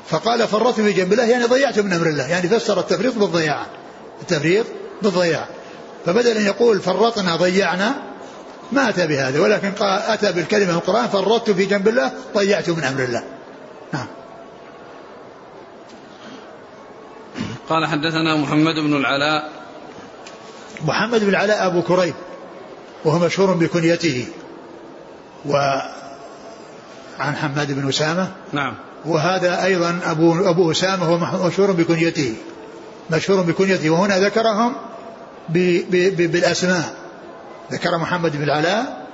فقال 0.08 0.48
فرطت 0.48 0.80
في 0.80 0.92
جنب 0.92 1.12
الله 1.12 1.24
يعني 1.24 1.44
ضيعت 1.44 1.78
من 1.78 1.92
أمر 1.92 2.06
الله. 2.06 2.28
يعني 2.28 2.48
فسر 2.48 2.80
التفريط 2.80 3.14
بالضياع. 3.14 3.66
التفريط 4.22 4.66
بالضياع. 5.02 5.48
فبدل 6.06 6.36
أن 6.36 6.46
يقول 6.46 6.80
فرطنا 6.80 7.36
ضيعنا 7.36 7.94
ما 8.72 8.88
أتى 8.88 9.06
بهذا. 9.06 9.40
ولكن 9.40 9.72
أتى 9.80 10.32
بالكلمة 10.32 10.72
القرآن 10.74 11.08
فرطت 11.08 11.50
في 11.50 11.66
جنب 11.66 11.88
الله 11.88 12.12
ضيعت 12.34 12.70
من 12.70 12.84
أمر 12.84 13.04
الله. 13.04 13.24
نعم. 13.92 14.06
قال 17.68 17.86
حدثنا 17.86 18.36
محمد 18.36 18.74
بن 18.74 18.96
العلاء. 18.96 19.50
محمد 20.84 21.20
بن 21.20 21.28
العلاء 21.28 21.66
أبو 21.66 21.82
كريب 21.82 22.14
وهو 23.04 23.18
مشهور 23.18 23.54
بكنيته. 23.54 24.26
و 25.46 25.56
عن 27.20 27.36
حماد 27.36 27.72
بن 27.72 27.88
أسامة. 27.88 28.28
نعم. 28.52 28.74
وهذا 29.04 29.64
أيضا 29.64 30.00
أبو 30.04 30.34
أبو 30.50 30.70
أسامة 30.70 31.06
هو 31.06 31.46
مشهور 31.46 31.72
بكنيته. 31.72 32.34
مشهور 33.10 33.42
بكنيته. 33.42 33.90
وهنا 33.90 34.18
ذكرهم 34.18 34.72
ب 35.48 35.58
ب 35.90 36.16
ب 36.16 36.32
بالأسماء. 36.32 36.94
ذكر 37.72 37.98
محمد 37.98 38.36
بن 38.36 38.42
العلاء 38.42 39.06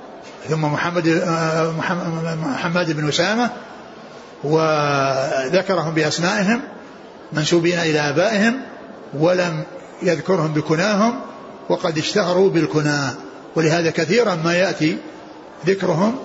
ثم 0.49 0.61
محمد 0.61 1.07
محمد 2.43 2.91
بن 2.91 3.07
أسامة 3.07 3.49
وذكرهم 4.43 5.93
بأسمائهم 5.93 6.61
منسوبين 7.33 7.79
إلى 7.79 7.99
آبائهم 7.99 8.59
ولم 9.13 9.63
يذكرهم 10.03 10.53
بكناهم 10.53 11.19
وقد 11.69 11.97
اشتهروا 11.97 12.49
بالكنى 12.49 12.99
ولهذا 13.55 13.91
كثيرا 13.91 14.35
ما 14.35 14.53
يأتي 14.53 14.97
ذكرهم 15.65 16.15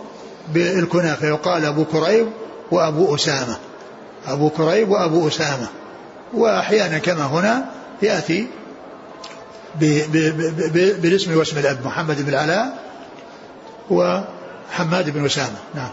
بالكنى 0.49 1.17
فيقال 1.17 1.65
أبو 1.65 1.85
كريب 1.85 2.27
وأبو 2.71 3.15
أسامة. 3.15 3.57
أبو 4.27 4.51
كريب 4.51 4.91
وأبو 4.91 5.29
أسامة. 5.29 5.67
وأحيانا 6.35 6.99
كما 6.99 7.27
هنا 7.27 7.65
يأتي 8.03 8.47
بالاسم 11.01 11.39
واسم 11.39 11.59
الأب 11.59 11.87
محمد 11.87 12.23
بن 12.23 12.29
العلاء 12.29 12.79
وحماد 13.91 15.11
بن 15.11 15.25
أسامة. 15.25 15.59
نعم. 15.75 15.91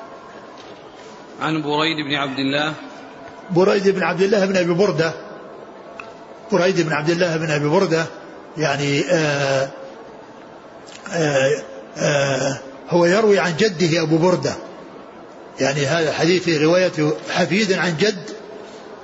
عن 1.41 1.62
بريد 1.62 1.97
بن 2.07 2.15
عبد 2.15 2.39
الله. 2.39 2.73
بريد 3.51 3.89
بن 3.89 4.03
عبد 4.03 4.21
الله 4.21 4.45
بن 4.45 4.57
أبي 4.57 4.73
بردة. 4.73 5.13
بريد 6.51 6.81
بن 6.81 6.93
عبد 6.93 7.09
الله 7.09 7.38
بن 7.38 7.51
أبي 7.51 7.67
بردة. 7.67 8.05
يعني 8.57 9.03
آآ 9.09 9.69
آآ 11.13 11.49
آآ 11.97 12.68
هو 12.89 13.06
يروي 13.06 13.39
عن 13.39 13.58
جده 13.58 14.02
أبو 14.02 14.17
بردة. 14.17 14.54
يعني 15.60 15.86
هذا 15.86 16.13
حديث 16.13 16.49
رواية 16.49 17.13
حفيد 17.30 17.73
عن 17.73 17.97
جد 17.99 18.23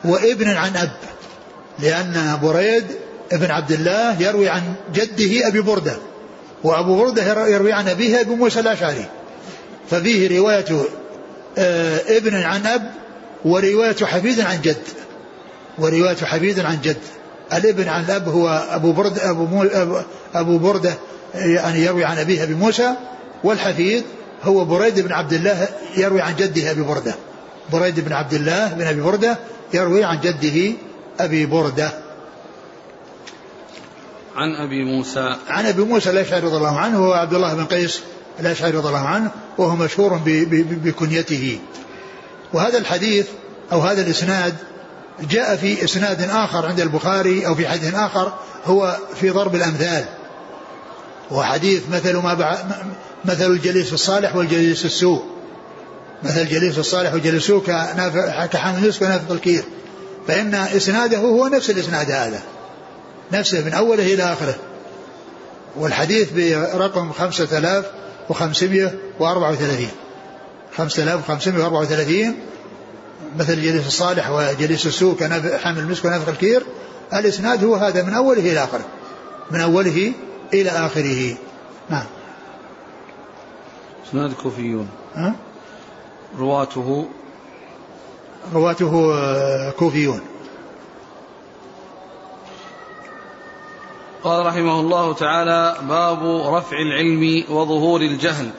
وابن 0.05 0.49
عن 0.49 0.75
أب. 0.75 0.91
لأن 1.79 2.39
بريد 2.43 2.85
ابن 3.31 3.51
عبد 3.51 3.71
الله 3.71 4.21
يروي 4.21 4.49
عن 4.49 4.61
جده 4.93 5.47
أبي 5.47 5.61
بردة. 5.61 5.97
وأبو 6.63 6.97
بردة 6.97 7.47
يروي 7.47 7.73
عن 7.73 7.87
أبيه 7.87 8.21
أبو 8.21 8.35
موسى 8.35 8.59
الأشعري. 8.59 9.05
ففيه 9.89 10.39
رواية 10.39 10.65
ابن 12.17 12.35
عن 12.35 12.65
أب 12.65 12.91
ورواية 13.45 14.05
حفيد 14.05 14.39
عن 14.39 14.61
جد. 14.61 14.83
ورواية 15.77 16.15
حفيد 16.15 16.59
عن 16.59 16.81
جد. 16.83 16.97
الابن 17.53 17.87
عن 17.87 18.03
الاب 18.03 18.29
هو 18.29 18.67
أبو 18.69 18.91
برد 18.91 19.19
أبو 19.19 19.45
مو 19.45 19.69
أبو 20.35 20.57
بردة 20.57 20.93
يعني 21.35 21.79
يروي 21.79 22.05
عن 22.05 22.17
أبيه 22.17 22.43
أبي 22.43 22.53
موسى. 22.53 22.91
والحفيد 23.45 24.03
هو 24.43 24.65
بريد 24.65 24.99
بن 24.99 25.11
عبد 25.13 25.33
الله 25.33 25.67
يروي 25.97 26.21
عن 26.21 26.35
جده 26.35 26.71
أبي 26.71 26.81
بردة. 26.81 27.15
بريد 27.71 27.99
بن 27.99 28.13
عبد 28.13 28.33
الله 28.33 28.73
بن 28.73 28.87
أبي 28.87 29.01
بردة 29.01 29.37
يروي 29.73 30.03
عن 30.03 30.19
جده 30.19 30.73
أبي 31.19 31.45
بردة. 31.45 31.89
عن 34.35 34.55
أبي 34.55 34.83
موسى. 34.83 35.35
عن 35.47 35.65
أبي 35.65 35.83
موسى 35.83 36.09
الأشعري 36.09 36.45
رضي 36.45 36.57
الله 36.57 36.79
عنه 36.79 36.97
هو 36.97 37.13
عبد 37.13 37.33
الله 37.33 37.53
بن 37.53 37.65
قيس 37.65 38.01
الأشعري 38.39 38.77
رضي 38.77 38.87
الله 38.87 39.07
عنه 39.07 39.31
وهو 39.57 39.75
مشهور 39.75 40.19
بكنيته. 40.83 41.59
وهذا 42.53 42.77
الحديث 42.77 43.27
أو 43.71 43.79
هذا 43.79 44.01
الإسناد 44.01 44.55
جاء 45.29 45.55
في 45.55 45.83
إسناد 45.83 46.21
آخر 46.21 46.65
عند 46.65 46.79
البخاري 46.79 47.47
أو 47.47 47.55
في 47.55 47.67
حديث 47.67 47.95
آخر 47.95 48.33
هو 48.65 48.97
في 49.15 49.29
ضرب 49.29 49.55
الأمثال. 49.55 50.05
وحديث 51.31 51.83
مثل 51.91 52.15
ما. 52.15 52.57
مثل 53.25 53.51
الجليس 53.51 53.93
الصالح 53.93 54.35
والجليس 54.35 54.85
السوء. 54.85 55.23
مثل 56.23 56.41
الجليس 56.41 56.77
الصالح 56.77 57.13
والجليس 57.13 57.41
السوء 57.41 57.65
كحامل 58.51 58.83
المسك 58.83 59.01
ونافق 59.01 59.31
الكير. 59.31 59.63
فإن 60.27 60.55
إسناده 60.55 61.17
هو 61.17 61.47
نفس 61.47 61.69
الإسناد 61.69 62.11
هذا. 62.11 62.41
نفسه 63.31 63.65
من 63.65 63.73
أوله 63.73 64.13
إلى 64.13 64.23
آخره. 64.23 64.55
والحديث 65.75 66.29
برقم 66.31 67.11
خمسة 67.11 67.57
آلاف 67.57 67.85
وخمسمائة 68.29 68.93
وأربعة 69.19 69.51
وثلاثين. 69.51 69.91
خمسة 70.77 71.03
آلاف 71.03 71.29
وخمسمائة 71.29 71.63
وأربعة 71.63 71.79
وثلاثين. 71.79 72.35
مثل 73.39 73.53
الجليس 73.53 73.87
الصالح 73.87 74.29
وجليس 74.29 74.85
السوء 74.85 75.15
كحامل 75.15 75.79
المسك 75.79 76.05
ونافق 76.05 76.29
الكير. 76.29 76.63
الإسناد 77.13 77.63
هو 77.63 77.75
هذا 77.75 78.03
من 78.03 78.13
أوله 78.13 78.39
إلى 78.39 78.63
آخره. 78.63 78.85
من 79.51 79.59
أوله 79.59 80.11
إلى 80.53 80.69
آخره. 80.69 81.37
نعم. 81.89 82.05
إسناد 84.07 84.33
كوفيون 84.33 84.89
ها؟ 85.15 85.35
رواته. 86.39 87.07
رواته 88.53 89.13
آه، 89.13 89.71
كوفيون. 89.71 90.21
قال 94.23 94.45
رحمه 94.45 94.79
الله 94.79 95.13
تعالى 95.13 95.75
باب 95.81 96.25
رفع 96.55 96.77
العلم 96.77 97.43
وظهور 97.49 98.01
الجهل. 98.01 98.49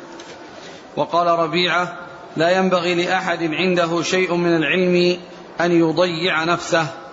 وقال 0.96 1.26
ربيعة 1.26 1.98
لا 2.36 2.50
ينبغي 2.50 2.94
لأحد 2.94 3.42
عنده 3.42 4.02
شيء 4.02 4.34
من 4.34 4.56
العلم 4.56 5.20
أن 5.60 5.72
يضيع 5.72 6.44
نفسه. 6.44 7.05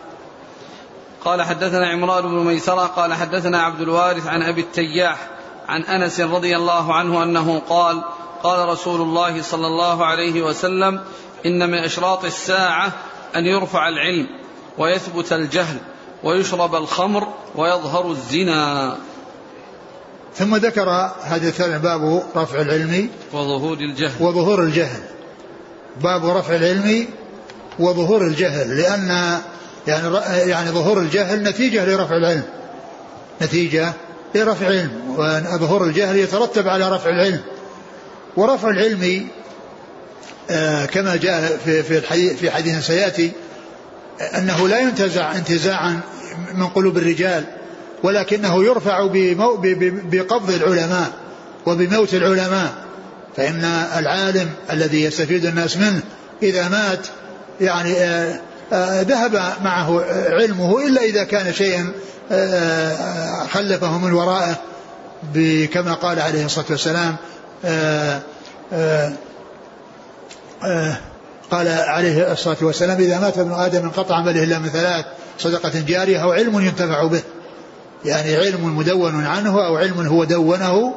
قال 1.25 1.41
حدثنا 1.41 1.88
عمران 1.88 2.23
بن 2.23 2.45
ميسرة 2.45 2.86
قال 2.86 3.13
حدثنا 3.13 3.62
عبد 3.62 3.81
الوارث 3.81 4.27
عن 4.27 4.41
أبي 4.41 4.62
التياح 4.62 5.27
عن 5.67 5.83
أنس 5.83 6.19
رضي 6.19 6.55
الله 6.55 6.93
عنه 6.93 7.23
أنه 7.23 7.62
قال 7.69 8.03
قال 8.43 8.69
رسول 8.69 9.01
الله 9.01 9.41
صلى 9.41 9.67
الله 9.67 10.05
عليه 10.05 10.41
وسلم 10.41 10.99
إن 11.45 11.69
من 11.69 11.77
أشراط 11.77 12.25
الساعة 12.25 12.91
أن 13.36 13.45
يرفع 13.45 13.88
العلم 13.88 14.27
ويثبت 14.77 15.33
الجهل 15.33 15.77
ويشرب 16.23 16.75
الخمر 16.75 17.27
ويظهر 17.55 18.12
الزنا. 18.12 18.97
ثم 20.36 20.55
ذكر 20.55 20.89
هذا 21.23 21.47
الثاني 21.47 21.79
باب 21.79 22.23
رفع 22.36 22.62
العلم 22.62 23.09
وظهور 23.33 23.77
الجهل. 23.77 24.23
وظهور 24.23 24.63
الجهل. 24.63 25.03
باب 26.01 26.25
رفع 26.25 26.55
العلم 26.55 27.07
وظهور 27.79 28.21
الجهل 28.21 28.77
لأن 28.77 29.41
يعني 29.88 30.17
يعني 30.50 30.69
ظهور 30.69 31.00
الجهل 31.00 31.43
نتيجة 31.43 31.86
لرفع 31.86 32.17
العلم. 32.17 32.43
نتيجة 33.41 33.93
لرفع 34.36 34.67
العلم. 34.67 34.91
وظهور 35.17 35.84
الجهل 35.84 36.17
يترتب 36.17 36.67
على 36.67 36.89
رفع 36.89 37.10
العلم. 37.10 37.41
ورفع 38.38 38.69
العلم 38.69 39.28
آه، 40.50 40.86
كما 40.86 41.15
جاء 41.15 41.60
في 41.65 41.84
في 41.84 41.98
الحديث 41.98 42.34
في 42.34 42.52
حديث 42.52 42.86
سيأتي 42.86 43.32
أنه 44.38 44.67
لا 44.67 44.80
ينتزع 44.80 45.36
انتزاعا 45.36 46.00
من 46.54 46.67
قلوب 46.67 46.98
الرجال 46.98 47.43
ولكنه 48.04 48.63
يرفع 48.63 49.10
بقبض 50.12 50.50
العلماء 50.50 51.12
وبموت 51.65 52.13
العلماء. 52.13 52.74
فإن 53.38 53.63
العالم 53.98 54.50
الذي 54.72 55.04
يستفيد 55.04 55.46
الناس 55.46 55.78
منه 55.78 56.02
إذا 56.43 56.69
مات 56.69 57.08
يعني 57.62 57.93
آه، 57.93 58.39
ذهب 59.01 59.41
معه 59.63 60.05
علمه 60.29 60.88
إلا 60.88 61.01
إذا 61.01 61.23
كان 61.23 61.53
شيئا 61.53 61.91
آه، 62.31 63.47
خلفه 63.47 63.97
من 63.97 64.13
ورائه 64.13 64.55
كما 65.65 65.93
قال 65.93 66.19
عليه 66.19 66.45
الصلاة 66.45 66.65
والسلام 66.69 67.15
قال 71.51 71.67
عليه 71.67 72.31
الصلاة 72.31 72.57
والسلام 72.62 72.97
إذا 72.97 73.19
مات 73.19 73.38
ابن 73.38 73.51
آدم 73.51 73.83
انقطع 73.83 74.15
عمله 74.15 74.43
إلا 74.43 74.59
من 74.59 74.69
ثلاث 74.69 75.05
صدقة 75.39 75.71
جارية 75.88 76.23
أو 76.23 76.31
علم 76.31 76.59
ينتفع 76.59 77.07
به. 77.07 77.21
يعني 78.05 78.36
علم 78.36 78.77
مدون 78.77 79.25
عنه 79.25 79.65
أو 79.65 79.77
علم 79.77 80.07
هو 80.07 80.23
دونه 80.23 80.95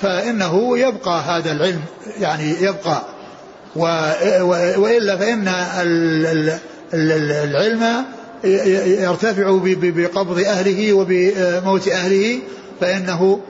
فإنه 0.00 0.78
يبقى 0.78 1.20
هذا 1.20 1.52
العلم 1.52 1.80
يعني 2.18 2.50
يبقى. 2.60 3.02
وإلا 4.76 5.16
فإن 5.16 5.48
العلم 6.94 8.04
يرتفع 9.02 9.58
بقبض 9.64 10.38
أهله 10.38 10.92
وبموت 10.92 11.88
أهله 11.88 12.38
فإنه 12.80 13.40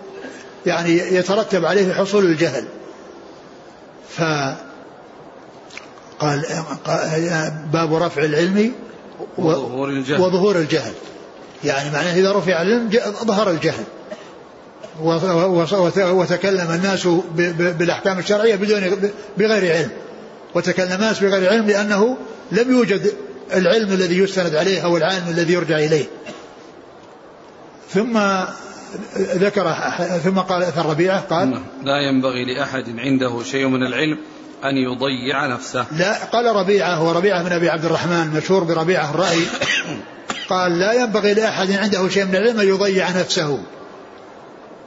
يعني 0.67 0.91
يترتب 0.99 1.65
عليه 1.65 1.93
حصول 1.93 2.25
الجهل. 2.25 2.65
ف 4.09 4.23
قال 6.19 6.45
باب 7.73 7.95
رفع 7.95 8.25
العلم 8.25 8.73
وظهور 9.39 9.89
الجهل. 9.89 10.21
وظهور 10.21 10.57
الجهل. 10.57 10.93
يعني 11.65 11.91
معناه 11.91 12.15
إذا 12.15 12.33
رفع 12.33 12.63
العلم 12.63 12.91
ظهر 13.25 13.51
الجهل. 13.51 13.85
وتكلم 15.99 16.71
الناس 16.71 17.09
بالأحكام 17.79 18.19
الشرعية 18.19 18.57
بدون 18.57 19.13
بغير 19.39 19.77
علم. 19.77 19.91
وتكلم 20.55 20.93
الناس 20.93 21.21
بغير 21.21 21.51
علم 21.51 21.67
لأنه 21.67 22.17
لم 22.53 22.71
يوجد 22.71 23.13
العلم 23.55 23.93
الذي 23.93 24.19
يستند 24.19 24.55
عليه 24.55 24.85
أو 24.85 24.97
العالم 24.97 25.29
الذي 25.29 25.53
يرجع 25.53 25.79
إليه. 25.79 26.05
ثم 27.91 28.21
ذكر 29.19 29.75
ثم 30.25 30.39
قال 30.39 30.63
أثر 30.63 30.87
ربيعة 30.87 31.21
قال 31.21 31.61
لا 31.85 32.01
ينبغي 32.01 32.45
لأحد 32.45 32.85
عنده 32.99 33.43
شيء 33.43 33.67
من 33.67 33.83
العلم 33.83 34.19
أن 34.65 34.77
يضيع 34.77 35.47
نفسه. 35.47 35.87
لا 35.93 36.25
قال 36.25 36.57
ربيعة 36.57 37.05
وربيعه 37.05 37.43
من 37.43 37.53
أبي 37.53 37.71
عبد 37.71 37.85
الرحمن 37.85 38.31
مشهور 38.37 38.65
بربيعة 38.65 39.11
الرأي. 39.11 39.41
قال 40.49 40.79
لا 40.79 40.93
ينبغي 40.93 41.35
لأحد 41.35 41.71
عنده 41.71 42.09
شيء 42.09 42.25
من 42.25 42.37
العلم 42.37 42.61
أن 42.61 42.69
يضيع 42.69 43.11
نفسه. 43.11 43.63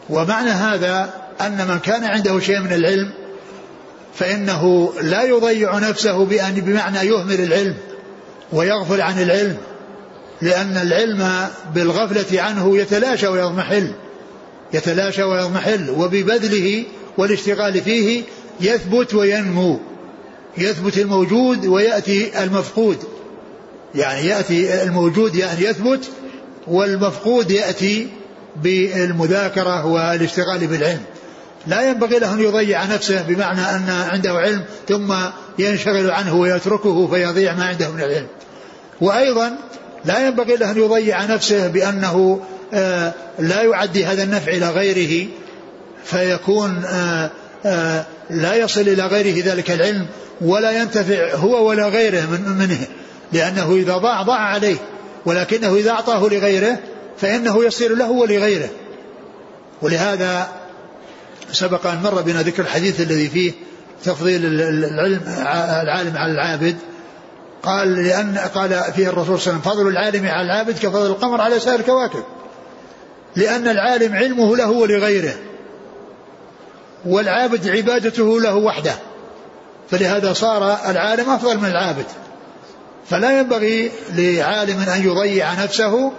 ومعنى 0.09 0.49
هذا 0.49 1.13
أن 1.41 1.67
من 1.67 1.79
كان 1.79 2.03
عنده 2.03 2.39
شيء 2.39 2.59
من 2.59 2.73
العلم 2.73 3.13
فإنه 4.15 4.93
لا 5.01 5.23
يضيع 5.23 5.79
نفسه 5.79 6.25
بأن 6.25 6.53
بمعنى 6.53 6.99
يهمل 6.99 7.41
العلم 7.41 7.75
ويغفل 8.53 9.01
عن 9.01 9.21
العلم 9.21 9.57
لأن 10.41 10.77
العلم 10.77 11.47
بالغفلة 11.75 12.41
عنه 12.41 12.77
يتلاشى 12.77 13.27
ويضمحل 13.27 13.91
يتلاشى 14.73 15.23
ويضمحل 15.23 15.89
وببذله 15.89 16.83
والاشتغال 17.17 17.81
فيه 17.81 18.23
يثبت 18.61 19.13
وينمو 19.13 19.79
يثبت 20.57 20.97
الموجود 20.97 21.65
ويأتي 21.65 22.43
المفقود. 22.43 22.97
يعني 23.95 24.27
يأتي 24.27 24.83
الموجود 24.83 25.35
يعني 25.35 25.63
يثبت 25.65 26.09
والمفقود 26.67 27.51
يأتي 27.51 28.07
بالمذاكرة 28.63 29.85
والاشتغال 29.85 30.67
بالعلم. 30.67 31.01
لا 31.69 31.89
ينبغي 31.89 32.19
له 32.19 32.34
أن 32.34 32.39
يضيع 32.39 32.86
نفسه 32.86 33.21
بمعنى 33.21 33.62
أن 33.62 33.89
عنده 34.12 34.32
علم 34.32 34.63
ثم 34.88 35.13
ينشغل 35.60 36.12
عنه 36.12 36.36
ويتركه 36.36 37.08
فيضيع 37.08 37.53
ما 37.53 37.65
عنده 37.65 37.89
من 37.89 38.01
العلم. 38.01 38.27
وأيضا 39.01 39.58
لا 40.05 40.27
ينبغي 40.27 40.55
له 40.55 40.71
أن 40.71 40.77
يضيع 40.77 41.25
نفسه 41.25 41.67
بأنه 41.67 42.39
آه، 42.73 43.13
لا 43.39 43.62
يعدي 43.62 44.05
هذا 44.05 44.23
النفع 44.23 44.51
إلى 44.51 44.69
غيره 44.69 45.27
فيكون 46.05 46.84
آه، 46.86 47.32
آه، 47.65 48.05
لا 48.29 48.55
يصل 48.55 48.82
إلى 48.82 49.05
غيره 49.05 49.45
ذلك 49.45 49.71
العلم 49.71 50.05
ولا 50.41 50.71
ينتفع 50.71 51.36
هو 51.36 51.67
ولا 51.69 51.88
غيره 51.88 52.21
من 52.21 52.58
منه 52.60 52.79
لأنه 53.34 53.75
إذا 53.75 53.97
ضاع 53.97 54.21
ضاع 54.21 54.39
عليه 54.39 54.77
ولكنه 55.25 55.75
إذا 55.75 55.91
أعطاه 55.91 56.19
لغيره 56.19 56.77
فإنه 57.17 57.65
يصير 57.65 57.95
له 57.95 58.12
ولغيره. 58.12 58.69
ولهذا 59.82 60.48
سبق 61.52 61.87
أن 61.87 62.02
مر 62.04 62.21
بنا 62.21 62.41
ذكر 62.41 62.63
الحديث 62.63 63.02
الذي 63.02 63.27
فيه 63.27 63.52
تفضيل 64.04 64.45
العلم 64.45 65.21
العالم 65.81 66.17
على 66.17 66.31
العابد. 66.31 66.75
قال 67.63 68.04
لأن 68.04 68.37
قال 68.37 68.83
فيه 68.95 69.10
الرسول 69.10 69.39
صلى 69.39 69.54
الله 69.54 69.62
عليه 69.65 69.71
وسلم 69.71 69.73
فضل 69.73 69.87
العالم 69.87 70.27
على 70.27 70.45
العابد 70.45 70.79
كفضل 70.79 71.06
القمر 71.06 71.41
على 71.41 71.60
سائر 71.60 71.79
الكواكب. 71.79 72.23
لأن 73.35 73.67
العالم 73.67 74.15
علمه 74.15 74.56
له 74.56 74.69
ولغيره 74.69 75.33
والعابد 77.06 77.69
عبادته 77.69 78.41
له 78.41 78.56
وحده. 78.56 78.95
فلهذا 79.91 80.33
صار 80.33 80.77
العالم 80.89 81.29
أفضل 81.29 81.58
من 81.58 81.69
العابد. 81.69 82.06
فلا 83.10 83.39
ينبغي 83.39 83.91
لعالم 84.15 84.79
أن 84.79 85.04
يضيع 85.06 85.63
نفسه 85.63 86.12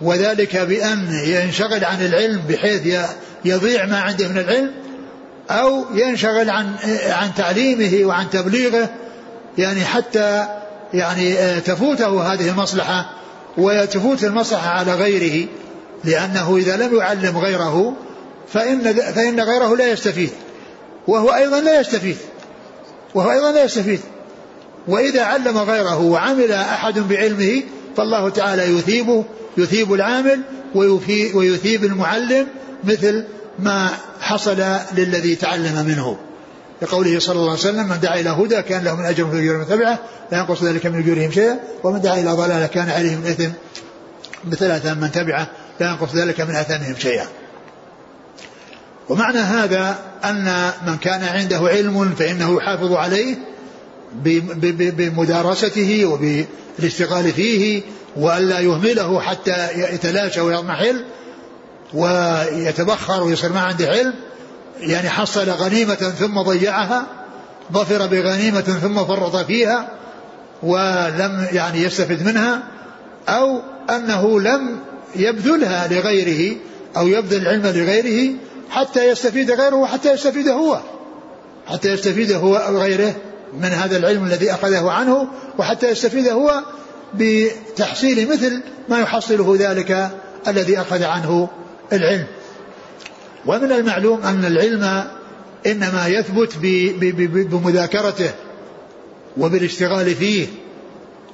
وذلك 0.00 0.56
بأن 0.56 1.08
ينشغل 1.24 1.84
عن 1.84 2.06
العلم 2.06 2.42
بحيث 2.48 2.98
يضيع 3.46 3.86
ما 3.86 4.00
عنده 4.00 4.28
من 4.28 4.38
العلم 4.38 4.70
أو 5.50 5.84
ينشغل 5.94 6.50
عن 6.50 6.74
عن 7.08 7.34
تعليمه 7.36 8.06
وعن 8.06 8.30
تبليغه 8.30 8.90
يعني 9.58 9.84
حتى 9.84 10.46
يعني 10.94 11.34
آه، 11.34 11.58
تفوته 11.58 12.32
هذه 12.32 12.50
المصلحة 12.50 13.10
وتفوت 13.58 14.24
المصلحة 14.24 14.68
على 14.68 14.94
غيره 14.94 15.48
لأنه 16.04 16.56
إذا 16.56 16.76
لم 16.76 16.96
يعلم 16.96 17.38
غيره 17.38 17.96
فإن, 18.48 18.94
فإن 18.94 19.40
غيره 19.40 19.76
لا 19.76 19.90
يستفيد 19.92 20.30
وهو 21.08 21.34
أيضا 21.34 21.60
لا 21.60 21.80
يستفيد 21.80 22.16
وهو 23.14 23.30
أيضا 23.30 23.52
لا 23.52 23.64
يستفيد. 23.64 24.00
وإذا 24.88 25.22
علم 25.22 25.58
غيره 25.58 26.00
وعمل 26.00 26.52
أحد 26.52 26.98
بعلمه 26.98 27.62
فالله 27.96 28.28
تعالى 28.28 28.62
يثيبه 28.62 29.24
يثيب 29.56 29.92
العامل 29.92 30.40
ويثيب 31.34 31.84
المعلم 31.84 32.46
مثل 32.84 33.24
ما 33.58 33.90
حصل 34.20 34.64
للذي 34.96 35.36
تعلم 35.36 35.84
منه. 35.86 36.18
لقوله 36.82 37.18
صلى 37.18 37.36
الله 37.36 37.50
عليه 37.50 37.60
وسلم 37.60 37.88
من 37.88 38.00
دعا 38.00 38.20
إلى 38.20 38.30
هدى 38.30 38.62
كان 38.62 38.84
له 38.84 38.96
من 38.96 39.04
أجر 39.04 39.30
في 39.30 39.38
أجور 39.38 39.58
من 39.58 39.66
تبعه 39.66 39.98
لا 40.32 40.38
ينقص 40.38 40.62
ذلك 40.62 40.86
من 40.86 40.98
أجورهم 40.98 41.30
شيئا. 41.30 41.58
ومن 41.84 42.00
دعا 42.00 42.14
إلى 42.14 42.30
ضلالة 42.30 42.66
كان 42.66 42.90
عليه 42.90 43.16
من 43.16 43.26
إثم 43.26 43.50
مثل 44.44 44.70
أثام 44.70 45.00
من 45.00 45.12
تبعه 45.12 45.46
لا 45.80 45.90
ينقص 45.90 46.14
ذلك 46.14 46.40
من 46.40 46.54
أثامهم 46.54 46.94
شيئا. 46.98 47.26
ومعنى 49.08 49.38
هذا 49.38 49.98
أن 50.24 50.70
من 50.86 50.96
كان 50.96 51.22
عنده 51.24 51.58
علم 51.58 52.14
فإنه 52.18 52.56
يحافظ 52.56 52.92
عليه 52.92 53.36
بمدارسته 54.96 56.04
وبالاشتغال 56.04 57.32
فيه 57.32 57.82
وألا 58.16 58.60
يهمله 58.60 59.20
حتى 59.20 59.68
يتلاشى 59.94 60.40
ويضمحل. 60.40 61.04
ويتبخر 61.94 63.22
ويصير 63.22 63.52
ما 63.52 63.60
عنده 63.60 63.88
علم 63.88 64.14
يعني 64.80 65.08
حصل 65.08 65.50
غنيمة 65.50 65.94
ثم 65.94 66.40
ضيعها 66.40 67.06
ظفر 67.72 68.06
بغنيمة 68.06 68.60
ثم 68.60 69.04
فرط 69.04 69.36
فيها 69.36 69.88
ولم 70.62 71.46
يعني 71.52 71.82
يستفد 71.82 72.26
منها 72.26 72.62
أو 73.28 73.60
أنه 73.90 74.40
لم 74.40 74.78
يبذلها 75.16 75.88
لغيره 75.88 76.56
أو 76.96 77.08
يبذل 77.08 77.42
العلم 77.42 77.66
لغيره 77.66 78.34
حتى 78.70 79.10
يستفيد 79.10 79.50
غيره 79.50 79.76
وحتى 79.76 80.12
يستفيد 80.12 80.48
هو 80.48 80.80
حتى 81.66 81.92
يستفيد 81.92 82.32
هو 82.32 82.56
غيره 82.56 83.14
من 83.52 83.68
هذا 83.68 83.96
العلم 83.96 84.24
الذي 84.24 84.52
أخذه 84.52 84.90
عنه 84.90 85.28
وحتى 85.58 85.90
يستفيد 85.90 86.28
هو 86.28 86.62
بتحصيل 87.14 88.28
مثل 88.28 88.60
ما 88.88 88.98
يحصله 88.98 89.56
ذلك 89.58 90.10
الذي 90.48 90.80
أخذ 90.80 91.02
عنه 91.02 91.48
العلم. 91.92 92.26
ومن 93.46 93.72
المعلوم 93.72 94.22
أن 94.22 94.44
العلم 94.44 95.04
إنما 95.66 96.06
يثبت 96.06 96.56
بمذاكرته 97.50 98.30
وبالاشتغال 99.36 100.14
فيه. 100.14 100.46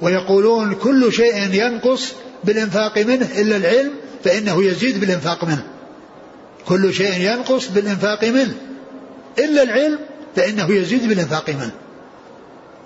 ويقولون 0.01 0.73
كل 0.75 1.13
شيء 1.13 1.53
ينقص 1.53 2.13
بالإنفاق 2.43 2.97
منه 2.97 3.27
إلا 3.37 3.57
العلم 3.57 3.91
فإنه 4.23 4.63
يزيد 4.63 4.99
بالإنفاق 4.99 5.43
منه. 5.43 5.63
كل 6.65 6.93
شيء 6.93 7.31
ينقص 7.31 7.67
بالإنفاق 7.67 8.23
منه. 8.23 8.55
إلا 9.39 9.63
العلم 9.63 9.99
فإنه 10.35 10.73
يزيد 10.73 11.07
بالإنفاق 11.07 11.49
منه. 11.49 11.71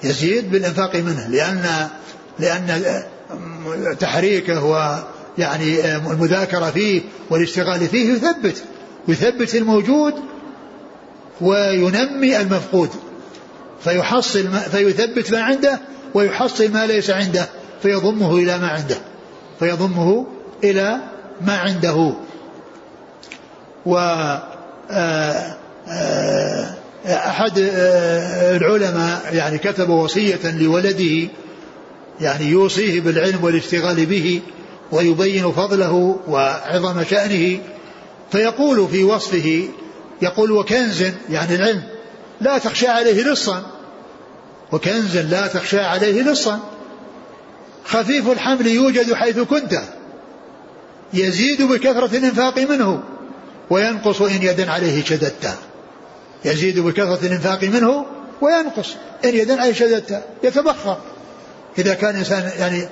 يزيد 0.04 0.52
بالإنفاق 0.52 0.96
منه 0.96 1.28
لأن 1.28 1.90
لأن 2.40 3.04
تحريكه 4.00 4.98
ويعني 5.38 5.96
المذاكرة 5.96 6.70
فيه 6.70 7.02
والاشتغال 7.30 7.88
فيه 7.88 8.14
يثبت 8.14 8.64
يثبت 9.08 9.56
الموجود 9.56 10.14
وينمي 11.42 12.42
المفقود. 12.42 12.90
فيحصل 13.84 14.48
ما 14.48 14.60
فيثبت 14.60 15.32
ما 15.32 15.42
عنده 15.42 15.80
ويحصل 16.14 16.72
ما 16.72 16.86
ليس 16.88 17.10
عنده 17.10 17.48
فيضمه 17.82 18.38
إلى 18.38 18.58
ما 18.58 18.68
عنده 18.68 18.98
فيضمه 19.60 20.28
إلى 20.64 20.98
ما 21.42 21.58
عنده. 21.58 22.14
و 23.86 23.98
آه، 24.92 25.58
آه، 25.88 26.76
أحد 27.06 27.60
آه، 27.60 28.58
العلماء 28.58 29.22
يعني 29.34 29.58
كتب 29.58 29.90
وصية 29.90 30.40
لولده 30.44 31.28
يعني 32.22 32.46
يوصيه 32.46 33.02
بالعلم 33.02 33.44
والاشتغال 33.44 34.06
به 34.06 34.42
ويبين 34.92 35.52
فضله 35.52 36.20
وعظم 36.28 37.04
شأنه 37.04 37.60
فيقول 38.32 38.88
في 38.88 39.04
وصفه 39.04 39.68
يقول 40.22 40.52
وكنز 40.52 41.04
يعني 41.30 41.56
العلم 41.56 41.84
لا 42.42 42.58
تخشى 42.58 42.88
عليه 42.88 43.24
لصا. 43.24 43.64
وكنز 44.72 45.18
لا 45.18 45.48
تخشى 45.48 45.80
عليه 45.80 46.22
لصا. 46.22 46.60
خفيف 47.86 48.32
الحمل 48.32 48.68
يوجد 48.68 49.14
حيث 49.14 49.40
كنت. 49.40 49.82
يزيد 51.14 51.62
بكثرة 51.62 52.18
الإنفاق 52.18 52.60
منه 52.60 53.04
وينقص 53.70 54.22
إن 54.22 54.42
يدا 54.42 54.72
عليه 54.72 55.04
شددت. 55.04 55.58
يزيد 56.46 56.80
بكثرة 56.80 57.20
الإنفاق 57.26 57.64
منه 57.64 58.06
وينقص 58.42 58.96
إن 59.26 59.36
يدا 59.36 59.62
عليه 59.62 59.74
شددت. 59.74 60.24
يتبخر. 60.44 60.98
إذا 61.78 61.94
كان 61.94 62.16
إنسان 62.16 62.52
يعني 62.60 62.90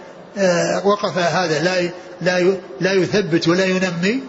وقف 0.84 1.18
هذا 1.18 1.64
لا 1.64 1.90
لا 2.22 2.58
لا 2.82 2.94
يثبت 2.94 3.48
ولا 3.48 3.66
ينمي. 3.66 4.20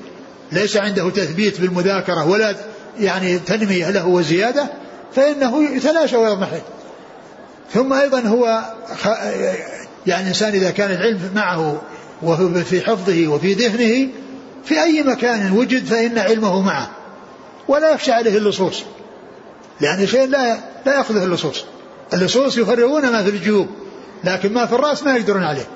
ليس 0.52 0.76
عنده 0.76 1.10
تثبيت 1.10 1.60
بالمذاكرة 1.60 2.28
ولا 2.28 2.54
يعني 3.00 3.38
تنمية 3.38 3.90
له 3.90 4.06
وزيادة 4.06 4.66
فإنه 5.14 5.76
يتلاشى 5.76 6.16
ويضمحل 6.16 6.60
ثم 7.74 7.92
أيضا 7.92 8.20
هو 8.20 8.62
يعني 10.06 10.22
الإنسان 10.22 10.52
إذا 10.52 10.70
كان 10.70 10.90
العلم 10.90 11.30
معه 11.34 11.82
وهو 12.22 12.48
في 12.48 12.80
حفظه 12.80 13.28
وفي 13.28 13.52
ذهنه 13.52 14.08
في 14.64 14.82
أي 14.82 15.02
مكان 15.02 15.52
وجد 15.52 15.84
فإن 15.84 16.18
علمه 16.18 16.60
معه. 16.60 16.90
ولا 17.68 17.90
يخشى 17.90 18.12
عليه 18.12 18.38
اللصوص. 18.38 18.82
لأن 19.80 20.06
شيء 20.06 20.26
لا 20.26 20.58
لا 20.86 20.96
يأخذه 20.96 21.24
اللصوص. 21.24 21.64
اللصوص 22.14 22.58
يفرغون 22.58 23.12
ما 23.12 23.22
في 23.22 23.30
الجيوب 23.30 23.68
لكن 24.24 24.52
ما 24.52 24.66
في 24.66 24.72
الرأس 24.72 25.02
ما 25.02 25.16
يقدرون 25.16 25.42
عليه. 25.42 25.66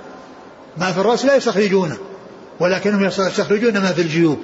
ما 0.77 0.93
في 0.93 1.01
الرأس 1.01 1.25
لا 1.25 1.37
يستخرجونه 1.37 1.99
ولكنهم 2.61 3.05
يستخرجون 3.05 3.73
ما 3.73 3.93
في 3.93 4.03
الجيوب 4.03 4.39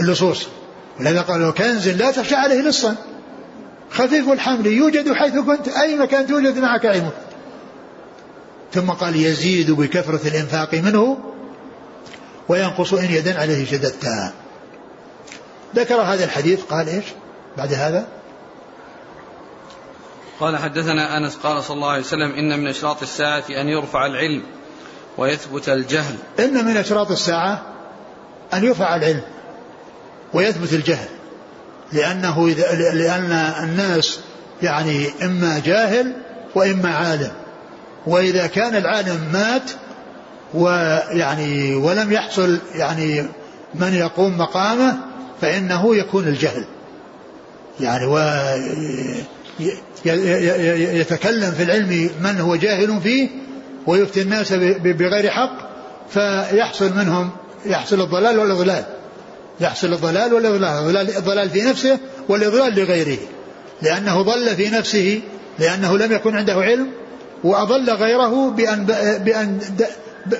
اللصوص. 0.00 0.46
ولهذا 1.00 1.22
قالوا 1.22 1.50
كنز 1.50 1.88
لا 1.88 2.10
تخشى 2.10 2.34
عليه 2.34 2.60
لصا. 2.60 2.96
خفيف 3.90 4.28
الحمل 4.28 4.66
يوجد 4.66 5.12
حيث 5.12 5.38
كنت 5.38 5.68
أي 5.68 5.96
مكان 5.98 6.26
توجد 6.26 6.58
معك 6.58 6.86
علمه 6.86 7.10
ثم 8.72 8.90
قال 8.90 9.16
يزيد 9.16 9.70
بكثرة 9.70 10.28
الإنفاق 10.28 10.74
منه 10.74 11.18
وينقص 12.48 12.94
إن 12.94 13.04
يدا 13.04 13.40
عليه 13.40 13.66
شددتا 13.66 14.32
ذكر 15.76 15.94
هذا 15.94 16.24
الحديث 16.24 16.62
قال 16.62 16.88
إيش؟ 16.88 17.04
بعد 17.56 17.72
هذا. 17.72 18.06
قال 20.40 20.56
حدثنا 20.56 21.16
أنس 21.16 21.36
قال 21.36 21.64
صلى 21.64 21.74
الله 21.74 21.90
عليه 21.90 22.00
وسلم 22.00 22.32
إن 22.32 22.60
من 22.60 22.68
أشراط 22.68 23.02
الساعة 23.02 23.44
أن 23.50 23.68
يرفع 23.68 24.06
العلم. 24.06 24.42
ويثبت 25.18 25.68
الجهل. 25.68 26.14
إن 26.38 26.64
من 26.64 26.76
أشراط 26.76 27.10
الساعة 27.10 27.62
أن 28.54 28.64
يرفع 28.64 28.96
العلم 28.96 29.22
ويثبت 30.34 30.72
الجهل 30.72 31.08
لأنه 31.92 32.48
لأن 32.94 33.32
الناس 33.62 34.20
يعني 34.62 35.06
إما 35.22 35.58
جاهل 35.58 36.12
وإما 36.54 36.94
عالم. 36.94 37.32
وإذا 38.06 38.46
كان 38.46 38.76
العالم 38.76 39.20
مات 39.32 39.70
ويعني 40.54 41.74
ولم 41.74 42.12
يحصل 42.12 42.58
يعني 42.74 43.28
من 43.74 43.94
يقوم 43.94 44.38
مقامه 44.38 44.96
فإنه 45.40 45.96
يكون 45.96 46.24
الجهل. 46.28 46.64
يعني 47.80 48.06
ويتكلم 50.04 51.50
في 51.50 51.62
العلم 51.62 52.10
من 52.20 52.40
هو 52.40 52.56
جاهل 52.56 53.00
فيه 53.00 53.28
ويفتي 53.86 54.22
الناس 54.22 54.52
بغير 54.82 55.30
حق 55.30 55.58
فيحصل 56.08 56.92
منهم 56.96 57.30
يحصل 57.66 58.00
الضلال 58.00 58.38
والإضلال 58.38 58.84
يحصل 59.60 59.92
الضلال 59.92 60.34
والإضلال 60.34 61.16
الضلال 61.16 61.50
في 61.50 61.62
نفسه 61.62 61.98
والإضلال 62.28 62.74
لغيره. 62.74 63.18
لأنه 63.82 64.22
ضل 64.22 64.56
في 64.56 64.70
نفسه 64.70 65.20
لأنه 65.58 65.98
لم 65.98 66.12
يكن 66.12 66.36
عنده 66.36 66.54
علم 66.54 66.90
وأضل 67.44 67.90
غيره 67.90 68.50
بأن 68.50 68.84
بأن 69.24 69.58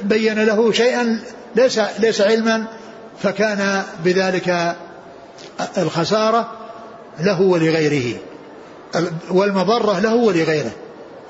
بين 0.03 0.45
له 0.45 0.73
شيئا 0.73 1.21
ليس 1.57 1.81
ليس 1.99 2.21
علما 2.21 2.65
فكان 3.23 3.83
بذلك 4.05 4.77
الخسارة 5.79 6.53
له 7.21 7.41
ولغيره. 7.41 8.17
والمضرة 9.31 9.99
له 9.99 10.15
ولغيره. 10.15 10.73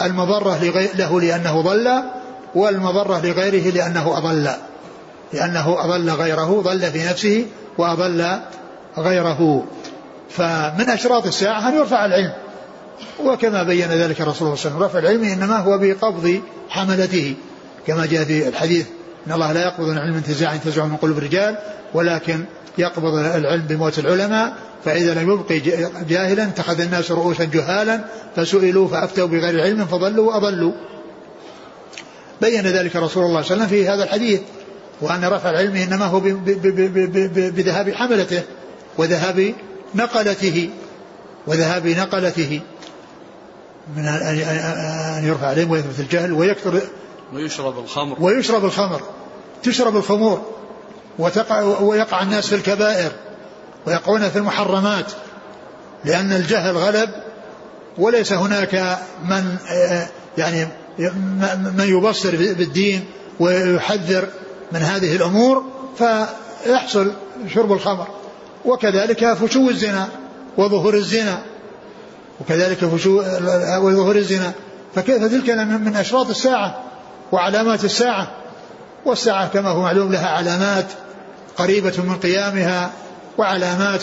المضرة 0.02 0.58
له 0.94 1.20
لأنه 1.20 1.60
ضل 1.60 2.02
والمضرة 2.54 3.20
لغيره 3.26 3.70
لأنه 3.70 4.18
أضل. 4.18 4.50
لأنه 5.32 5.84
أضل 5.84 6.10
غيره 6.10 6.62
ضل 6.62 6.90
في 6.90 7.04
نفسه 7.04 7.46
وأضل 7.78 8.38
غيره. 8.98 9.64
فمن 10.30 10.90
أشراط 10.90 11.26
الساعة 11.26 11.68
أن 11.68 11.74
يرفع 11.74 12.04
العلم. 12.04 12.32
وكما 13.24 13.62
بين 13.62 13.88
ذلك 13.88 14.20
الرسول 14.20 14.58
صلى 14.58 14.70
الله 14.70 14.76
عليه 14.76 14.76
وسلم 14.76 14.82
رفع 14.82 14.98
العلم 14.98 15.24
إنما 15.24 15.58
هو 15.58 15.78
بقبض 15.78 16.40
حملته 16.68 17.34
كما 17.86 18.06
جاء 18.06 18.24
في 18.24 18.48
الحديث 18.48 18.86
إن 19.26 19.32
الله 19.32 19.52
لا 19.52 19.62
يقبض 19.62 19.88
العلم 19.88 20.14
انتزاعا 20.14 20.54
ينتزعه 20.54 20.86
من 20.86 20.96
قلوب 20.96 21.18
الرجال 21.18 21.56
ولكن 21.94 22.44
يقبض 22.78 23.14
العلم 23.14 23.62
بموت 23.62 23.98
العلماء 23.98 24.56
فإذا 24.84 25.14
لم 25.14 25.30
يبقي 25.30 25.60
جاهلا 26.08 26.44
اتخذ 26.44 26.80
الناس 26.80 27.10
رؤوسا 27.10 27.44
جهالا 27.44 28.00
فسئلوا 28.36 28.88
فأفتوا 28.88 29.26
بغير 29.26 29.60
علم 29.60 29.86
فضلوا 29.86 30.32
وأضلوا. 30.32 30.72
بين 32.40 32.66
ذلك 32.66 32.96
رسول 32.96 33.24
الله 33.24 33.42
صلى 33.42 33.54
الله 33.54 33.64
عليه 33.64 33.64
وسلم 33.64 33.66
في 33.66 33.88
هذا 33.88 34.04
الحديث 34.04 34.40
وأن 35.00 35.24
رفع 35.24 35.50
العلم 35.50 35.76
إنما 35.76 36.04
هو 36.04 36.20
بذهاب 37.50 37.90
حملته 37.90 38.42
وذهاب 38.98 39.54
نقلته 39.94 40.70
وذهاب 41.46 41.86
نقلته. 41.86 42.60
من 43.96 44.06
أن 44.06 45.26
يرفع 45.26 45.52
العلم 45.52 45.70
ويثبت 45.70 46.00
الجهل 46.00 46.32
ويكثر 46.32 46.80
ويشرب 47.34 47.78
الخمر. 47.78 48.16
ويشرب 48.20 48.64
الخمر. 48.64 49.00
تشرب 49.62 49.96
الخمور. 49.96 50.42
وتقع 51.18 51.60
ويقع 51.62 52.22
الناس 52.22 52.46
في 52.46 52.54
الكبائر. 52.54 53.12
ويقعون 53.86 54.28
في 54.28 54.36
المحرمات. 54.36 55.12
لأن 56.04 56.32
الجهل 56.32 56.76
غلب. 56.76 57.10
وليس 57.98 58.32
هناك 58.32 58.98
من 59.24 59.56
يعني 60.38 60.68
من 61.76 61.84
يبصر 61.88 62.30
بالدين 62.30 63.04
ويحذر 63.40 64.28
من 64.72 64.80
هذه 64.80 65.16
الأمور 65.16 65.64
فيحصل 65.98 67.12
شرب 67.54 67.72
الخمر. 67.72 68.06
وكذلك 68.64 69.32
فشو 69.32 69.70
الزنا 69.70 70.08
وظهور 70.56 70.94
الزنا. 70.94 71.42
وكذلك 72.40 72.84
فشو 72.84 73.18
وظهور 73.80 74.16
الزنا. 74.16 74.52
فكيف 74.94 75.24
تلك 75.24 75.50
من 75.50 75.96
أشراط 75.96 76.28
الساعة؟ 76.28 76.82
وعلامات 77.32 77.84
الساعة 77.84 78.30
والساعة 79.04 79.48
كما 79.48 79.68
هو 79.68 79.82
معلوم 79.82 80.12
لها 80.12 80.28
علامات 80.28 80.86
قريبة 81.56 82.02
من 82.02 82.16
قيامها 82.16 82.90
وعلامات 83.38 84.02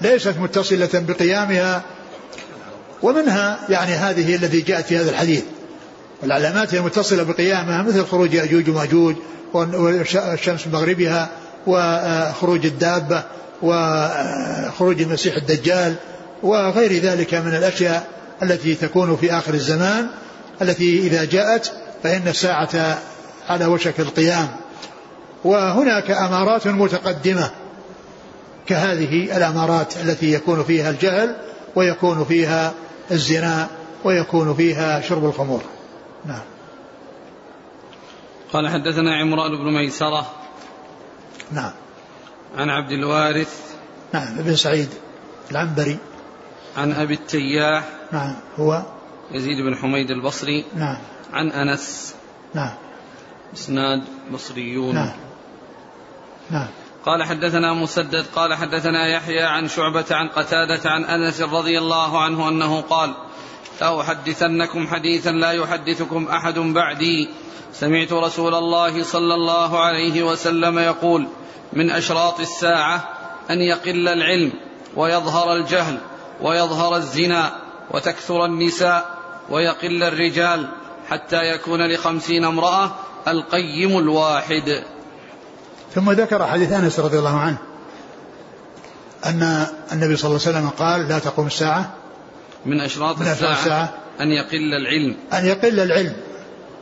ليست 0.00 0.34
متصلة 0.38 0.88
بقيامها 0.94 1.82
ومنها 3.02 3.58
يعني 3.68 3.92
هذه 3.92 4.36
التي 4.36 4.60
جاءت 4.60 4.84
في 4.84 4.98
هذا 4.98 5.10
الحديث. 5.10 5.42
والعلامات 6.22 6.74
المتصلة 6.74 7.22
بقيامها 7.22 7.82
مثل 7.82 8.04
خروج 8.04 8.34
يأجوج 8.34 8.68
ومأجوج 8.68 9.14
والشمس 9.54 10.66
مغربها 10.66 11.28
وخروج 11.66 12.66
الدابة 12.66 13.22
وخروج 13.62 15.02
المسيح 15.02 15.36
الدجال 15.36 15.94
وغير 16.42 16.92
ذلك 16.92 17.34
من 17.34 17.54
الأشياء 17.54 18.06
التي 18.42 18.74
تكون 18.74 19.16
في 19.16 19.32
آخر 19.32 19.54
الزمان 19.54 20.06
التي 20.62 20.98
إذا 20.98 21.24
جاءت 21.24 21.72
فإن 22.02 22.28
الساعة 22.28 22.98
على 23.48 23.66
وشك 23.66 24.00
القيام. 24.00 24.48
وهناك 25.44 26.10
أمارات 26.10 26.66
متقدمة 26.66 27.50
كهذه 28.66 29.36
الأمارات 29.36 29.96
التي 29.96 30.32
يكون 30.32 30.64
فيها 30.64 30.90
الجهل 30.90 31.36
ويكون 31.74 32.24
فيها 32.24 32.74
الزنا 33.10 33.68
ويكون 34.04 34.54
فيها 34.54 35.00
شرب 35.00 35.24
الخمور. 35.24 35.62
نعم. 36.24 36.42
قال 38.52 38.68
حدثنا 38.68 39.16
عمران 39.16 39.50
بن 39.50 39.72
ميسرة. 39.74 40.26
نعم. 41.52 41.72
عن 42.56 42.70
عبد 42.70 42.92
الوارث. 42.92 43.60
نعم 44.12 44.38
ابن 44.38 44.56
سعيد 44.56 44.88
العنبري. 45.50 45.98
عن 46.76 46.92
أبي 46.92 47.14
التياح. 47.14 47.84
نعم 48.12 48.34
هو 48.56 48.82
يزيد 49.30 49.56
بن 49.64 49.76
حميد 49.76 50.10
البصري. 50.10 50.64
نعم. 50.76 50.98
عن 51.32 51.50
أنس. 51.50 52.14
نعم. 52.54 52.74
إسناد 53.54 54.04
بصريون 54.32 54.94
نعم. 54.94 55.12
نعم. 56.50 56.66
قال 57.06 57.24
حدثنا 57.24 57.74
مسدد 57.74 58.26
قال 58.34 58.54
حدثنا 58.54 59.06
يحيى 59.06 59.42
عن 59.42 59.68
شعبة 59.68 60.04
عن 60.10 60.28
قتادة 60.28 60.90
عن 60.90 61.04
أنس 61.04 61.40
رضي 61.40 61.78
الله 61.78 62.22
عنه 62.22 62.48
أنه 62.48 62.80
قال 62.80 63.14
لأحدثنكم 63.80 64.86
حديثا 64.86 65.30
لا 65.30 65.52
يحدثكم 65.52 66.28
أحد 66.28 66.58
بعدي. 66.58 67.28
سمعت 67.72 68.12
رسول 68.12 68.54
الله 68.54 69.02
صلى 69.02 69.34
الله 69.34 69.80
عليه 69.80 70.22
وسلم 70.22 70.78
يقول 70.78 71.28
من 71.72 71.90
أشراط 71.90 72.40
الساعة 72.40 73.08
أن 73.50 73.60
يقل 73.60 74.08
العلم 74.08 74.52
ويظهر 74.96 75.56
الجهل 75.56 75.98
ويظهر 76.40 76.96
الزنا 76.96 77.52
وتكثر 77.90 78.44
النساء 78.44 79.18
ويقل 79.50 80.02
الرجال 80.02 80.68
حتى 81.10 81.54
يكون 81.54 81.92
لخمسين 81.92 82.44
امرأة 82.44 82.90
القيم 83.28 83.98
الواحد. 83.98 84.82
ثم 85.94 86.10
ذكر 86.10 86.46
حديث 86.46 86.72
أنس 86.72 87.00
رضي 87.00 87.18
الله 87.18 87.38
عنه 87.38 87.58
أن 89.26 89.66
النبي 89.92 90.16
صلى 90.16 90.28
الله 90.28 90.40
عليه 90.46 90.58
وسلم 90.58 90.68
قال 90.68 91.08
لا 91.08 91.18
تقوم 91.18 91.46
الساعة. 91.46 91.92
من 92.66 92.80
أشراط 92.80 93.20
الساعة, 93.20 93.52
الساعة. 93.52 93.92
أن 94.20 94.28
يقل 94.28 94.74
العلم. 94.74 95.16
أن 95.32 95.46
يقل 95.46 95.80
العلم. 95.80 96.12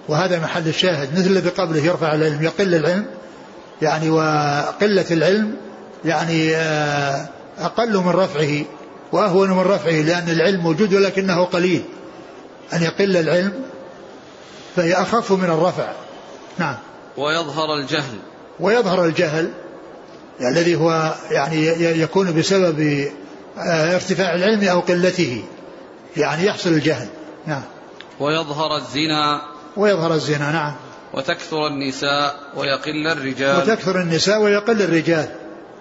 وهذا 0.08 0.40
محل 0.40 0.68
الشاهد. 0.68 1.18
مثل 1.18 1.30
الذي 1.30 1.48
قبله 1.48 1.84
يرفع 1.84 2.14
العلم 2.14 2.42
يقل 2.42 2.74
العلم. 2.74 3.06
يعني 3.82 4.10
وقلة 4.10 5.06
العلم 5.10 5.56
يعني 6.04 6.56
آه، 6.56 7.28
أقل 7.58 7.96
من 7.96 8.08
رفعه 8.08 8.64
وأهون 9.12 9.50
من 9.50 9.60
رفعه 9.60 10.02
لأن 10.02 10.28
العلم 10.28 10.60
موجود 10.60 10.94
ولكنه 10.94 11.44
قليل. 11.44 11.82
أن 12.72 12.82
يقل 12.82 13.16
العلم 13.16 13.52
فهي 14.76 14.94
أخف 14.94 15.32
من 15.32 15.44
الرفع. 15.50 15.92
نعم. 16.58 16.76
ويظهر 17.16 17.74
الجهل. 17.74 18.18
ويظهر 18.60 19.04
الجهل 19.04 19.50
الذي 20.40 20.74
هو 20.74 21.14
يعني 21.30 21.66
يكون 22.00 22.38
بسبب 22.38 23.08
آه، 23.58 23.94
ارتفاع 23.94 24.34
العلم 24.34 24.68
أو 24.68 24.80
قلته. 24.80 25.44
يعني 26.16 26.44
يحصل 26.46 26.70
الجهل. 26.70 27.08
نعم. 27.46 27.62
ويظهر 28.20 28.76
الزنا. 28.76 29.42
ويظهر 29.76 30.14
الزنا 30.14 30.52
نعم. 30.52 30.74
وتكثر 31.14 31.66
النساء 31.66 32.36
ويقل 32.56 33.06
الرجال. 33.06 33.56
وتكثر 33.56 34.00
النساء 34.00 34.42
ويقل 34.42 34.82
الرجال. 34.82 35.28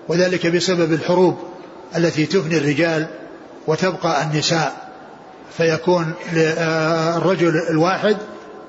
وذلك 0.07 0.47
بسبب 0.47 0.93
الحروب 0.93 1.37
التي 1.95 2.25
تفني 2.25 2.57
الرجال 2.57 3.07
وتبقى 3.67 4.23
النساء. 4.23 4.85
فيكون 5.57 6.13
آه، 6.37 7.17
الرجل 7.17 7.57
الواحد 7.69 8.17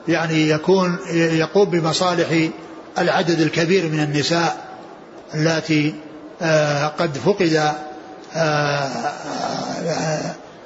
يعني 0.08 0.48
يكون 0.48 0.98
يقوم 1.12 1.70
بمصالح 1.70 2.48
العدد 2.98 3.40
الكبير 3.40 3.88
من 3.88 4.00
النساء 4.00 4.66
اللاتي 5.34 5.94
آه، 6.42 6.86
قد 6.86 7.18
فقد 7.18 7.74
آه، 8.36 8.90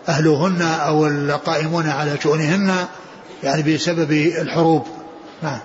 أهلهن 0.09 0.63
أو 0.63 1.07
القائمون 1.07 1.89
على 1.89 2.17
شؤونهن 2.23 2.87
يعني 3.43 3.75
بسبب 3.75 4.13
الحروب. 4.13 4.87
نعم. 5.43 5.59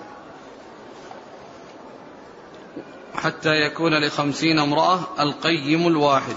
حتى 3.16 3.50
يكون 3.50 4.08
لخمسين 4.08 4.60
امرأة 4.60 5.00
القيم 5.20 5.88
الواحد. 5.88 6.36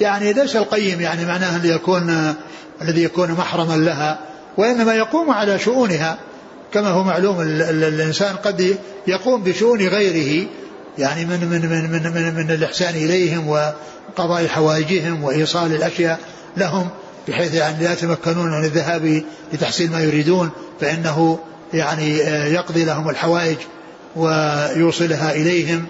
يعني 0.00 0.32
ليس 0.32 0.56
القيم 0.56 1.00
يعني 1.00 1.24
معناه 1.24 1.56
الذي 1.56 1.68
يكون 1.68 2.34
الذي 2.82 3.02
يكون 3.02 3.32
محرما 3.32 3.76
لها 3.76 4.18
وإنما 4.56 4.94
يقوم 4.94 5.30
على 5.30 5.58
شؤونها. 5.58 6.18
كما 6.74 6.88
هو 6.88 7.04
معلوم 7.04 7.40
الإنسان 7.40 8.36
قد 8.36 8.78
يقوم 9.06 9.42
بشؤون 9.42 9.80
غيره 9.80 10.46
يعني 10.98 11.24
من 11.24 11.40
من 11.40 11.60
من 11.60 11.90
من 11.90 12.12
من, 12.12 12.34
من 12.34 12.50
الإحسان 12.50 12.94
إليهم 12.94 13.48
وقضاء 13.48 14.46
حوائجهم 14.46 15.24
وإيصال 15.24 15.74
الأشياء 15.74 16.20
لهم 16.56 16.88
بحيث 17.28 17.54
يعني 17.54 17.84
لا 17.84 17.92
يتمكنون 17.92 18.50
من 18.58 18.64
الذهاب 18.64 19.22
لتحصيل 19.52 19.90
ما 19.90 20.00
يريدون 20.00 20.50
فإنه 20.80 21.38
يعني 21.74 22.18
يقضي 22.54 22.84
لهم 22.84 23.10
الحوائج 23.10 23.56
ويوصلها 24.16 25.32
إليهم. 25.32 25.86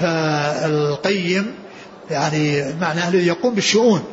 فالقيم 0.00 1.54
يعني 2.10 2.74
معناه 2.80 3.08
الذي 3.08 3.26
يقوم 3.26 3.54
بالشؤون 3.54 4.04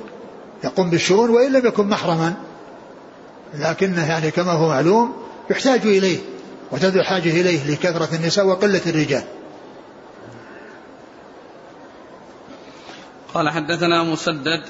يقوم 0.64 0.89
بالشؤون 0.89 1.30
وإن 1.30 1.53
لم 1.53 1.66
يكن 1.66 1.88
محرما 1.88 2.34
لكنه 3.53 4.10
يعني 4.10 4.32
كما 4.32 4.51
هو 4.51 4.68
معلوم 4.68 5.26
يحتاج 5.49 5.81
إليه 5.81 6.19
وتدعو 6.71 7.01
الحاجة 7.01 7.29
إليه 7.29 7.71
لكثرة 7.71 8.15
النساء 8.15 8.45
وقلة 8.45 8.81
الرجال. 8.85 9.23
قال 13.33 13.49
حدثنا 13.49 14.03
مسدد 14.03 14.63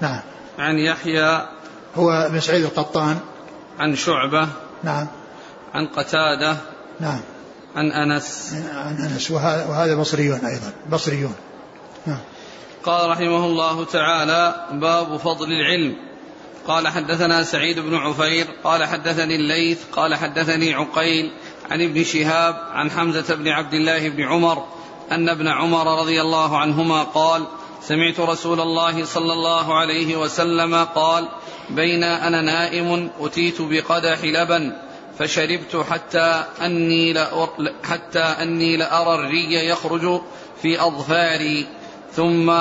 نعم. 0.00 0.20
عن 0.58 0.78
يحيى 0.78 1.48
هو 1.96 2.28
بن 2.30 2.40
سعيد 2.40 2.64
القطان. 2.64 3.18
عن 3.78 3.96
شعبة 3.96 4.48
نعم. 4.82 5.06
عن 5.74 5.86
قتادة 5.86 6.56
نعم. 7.00 7.20
عن 7.76 7.92
أنس. 7.92 8.54
عن 8.74 8.96
أنس. 8.96 9.30
وهذا, 9.30 9.66
وهذا 9.66 9.94
بصريون 9.94 10.38
أيضا. 10.44 10.72
بصريون. 10.90 11.34
نعم. 12.06 12.20
قال 12.84 13.10
رحمه 13.10 13.46
الله 13.46 13.84
تعالى 13.84 14.66
باب 14.72 15.16
فضل 15.16 15.46
العلم. 15.46 15.96
قال 16.66 16.88
حدثنا 16.88 17.42
سعيد 17.42 17.78
بن 17.78 17.94
عفير 17.94 18.46
قال 18.64 18.84
حدثني 18.84 19.36
الليث 19.36 19.84
قال 19.92 20.14
حدثني 20.14 20.74
عقيل 20.74 21.32
عن 21.70 21.82
ابن 21.82 22.04
شهاب 22.04 22.56
عن 22.72 22.90
حمزة 22.90 23.34
بن 23.34 23.48
عبد 23.48 23.74
الله 23.74 24.08
بن 24.08 24.22
عمر 24.22 24.64
أن 25.12 25.28
ابن 25.28 25.48
عمر 25.48 26.00
رضي 26.00 26.20
الله 26.20 26.58
عنهما 26.58 27.02
قال 27.02 27.46
سمعت 27.82 28.20
رسول 28.20 28.60
الله 28.60 29.04
صلى 29.04 29.32
الله 29.32 29.74
عليه 29.74 30.16
وسلم 30.16 30.74
قال 30.74 31.28
بين 31.70 32.04
أنا 32.04 32.40
نائم 32.40 33.10
أتيت 33.20 33.62
بقدح 33.62 34.24
لبن 34.24 34.72
فشربت 35.18 35.84
حتى 35.90 36.44
أني 36.60 37.14
حتى 37.84 38.18
أني 38.18 38.76
لأرى 38.76 39.14
الري 39.14 39.68
يخرج 39.68 40.20
في 40.62 40.80
أظفاري 40.80 41.66
ثم 42.12 42.52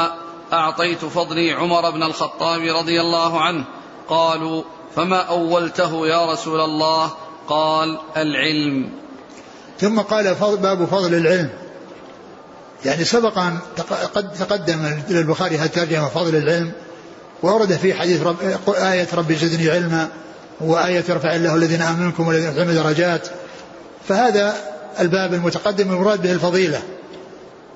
أعطيت 0.54 1.06
فضلي 1.06 1.52
عمر 1.52 1.92
بن 1.92 2.04
الخطاب 2.04 2.62
رضي 2.62 3.02
الله 3.02 3.42
عنه 3.42 3.66
قالوا 4.10 4.64
فما 4.96 5.18
أولته 5.18 6.08
يا 6.08 6.32
رسول 6.34 6.60
الله؟ 6.60 7.12
قال 7.48 7.98
العلم. 8.18 8.90
ثم 9.80 10.00
قال 10.00 10.36
باب 10.36 10.86
فضل 10.86 11.14
العلم. 11.14 11.50
يعني 12.86 13.04
سبق 13.04 13.38
أن 13.38 13.58
قد 14.16 14.34
تقدم 14.34 15.02
للبخاري 15.10 15.58
هذه 15.58 15.66
الترجمة 15.66 16.08
فضل 16.08 16.36
العلم؟ 16.36 16.72
وورد 17.44 17.74
في 17.74 17.94
حديث 17.94 18.22
رب 18.22 18.36
آية 18.68 19.08
ربي 19.14 19.36
زدني 19.36 19.70
علما 19.72 20.08
وآية 20.62 21.04
رفع 21.10 21.36
الله 21.36 21.56
الذين 21.56 21.82
آمنوا 21.82 22.06
منكم 22.06 22.28
والذين 22.28 22.76
درجات. 22.76 23.28
فهذا 24.08 24.56
الباب 25.00 25.34
المتقدم 25.34 25.92
المراد 25.92 26.22
به 26.22 26.32
الفضيلة. 26.32 26.82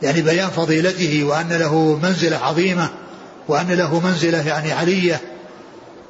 يعني 0.01 0.21
بيان 0.21 0.49
فضيلته 0.49 1.23
وأن 1.23 1.49
له 1.49 1.99
منزلة 2.03 2.37
عظيمة 2.37 2.89
وأن 3.47 3.71
له 3.71 3.99
منزلة 3.99 4.47
يعني 4.47 4.71
علية 4.71 5.21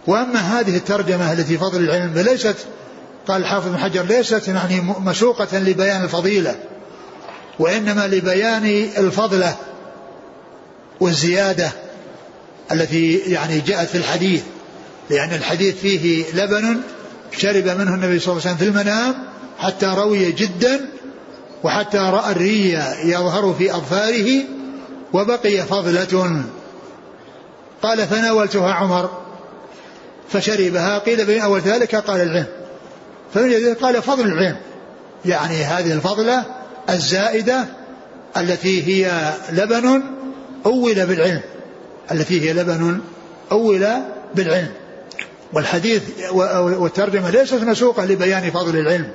وأما 0.07 0.39
هذه 0.39 0.77
الترجمة 0.77 1.33
التي 1.33 1.57
فضل 1.57 1.83
العلم 1.83 2.19
ليست 2.19 2.55
قال 3.27 3.41
الحافظ 3.41 3.67
بن 3.67 3.77
حجر 3.77 4.03
ليست 4.03 4.47
يعني 4.47 4.81
مسوقة 4.81 5.59
لبيان 5.59 6.03
الفضيلة 6.03 6.55
وإنما 7.59 8.07
لبيان 8.07 8.65
الفضلة 8.97 9.55
والزيادة 10.99 11.71
التي 12.71 13.17
يعني 13.17 13.59
جاءت 13.59 13.87
في 13.89 13.97
الحديث 13.97 14.43
لأن 15.09 15.33
الحديث 15.33 15.75
فيه 15.75 16.25
لبن 16.33 16.81
شرب 17.37 17.67
منه 17.67 17.95
النبي 17.95 18.19
صلى 18.19 18.31
الله 18.31 18.43
عليه 18.45 18.55
وسلم 18.55 18.55
في 18.55 18.63
المنام 18.63 19.15
حتى 19.59 19.85
روي 19.85 20.31
جدا 20.31 20.89
وحتى 21.63 21.97
رأى 21.97 22.31
الري 22.31 22.71
يظهر 23.03 23.55
في 23.57 23.75
أظفاره 23.75 24.43
وبقي 25.13 25.57
فضلة. 25.57 26.43
قال 27.81 28.07
فناولتها 28.07 28.73
عمر 28.73 29.26
فشربها 30.29 30.97
قيل 30.97 31.25
بين 31.25 31.41
أول 31.41 31.59
ذلك؟ 31.59 31.95
قال 31.95 32.21
العلم. 32.21 32.45
فمن 33.33 33.73
قال 33.73 34.01
فضل 34.01 34.25
العلم. 34.25 34.57
يعني 35.25 35.63
هذه 35.63 35.93
الفضلة 35.93 36.45
الزائدة 36.89 37.65
التي 38.37 38.87
هي 38.87 39.33
لبن 39.51 40.03
أول 40.65 41.05
بالعلم. 41.05 41.41
التي 42.11 42.41
هي 42.41 42.53
لبن 42.53 42.99
أول 43.51 43.87
بالعلم. 44.35 44.71
والحديث 45.53 46.01
والترجمة 46.31 47.29
ليست 47.29 47.53
مسوقة 47.53 48.05
لبيان 48.05 48.51
فضل 48.51 48.79
العلم. 48.79 49.11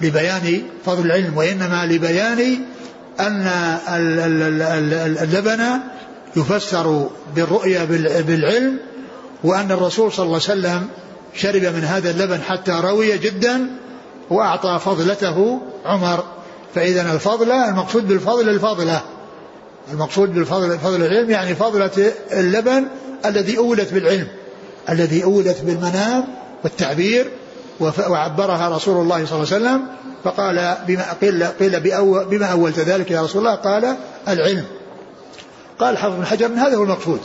لبيان 0.00 0.62
فضل 0.86 1.06
العلم 1.06 1.36
وإنما 1.36 1.86
لبيان 1.86 2.58
أن 3.20 3.46
اللبن 5.22 5.64
يفسر 6.36 7.10
بالرؤيا 7.36 7.84
بالعلم 8.26 8.78
وأن 9.44 9.72
الرسول 9.72 10.12
صلى 10.12 10.26
الله 10.26 10.40
عليه 10.48 10.60
وسلم 10.60 10.88
شرب 11.34 11.62
من 11.62 11.84
هذا 11.84 12.10
اللبن 12.10 12.42
حتى 12.42 12.72
روي 12.72 13.18
جدا 13.18 13.66
وأعطى 14.30 14.80
فضلته 14.84 15.60
عمر. 15.84 16.24
فإذا 16.74 17.12
الفضل 17.12 17.52
المقصود 17.52 18.08
بالفضل 18.08 18.48
الفضلة. 18.48 19.00
المقصود 19.92 20.34
بالفضل 20.34 20.78
فضل 20.78 21.04
العلم 21.04 21.30
يعني 21.30 21.54
فضلة 21.54 22.12
اللبن 22.32 22.84
الذي 23.26 23.58
أولت 23.58 23.92
بالعلم 23.92 24.26
الذي 24.88 25.24
أولت 25.24 25.60
بالمنام 25.62 26.24
والتعبير 26.64 27.30
وعبرها 27.80 28.76
رسول 28.76 29.02
الله 29.02 29.26
صلى 29.26 29.42
الله 29.42 29.54
عليه 29.54 29.64
وسلم. 29.64 29.82
فقال 30.24 30.76
بما 30.86 31.12
قيل 31.20 31.44
قيل 31.44 31.80
بما 32.30 32.46
أولت 32.46 32.78
ذلك 32.78 33.10
يا 33.10 33.22
رسول 33.22 33.46
الله؟ 33.46 33.54
قال 33.54 33.96
العلم. 34.28 34.64
قال 35.78 35.98
حفظ 35.98 36.16
بن 36.16 36.26
حجر 36.26 36.46
هذا 36.46 36.76
هو 36.76 36.82
المقصود. 36.82 37.20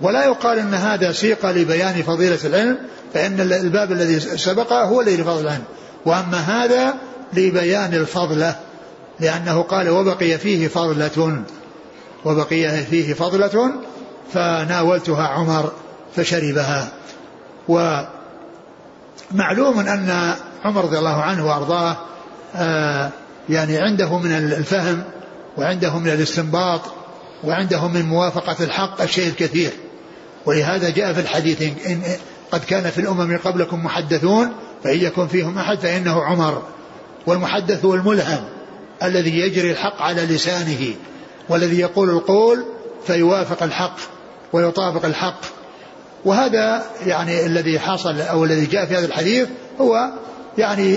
ولا 0.00 0.24
يقال 0.24 0.58
إن 0.58 0.74
هذا 0.74 1.12
سيق 1.12 1.46
لبيان 1.46 2.02
فضيلة 2.02 2.38
العلم 2.44 2.78
فإن 3.14 3.40
الباب 3.40 3.92
الذي 3.92 4.20
سبق 4.20 4.72
هو 4.72 5.00
الذي 5.00 5.16
لفضل 5.16 5.40
العلم. 5.40 5.64
وأما 6.06 6.38
هذا 6.38 6.94
لبيان 7.32 7.94
الفضلة 7.94 8.56
لأنه 9.20 9.62
قال 9.62 9.88
وبقي 9.88 10.38
فيه 10.38 10.68
فضلة. 10.68 11.42
وبقي 12.24 12.84
فيه 12.84 13.14
فضلة 13.14 13.72
فناولتها 14.32 15.26
عمر 15.26 15.72
فشربها. 16.16 16.88
ومعلوم 17.68 18.08
أن 19.78 20.34
عمر 20.64 20.84
رضي 20.84 20.98
الله 20.98 21.22
عنه 21.22 21.46
وأرضاه 21.46 21.96
آه، 22.56 23.10
يعني 23.48 23.78
عنده 23.78 24.18
من 24.18 24.32
الفهم 24.32 25.02
وعنده 25.56 25.98
من 25.98 26.08
الاستنباط 26.08 26.80
وعنده 27.44 27.88
من 27.88 28.02
موافقة 28.02 28.64
الحق 28.64 29.02
الشيء 29.02 29.28
الكثير. 29.28 29.72
ولهذا 30.48 30.90
جاء 30.90 31.12
في 31.12 31.20
الحديث 31.20 31.62
إن 31.62 32.02
قد 32.50 32.64
كان 32.64 32.90
في 32.90 33.00
الأمم 33.00 33.38
قبلكم 33.44 33.84
محدثون 33.84 34.52
فإن 34.84 34.98
يكن 34.98 35.26
فيهم 35.26 35.58
أحد 35.58 35.78
فإنه 35.78 36.22
عمر. 36.22 36.62
والمحدث 37.26 37.84
هو 37.84 37.94
الملهم 37.94 38.44
الذي 39.02 39.38
يجري 39.38 39.70
الحق 39.70 40.02
على 40.02 40.22
لسانه 40.22 40.94
والذي 41.48 41.80
يقول 41.80 42.10
القول 42.10 42.64
فيوافق 43.06 43.62
الحق 43.62 43.96
ويطابق 44.52 45.04
الحق. 45.04 45.40
وهذا 46.24 46.82
يعني 47.06 47.46
الذي 47.46 47.78
حصل 47.78 48.20
أو 48.20 48.44
الذي 48.44 48.66
جاء 48.66 48.86
في 48.86 48.94
هذا 48.94 49.06
الحديث 49.06 49.48
هو 49.80 50.10
يعني 50.58 50.94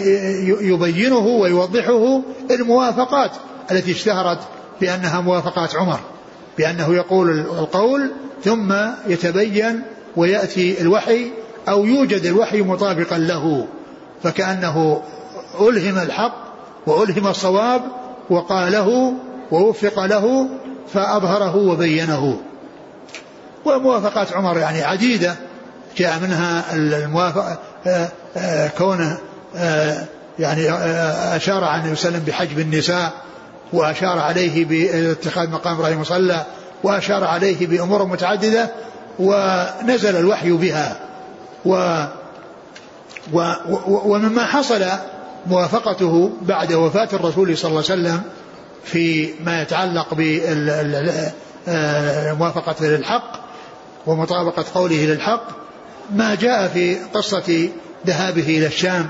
يبينه 0.62 1.28
ويوضحه 1.28 2.22
الموافقات 2.52 3.32
التي 3.72 3.92
اشتهرت 3.92 4.40
بأنها 4.82 5.22
موافقات 5.22 5.76
عمر. 5.76 6.00
بأنه 6.58 6.96
يقول 6.96 7.40
القول 7.40 8.12
ثم 8.44 8.74
يتبين 9.08 9.82
ويأتي 10.16 10.82
الوحي 10.82 11.32
أو 11.70 11.86
يوجد 11.86 12.26
الوحي 12.26 12.62
مطابقا 12.62 13.18
له 13.18 13.68
فكأنه 14.24 15.02
ألهم 15.62 15.98
الحق 15.98 16.36
وألهم 16.88 17.28
الصواب 17.28 17.82
وقاله 18.30 19.14
ووفق 19.52 20.06
له 20.06 20.50
فأظهره 20.94 21.56
وبينه. 21.56 22.38
وموافقات 23.66 24.34
عمر 24.34 24.58
يعني 24.58 24.84
عديدة 24.84 25.36
جاء 25.98 26.20
منها 26.20 26.74
الموافقة 26.74 27.58
آه، 27.88 28.10
آه، 28.38 28.68
كونه 28.68 29.18
آه، 29.56 30.06
يعني 30.40 30.72
أشار 31.36 31.64
عن 31.64 31.92
وسلم 31.92 32.24
بحجب 32.28 32.60
النساء 32.60 33.14
وأشار 33.74 34.20
عليه 34.20 34.66
باتخاذ 34.66 35.50
مقام 35.50 35.76
إبراهيم 35.76 36.02
مصلى 36.02 36.46
وأشار 36.84 37.24
عليه 37.24 37.68
بأمور 37.68 38.06
متعددة 38.06 38.72
ونزل 39.20 40.16
الوحي 40.16 40.52
بها. 40.52 41.00
و 41.66 42.02
ومما 43.88 44.46
حصل 44.46 44.86
موافقته 45.48 46.32
بعد 46.42 46.74
وفاة 46.74 47.10
الرسول 47.14 47.58
صلى 47.58 47.70
الله 47.70 47.84
عليه 47.90 48.02
وسلم 48.02 48.22
في 48.84 49.34
ما 49.46 49.62
يتعلق 49.62 50.08
بموافقته 51.68 52.86
للحق 52.86 53.32
ومطابقة 54.08 54.66
قوله 54.74 55.06
للحق 55.06 55.44
ما 56.16 56.36
جاء 56.36 56.68
في 56.68 56.96
قصة 57.14 57.70
ذهابه 58.08 58.44
إلى 58.58 58.68
الشام 58.68 59.10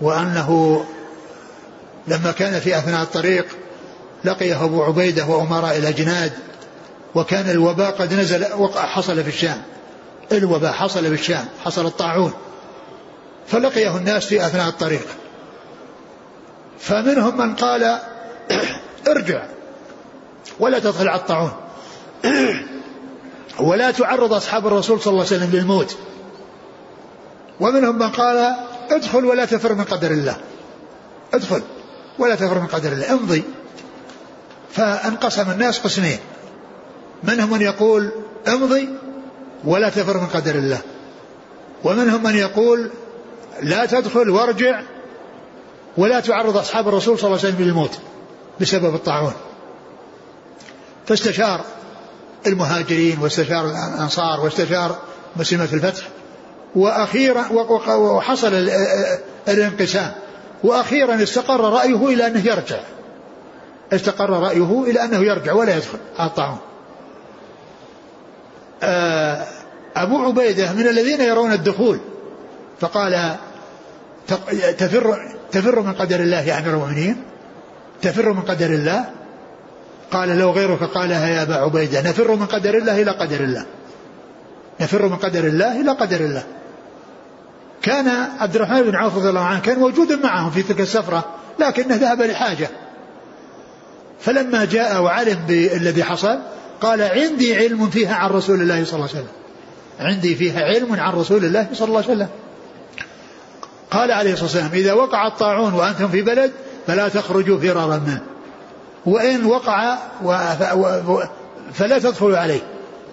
وأنه 0.00 0.84
لما 2.08 2.32
كان 2.32 2.60
في 2.60 2.78
أثناء 2.78 3.02
الطريق 3.02 3.46
لقيه 4.24 4.64
أبو 4.64 4.82
عبيدة 4.82 5.26
وأمراء 5.26 5.76
الأجناد 5.76 6.32
وكان 7.14 7.50
الوباء 7.50 7.90
قد 7.90 8.14
نزل 8.14 8.46
وقع 8.58 8.86
حصل 8.86 9.22
في 9.22 9.28
الشام. 9.28 9.62
الوباء 10.32 10.72
حصل 10.72 11.04
في 11.04 11.14
الشام 11.14 11.44
حصل 11.64 11.86
الطاعون. 11.86 12.32
فلقيه 13.46 13.96
الناس 13.96 14.26
في 14.26 14.46
أثناء 14.46 14.68
الطريق. 14.68 15.06
فمنهم 16.78 17.36
من 17.36 17.54
قال 17.54 17.98
ارجع 19.08 19.42
ولا 20.60 20.78
تدخل 20.78 21.08
على 21.08 21.20
الطاعون. 21.20 21.52
ولا 23.60 23.90
تعرض 23.90 24.32
أصحاب 24.32 24.66
الرسول 24.66 25.00
صلى 25.00 25.10
الله 25.10 25.26
عليه 25.26 25.36
وسلم 25.36 25.50
للموت. 25.52 25.96
ومنهم 27.60 27.98
من 27.98 28.08
قال 28.08 28.56
ادخل 28.90 29.24
ولا 29.24 29.44
تفر 29.44 29.74
من 29.74 29.84
قدر 29.84 30.10
الله. 30.10 30.36
ادخل. 31.34 31.62
ولا 32.18 32.34
تفر 32.34 32.58
من 32.58 32.66
قدر 32.66 32.92
الله. 32.92 33.12
امضي 33.12 33.42
فانقسم 34.72 35.50
الناس 35.50 35.78
قسمين. 35.78 36.18
منهم 37.22 37.52
من 37.52 37.60
يقول 37.60 38.10
امضي 38.48 38.88
ولا 39.64 39.88
تفر 39.88 40.16
من 40.16 40.26
قدر 40.26 40.54
الله. 40.54 40.78
ومنهم 41.84 42.22
من 42.22 42.36
يقول 42.36 42.90
لا 43.62 43.86
تدخل 43.86 44.30
وارجع 44.30 44.82
ولا 45.96 46.20
تعرض 46.20 46.56
أصحاب 46.56 46.88
الرسول 46.88 47.18
صلى 47.18 47.26
الله 47.26 47.38
عليه 47.38 47.48
وسلم 47.48 47.66
للموت 47.66 47.98
بسبب 48.60 48.94
الطاعون. 48.94 49.32
فاستشار 51.06 51.60
المهاجرين 52.46 53.18
واستشار 53.18 53.66
الأنصار 53.66 54.40
واستشار 54.40 54.98
مسلمة 55.36 55.68
الفتح. 55.72 56.08
وأخيرا 56.76 57.44
وحصل 57.96 58.54
الانقسام. 59.48 60.12
وأخيرا 60.62 61.22
استقر 61.22 61.60
رأيه 61.60 62.08
إلى 62.08 62.26
أنه 62.26 62.46
يرجع. 62.46 62.80
استقر 63.92 64.30
رأيه 64.30 64.84
إلى 64.86 65.04
أنه 65.04 65.18
يرجع 65.18 65.52
ولا 65.52 65.76
يدخل 65.76 65.98
الطاعون 66.20 66.58
آه، 68.82 69.46
أبو 69.96 70.18
عبيدة 70.18 70.72
من 70.72 70.88
الذين 70.88 71.20
يرون 71.20 71.52
الدخول 71.52 71.98
فقال 72.80 73.36
تفر 74.78 75.34
تفر 75.52 75.80
من 75.80 75.92
قدر 75.92 76.20
الله 76.20 76.40
يا 76.40 76.58
أمير 76.58 76.74
المؤمنين؟ 76.74 77.22
تفر 78.02 78.32
من 78.32 78.40
قدر 78.40 78.66
الله؟ 78.66 79.04
قال 80.10 80.28
لو 80.38 80.50
غيرك 80.50 80.82
قالها 80.82 81.28
يا 81.28 81.42
أبا 81.42 81.54
عبيدة 81.54 82.00
نفر 82.00 82.36
من 82.36 82.46
قدر 82.46 82.74
الله 82.74 83.02
إلى 83.02 83.10
قدر 83.10 83.40
الله. 83.40 83.66
نفر 84.80 85.08
من 85.08 85.16
قدر 85.16 85.44
الله 85.44 85.80
إلى 85.80 85.90
قدر 85.90 86.20
الله. 86.20 86.42
كان 87.82 88.08
عبد 88.38 88.56
الرحمن 88.56 88.82
بن 88.82 88.94
عوف 88.94 89.16
رضي 89.16 89.28
الله 89.28 89.44
عنه 89.44 89.60
كان 89.60 89.78
موجودا 89.78 90.16
معهم 90.16 90.50
في 90.50 90.62
تلك 90.62 90.80
السفرة 90.80 91.24
لكنه 91.58 91.94
ذهب 91.94 92.22
لحاجة. 92.22 92.70
فلما 94.20 94.64
جاء 94.64 95.02
وعلم 95.02 95.38
بالذي 95.48 96.04
حصل 96.04 96.38
قال 96.80 97.02
عندي 97.02 97.56
علم 97.56 97.90
فيها 97.90 98.14
عن 98.14 98.30
رسول 98.30 98.60
الله 98.60 98.84
صلى 98.84 98.94
الله 98.94 99.08
عليه 99.08 99.18
وسلم. 99.18 99.32
عندي 100.00 100.34
فيها 100.34 100.64
علم 100.64 101.00
عن 101.00 101.12
رسول 101.12 101.44
الله 101.44 101.68
صلى 101.72 101.88
الله 101.88 102.02
عليه 102.02 102.12
وسلم. 102.12 102.28
قال 103.90 104.10
عليه 104.10 104.32
الصلاة 104.32 104.46
والسلام 104.46 104.70
إذا 104.72 104.92
وقع 104.92 105.26
الطاعون 105.26 105.72
وأنتم 105.72 106.08
في 106.08 106.22
بلد 106.22 106.52
فلا 106.86 107.08
تخرجوا 107.08 107.60
فرارا 107.60 107.96
منه. 108.06 108.22
وإن 109.06 109.44
وقع 109.44 109.98
فلا 111.74 111.98
تدخلوا 111.98 112.38
عليه. 112.38 112.60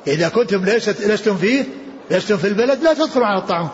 إذا 0.08 0.30
كنتم 0.30 0.66
ليست 0.66 1.02
لستم 1.02 1.38
فيه 1.38 1.64
لستم 2.12 2.38
في 2.38 2.48
البلد 2.48 2.84
لا 2.84 2.94
تدخلوا 2.94 3.26
على 3.26 3.40
الطاعون. 3.40 3.70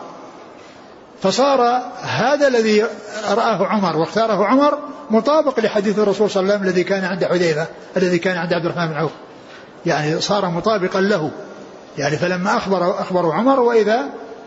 فصار 1.21 1.81
هذا 2.01 2.47
الذي 2.47 2.85
رآه 3.29 3.67
عمر 3.67 3.97
واختاره 3.97 4.45
عمر 4.45 4.77
مطابق 5.09 5.59
لحديث 5.59 5.99
الرسول 5.99 6.29
صلى 6.29 6.41
الله 6.41 6.53
عليه 6.53 6.61
وسلم 6.61 6.69
الذي 6.69 6.83
كان 6.83 7.03
عند 7.03 7.25
حذيفة 7.25 7.67
الذي 7.97 8.19
كان 8.19 8.37
عند 8.37 8.53
عبد 8.53 8.65
الرحمن 8.65 8.87
بن 8.87 8.93
عوف. 8.93 9.11
يعني 9.85 10.21
صار 10.21 10.49
مطابقا 10.49 11.01
له. 11.01 11.31
يعني 11.97 12.17
فلما 12.17 12.57
أخبر 12.57 13.01
أخبروا 13.01 13.33
عمر 13.33 13.59
وإذا 13.59 14.05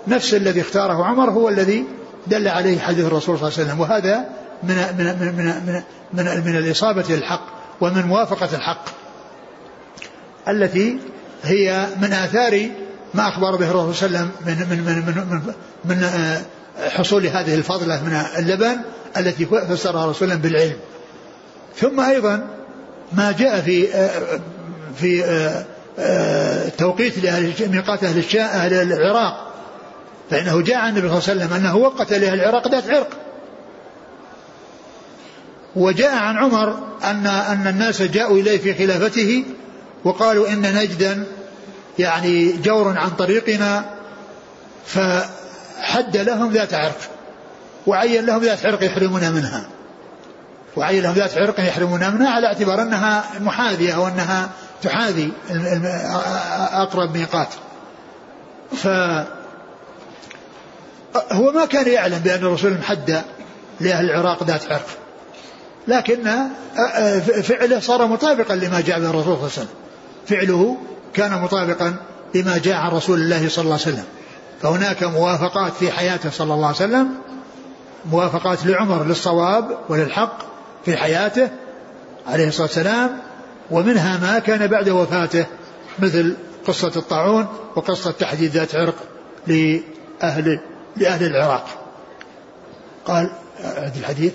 نفس 0.08 0.34
الذي 0.34 0.60
اختاره 0.60 1.04
عمر 1.04 1.30
هو 1.30 1.48
الذي 1.48 1.84
دل 2.26 2.48
عليه 2.48 2.78
حديث 2.78 3.06
الرسول 3.06 3.38
صلى 3.38 3.48
الله 3.48 3.58
عليه 3.58 3.68
وسلم. 3.68 3.80
وهذا 3.80 4.24
من 4.62 4.76
من 4.98 5.04
من 5.20 5.36
من 5.36 5.44
من, 5.66 5.82
من, 6.12 6.44
من 6.46 6.56
الإصابة 6.56 7.04
للحق 7.08 7.46
ومن 7.80 8.06
موافقة 8.06 8.56
الحق. 8.56 8.84
التي 10.48 10.98
هي 11.44 11.86
من 12.00 12.12
آثار 12.12 12.68
ما 13.14 13.28
أخبر 13.28 13.56
به 13.56 13.70
الرسول 13.70 13.94
صلى 13.94 14.06
الله 14.06 14.18
عليه 14.18 14.28
وسلم 14.28 14.32
من 14.46 14.68
من 14.70 14.84
من 14.84 15.06
من, 15.06 15.42
من, 15.46 15.54
من 15.84 16.04
آه، 16.04 16.40
حصول 16.78 17.26
هذه 17.26 17.54
الفضلة 17.54 18.04
من 18.04 18.22
اللبن 18.38 18.76
التي 19.16 19.46
فسرها 19.46 20.06
رسول 20.06 20.32
الله 20.32 20.42
بالعلم. 20.42 20.76
ثم 21.76 22.00
أيضا 22.00 22.46
ما 23.12 23.32
جاء 23.32 23.60
في 23.60 23.86
في 24.96 25.64
توقيت 26.78 27.18
لأهل 27.18 27.52
ميقات 27.68 28.04
أهل 28.04 28.38
أهل 28.38 28.92
العراق. 28.92 29.52
فإنه 30.30 30.60
جاء 30.60 30.76
عن 30.76 30.88
النبي 30.88 31.08
صلى 31.08 31.18
الله 31.18 31.28
عليه 31.28 31.40
وسلم 31.40 31.52
أنه 31.52 31.76
وقت 31.76 32.12
لأهل 32.12 32.40
العراق 32.40 32.68
ذات 32.68 32.90
عرق. 32.90 33.08
وجاء 35.76 36.14
عن 36.16 36.36
عمر 36.36 36.78
أن 37.04 37.26
أن 37.26 37.66
الناس 37.66 38.02
جاءوا 38.02 38.38
إليه 38.38 38.58
في 38.58 38.74
خلافته 38.74 39.44
وقالوا 40.04 40.52
إن 40.52 40.74
نجدا 40.74 41.24
يعني 41.98 42.52
جور 42.52 42.98
عن 42.98 43.10
طريقنا. 43.10 43.84
فحد 45.80 46.16
لهم 46.16 46.52
ذات 46.52 46.74
عرق 46.74 46.98
وعين 47.86 48.26
لهم 48.26 48.42
ذات 48.42 48.66
عرق 48.66 48.84
يحرمون 48.84 49.32
منها. 49.32 49.64
وعين 50.76 51.02
لهم 51.02 51.14
ذات 51.14 51.38
عرق 51.38 51.60
يحرمون 51.60 52.10
منها 52.10 52.30
على 52.30 52.46
اعتبار 52.46 52.82
أنها 52.82 53.24
محاذية 53.40 53.96
أو 53.96 54.08
أنها 54.08 54.50
تحاذي 54.82 55.32
أقرب 56.72 57.16
ميقات. 57.16 57.48
ف 58.76 58.86
هو 61.32 61.52
ما 61.52 61.64
كان 61.64 61.88
يعلم 61.88 62.18
بأن 62.18 62.38
الرسول 62.38 62.72
محد 62.72 63.22
لأهل 63.80 64.10
العراق 64.10 64.44
ذات 64.44 64.72
عرق. 64.72 64.86
لكن 65.88 66.30
فعله 67.42 67.80
صار 67.80 68.06
مطابقا 68.06 68.54
لما 68.54 68.80
جاء 68.80 69.00
به 69.00 69.10
الرسول 69.10 69.24
صلى 69.24 69.34
الله 69.34 69.42
عليه 69.42 69.44
وسلم. 69.44 69.68
فعله 70.26 70.76
كان 71.14 71.42
مطابقا 71.42 71.96
لما 72.34 72.58
جاء 72.58 72.74
عن 72.74 72.90
رسول 72.90 73.20
الله 73.20 73.48
صلى 73.48 73.62
الله 73.62 73.78
عليه 73.80 73.82
وسلم. 73.82 74.04
فهناك 74.62 75.02
موافقات 75.02 75.72
في 75.72 75.90
حياته 75.90 76.30
صلى 76.30 76.54
الله 76.54 76.66
عليه 76.66 76.76
وسلم 76.76 77.08
موافقات 78.10 78.66
لعمر 78.66 79.04
للصواب 79.04 79.78
وللحق 79.88 80.38
في 80.84 80.96
حياته 80.96 81.48
عليه 82.26 82.48
الصلاة 82.48 82.66
والسلام 82.66 83.18
ومنها 83.70 84.18
ما 84.18 84.38
كان 84.38 84.66
بعد 84.66 84.88
وفاته 84.88 85.46
مثل 85.98 86.36
قصة 86.66 86.92
الطاعون 86.96 87.46
وقصة 87.76 88.10
تحديد 88.10 88.50
ذات 88.50 88.74
عرق 88.74 88.94
لأهل 89.46 90.60
لأهل 90.96 91.26
العراق. 91.26 91.66
قال 93.06 93.30
أعد 93.64 93.96
الحديث؟ 93.96 94.32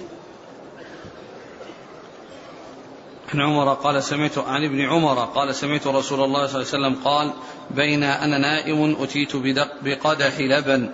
عن 3.34 3.41
عمر 3.41 3.73
قال 3.73 4.03
سمعت 4.03 4.38
عن 4.38 4.63
ابن 4.63 4.82
عمر 4.82 5.26
قال 5.26 5.55
سمعت 5.55 5.88
رسول 5.88 6.23
الله 6.23 6.47
صلى 6.47 6.61
الله 6.61 6.73
عليه 6.73 6.95
وسلم 6.95 6.95
قال 7.03 7.34
بين 7.71 8.03
أنا 8.03 8.38
نائم 8.38 8.95
أتيت 9.03 9.36
بقدح 9.84 10.39
لبن 10.39 10.89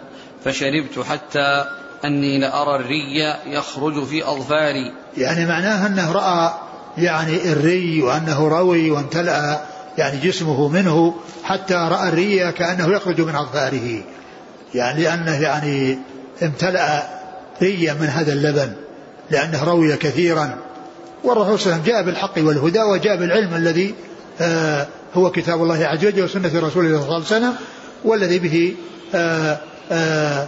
فشربت 0.45 0.99
حتى 1.09 1.65
أني 2.05 2.39
لأرى 2.39 2.75
الري 2.75 3.35
يخرج 3.45 4.03
في 4.03 4.27
أظفاري. 4.27 4.93
يعني 5.17 5.45
معناه 5.45 5.87
أنه 5.87 6.11
رأى 6.11 6.53
يعني 6.97 7.51
الري 7.51 8.01
وأنه 8.01 8.47
روي 8.47 8.91
وامتلأ 8.91 9.61
يعني 9.97 10.19
جسمه 10.19 10.67
منه 10.67 11.15
حتى 11.43 11.73
رأى 11.73 12.09
الري 12.09 12.51
كأنه 12.51 12.87
يخرج 12.93 13.21
من 13.21 13.35
أظفاره. 13.35 14.03
يعني 14.75 15.03
لأنه 15.03 15.41
يعني 15.41 15.99
امتلأ 16.43 17.03
ريا 17.61 17.93
من 17.93 18.07
هذا 18.07 18.33
اللبن 18.33 18.73
لأنه 19.31 19.63
روي 19.63 19.97
كثيرا. 19.97 20.57
والرسول 21.23 21.59
صلى 21.59 21.73
الله 21.73 21.81
عليه 21.81 21.83
وسلم 21.83 21.93
جاء 21.93 22.03
بالحق 22.03 22.33
والهدى 22.37 22.79
وجاء 22.79 23.17
بالعلم 23.17 23.55
الذي 23.55 23.95
آه 24.41 24.87
هو 25.15 25.31
كتاب 25.31 25.63
الله 25.63 25.85
عز 25.85 26.05
وجل 26.05 26.23
وسنة 26.23 26.59
رسوله 26.59 26.99
صلى 26.99 27.03
الله 27.03 27.15
عليه 27.15 27.25
وسلم 27.25 27.55
والذي 28.05 28.39
به 28.39 28.75
آه 29.15 29.59
آه 29.91 30.47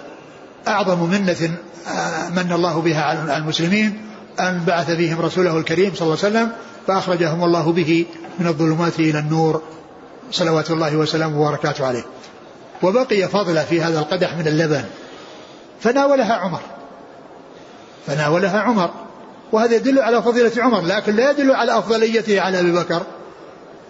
أعظم 0.68 1.10
منة 1.10 1.58
من 2.36 2.52
الله 2.52 2.82
بها 2.82 3.02
على 3.04 3.38
المسلمين 3.38 4.02
أن 4.40 4.64
بعث 4.68 4.92
فيهم 4.92 5.22
رسوله 5.22 5.58
الكريم 5.58 5.92
صلى 5.96 6.02
الله 6.02 6.18
عليه 6.24 6.36
وسلم 6.38 6.52
فأخرجهم 6.88 7.44
الله 7.44 7.72
به 7.72 8.06
من 8.40 8.48
الظلمات 8.48 9.00
إلى 9.00 9.20
النور. 9.20 9.62
صلوات 10.32 10.72
الله 10.72 10.96
وسلامه 10.96 11.42
وبركاته 11.42 11.86
عليه. 11.86 12.04
وبقي 12.84 13.28
فضل 13.28 13.60
في 13.60 13.82
هذا 13.82 14.00
القدح 14.00 14.38
من 14.38 14.48
اللبن. 14.48 14.84
فناولها 15.82 16.34
عمر. 16.34 16.60
فناولها 18.08 18.60
عمر. 18.60 18.90
وهذا 19.54 19.76
يدل 19.76 20.00
على 20.00 20.24
فضيلة 20.24 20.52
عمر 20.58 20.82
لكن 20.82 21.16
لا 21.16 21.32
يدل 21.32 21.52
على 21.52 21.78
أفضليته 21.78 22.42
على 22.42 22.60
أبي 22.60 22.72
بكر. 22.72 23.02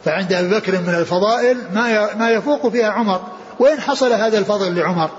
فعند 0.05 0.33
أبي 0.33 0.55
بكر 0.55 0.71
من 0.71 0.95
الفضائل 0.95 1.57
ما 1.75 2.15
ما 2.15 2.29
يفوق 2.29 2.67
فيها 2.67 2.89
عمر. 2.89 3.21
وإن 3.59 3.81
حصل 3.81 4.13
هذا 4.13 4.37
الفضل 4.37 4.75
لعمر 4.75 5.09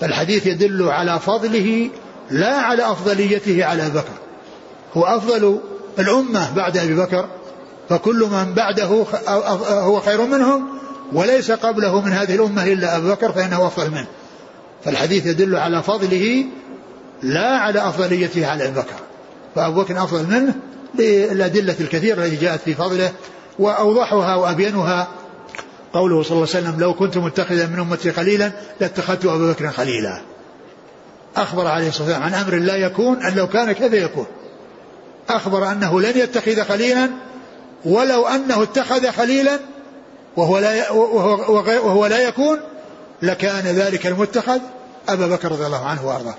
فالحديث 0.00 0.46
يدل 0.46 0.88
على 0.88 1.20
فضله 1.20 1.90
لا 2.30 2.54
على 2.54 2.92
أفضليته 2.92 3.64
على 3.64 3.86
أبي 3.86 3.98
بكر. 3.98 4.12
هو 4.96 5.04
أفضل 5.04 5.60
الأمة 5.98 6.54
بعد 6.56 6.76
أبي 6.76 6.94
بكر 6.94 7.28
فكل 7.88 8.28
من 8.32 8.54
بعده 8.54 9.04
هو 9.68 10.00
خير 10.00 10.22
منهم 10.22 10.68
وليس 11.12 11.50
قبله 11.50 12.00
من 12.00 12.12
هذه 12.12 12.34
الأمة 12.34 12.64
إلا 12.64 12.96
أبو 12.96 13.08
بكر 13.08 13.32
فإنه 13.32 13.66
أفضل 13.66 13.90
منه. 13.90 14.06
فالحديث 14.84 15.26
يدل 15.26 15.56
على 15.56 15.82
فضله 15.82 16.44
لا 17.22 17.48
على 17.48 17.88
أفضليته 17.88 18.46
على 18.46 18.64
أبي 18.64 18.80
بكر. 18.80 19.07
فأبو 19.58 19.82
بكر 19.82 20.04
أفضل 20.04 20.26
منه 20.26 20.54
بالأدلة 20.94 21.76
الكثيرة 21.80 22.24
التي 22.24 22.36
جاءت 22.36 22.60
في 22.60 22.74
فضله 22.74 23.12
وأوضحها 23.58 24.34
وأبينها 24.34 25.08
قوله 25.92 26.22
صلى 26.22 26.32
الله 26.32 26.48
عليه 26.54 26.66
وسلم 26.68 26.80
لو 26.80 26.94
كنت 26.94 27.16
متخذا 27.16 27.66
من 27.66 27.78
أمتي 27.78 28.12
خليلا 28.12 28.52
لاتخذت 28.80 29.24
أبا 29.24 29.52
بكر 29.52 29.70
خليلا. 29.70 30.22
أخبر 31.36 31.66
عليه 31.66 31.88
الصلاة 31.88 32.08
والسلام 32.08 32.22
عن 32.22 32.34
أمر 32.34 32.54
لا 32.54 32.76
يكون 32.76 33.22
أن 33.22 33.34
لو 33.34 33.48
كان 33.48 33.72
كذا 33.72 33.96
يكون؟ 33.96 34.26
أخبر 35.28 35.72
أنه 35.72 36.00
لن 36.00 36.18
يتخذ 36.18 36.64
خليلا 36.64 37.10
ولو 37.84 38.26
أنه 38.26 38.62
اتخذ 38.62 39.10
خليلا 39.10 39.58
وهو 40.36 40.58
لا 40.58 40.90
وهو, 40.90 41.86
وهو 41.86 42.06
لا 42.06 42.28
يكون 42.28 42.58
لكان 43.22 43.64
ذلك 43.64 44.06
المتخذ 44.06 44.60
أبا 45.08 45.26
بكر 45.26 45.52
رضي 45.52 45.66
الله 45.66 45.84
عنه 45.84 46.06
وأرضاه. 46.06 46.34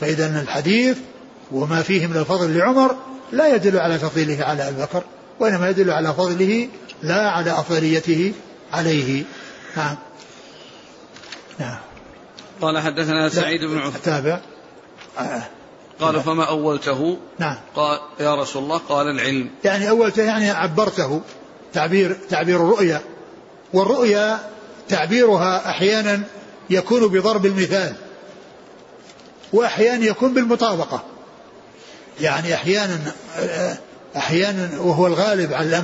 فإذا 0.00 0.40
الحديث 0.40 0.96
وما 1.52 1.82
فيه 1.82 2.06
من 2.06 2.16
الفضل 2.16 2.58
لعمر 2.58 2.96
لا 3.32 3.54
يدل 3.54 3.78
على 3.78 3.98
تفضيله 3.98 4.44
على 4.44 4.68
أبي 4.68 4.82
بكر 4.82 5.02
وإنما 5.40 5.70
يدل 5.70 5.90
على 5.90 6.14
فضله 6.14 6.68
لا 7.02 7.30
على 7.30 7.50
أفضليته 7.50 8.32
عليه. 8.72 9.24
نعم. 9.76 9.96
نعم. 11.58 11.78
قال 12.60 12.78
حدثنا 12.78 13.28
سعيد 13.28 13.64
بن 13.64 13.78
عثمان 13.78 14.02
تابع 14.02 14.40
قال 16.00 16.20
فما 16.22 16.44
أولته؟ 16.44 17.18
نعم. 17.38 17.56
قال 17.76 17.98
يا 18.20 18.34
رسول 18.34 18.62
الله 18.62 18.78
قال 18.78 19.06
العلم. 19.06 19.50
يعني 19.64 19.90
أولته 19.90 20.22
يعني 20.22 20.50
عبرته 20.50 21.20
تعبير 21.72 22.16
تعبير 22.28 22.56
الرؤيا. 22.56 23.00
والرؤيا 23.72 24.38
تعبيرها 24.88 25.70
أحيانا 25.70 26.22
يكون 26.70 27.08
بضرب 27.08 27.46
المثال 27.46 27.94
وأحيانا 29.52 30.04
يكون 30.04 30.34
بالمطابقة. 30.34 31.02
يعني 32.20 32.54
أحيانا 32.54 32.98
أحيانا 34.16 34.80
وهو 34.80 35.06
الغالب 35.06 35.52
على 35.52 35.76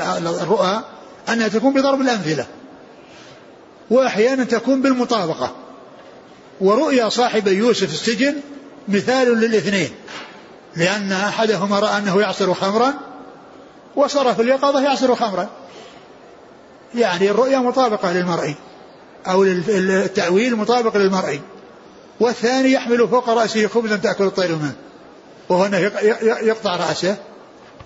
على 0.00 0.30
الرؤى 0.30 0.82
أنها 1.28 1.48
تكون 1.48 1.74
بضرب 1.74 2.00
الأمثلة 2.00 2.46
وأحيانا 3.90 4.44
تكون 4.44 4.82
بالمطابقة. 4.82 5.52
ورؤيا 6.60 7.08
صاحب 7.08 7.48
يوسف 7.48 7.92
السجن 7.92 8.34
مثال 8.88 9.38
للاثنين 9.38 9.90
لأن 10.76 11.12
أحدهما 11.12 11.78
رأى 11.78 11.98
أنه 11.98 12.20
يعصر 12.20 12.54
خمرا 12.54 12.94
وصار 13.96 14.34
في 14.34 14.42
اليقظة 14.42 14.82
يعصر 14.82 15.14
خمرا. 15.14 15.48
يعني 16.94 17.30
الرؤيا 17.30 17.58
مطابقة 17.58 18.12
للمرئي 18.12 18.54
أو 19.26 19.44
التأويل 19.44 20.56
مطابق 20.56 20.96
للمرئي 20.96 21.40
والثاني 22.20 22.72
يحمل 22.72 23.08
فوق 23.08 23.28
رأسه 23.28 23.66
خبزا 23.66 23.96
تأكل 23.96 24.24
الطير 24.24 24.56
منه. 24.56 24.74
وهو 25.52 25.66
أنه 25.66 25.78
يقطع 26.22 26.76
رأسه 26.76 27.16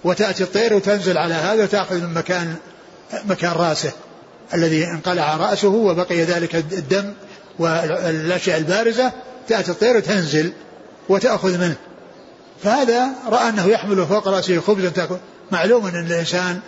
وتأتي 0.04 0.42
الطير 0.42 0.74
وتنزل 0.74 1.18
على 1.18 1.34
هذا 1.34 1.64
وتأخذ 1.64 1.94
من 1.94 2.14
مكان 2.14 2.54
مكان 3.24 3.52
رأسه 3.52 3.92
الذي 4.54 4.84
انقلع 4.84 5.36
رأسه 5.36 5.68
وبقي 5.68 6.22
ذلك 6.22 6.54
الدم 6.54 7.12
والأشياء 7.58 8.58
البارزة. 8.58 9.12
تأتي 9.48 9.70
الطير 9.70 9.96
وتنزل 9.96 10.52
وتأخذ 11.08 11.58
منه. 11.58 11.76
فهذا 12.62 13.08
رأى 13.28 13.48
أنه 13.48 13.66
يحمل 13.66 14.06
فوق 14.06 14.28
رأسه 14.28 14.60
خبزا 14.60 14.88
تأكل 14.88 15.16
معلوم 15.52 15.86
أن 15.86 16.06
الإنسان 16.06 16.60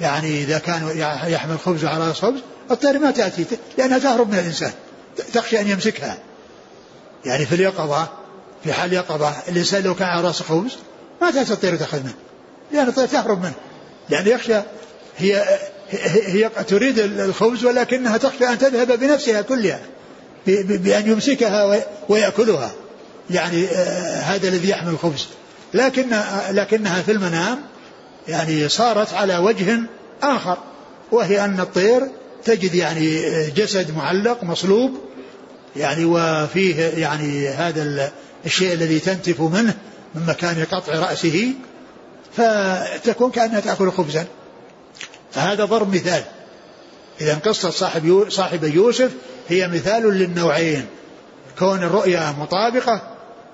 يعني 0.00 0.42
إذا 0.42 0.58
كان 0.58 0.98
يحمل 1.26 1.58
خبز 1.58 1.84
على 1.84 2.08
رأس 2.08 2.20
خبز 2.20 2.40
الطير 2.70 2.98
ما 2.98 3.10
تأتي 3.10 3.44
لأنها 3.78 3.98
تهرب 3.98 4.28
من 4.28 4.38
الإنسان 4.38 4.72
تخشى 5.32 5.60
أن 5.60 5.68
يمسكها. 5.68 6.18
يعني 7.24 7.46
في 7.46 7.54
اليقظة 7.54 8.08
في 8.64 8.72
حال 8.72 8.92
يقظة 8.92 9.34
الإنسان 9.48 9.82
لو 9.82 9.94
كان 9.94 10.08
على 10.08 10.26
رأس 10.26 10.42
خبز 10.42 10.72
ما 11.22 11.28
الطير 11.28 11.76
تأخذ 11.76 12.02
منه. 12.02 12.14
لأن 12.72 12.88
الطير 12.88 13.06
تهرب 13.06 13.42
منه. 13.42 13.54
لأن 14.08 14.26
يخشى 14.26 14.60
هي 15.16 15.44
هي 16.26 16.50
تريد 16.68 16.98
الخبز 16.98 17.64
ولكنها 17.64 18.16
تخشى 18.16 18.48
أن 18.48 18.58
تذهب 18.58 19.00
بنفسها 19.00 19.42
كلها 19.42 19.80
بأن 20.46 21.10
يمسكها 21.10 21.84
ويأكلها. 22.08 22.72
يعني 23.30 23.66
آه، 23.66 24.20
هذا 24.20 24.48
الذي 24.48 24.68
يحمل 24.68 24.92
الخبز. 24.92 25.26
لكن 25.74 26.06
لكنها 26.50 27.02
في 27.02 27.12
المنام 27.12 27.58
يعني 28.28 28.68
صارت 28.68 29.14
على 29.14 29.38
وجه 29.38 29.80
آخر 30.22 30.58
وهي 31.12 31.44
أن 31.44 31.60
الطير 31.60 32.02
تجد 32.44 32.74
يعني 32.74 33.22
جسد 33.50 33.96
معلق 33.96 34.44
مصلوب 34.44 34.90
يعني 35.76 36.04
وفيه 36.04 36.82
يعني 36.84 37.48
هذا 37.48 38.12
الشيء 38.46 38.72
الذي 38.72 38.98
تنتف 38.98 39.40
منه 39.40 39.74
من 40.14 40.26
مكان 40.26 40.66
قطع 40.72 40.92
رأسه 40.92 41.52
فتكون 42.36 43.30
كأنها 43.30 43.60
تأكل 43.60 43.90
خبزا. 43.90 44.26
فهذا 45.32 45.64
ضرب 45.64 45.94
مثال. 45.94 46.22
إذا 47.20 47.34
قصة 47.34 47.70
صاحب 47.70 48.04
يو 48.04 48.30
صاحب 48.30 48.64
يوسف 48.64 49.12
هي 49.48 49.68
مثال 49.68 50.02
للنوعين. 50.02 50.86
كون 51.58 51.82
الرؤيا 51.82 52.34
مطابقة 52.38 53.02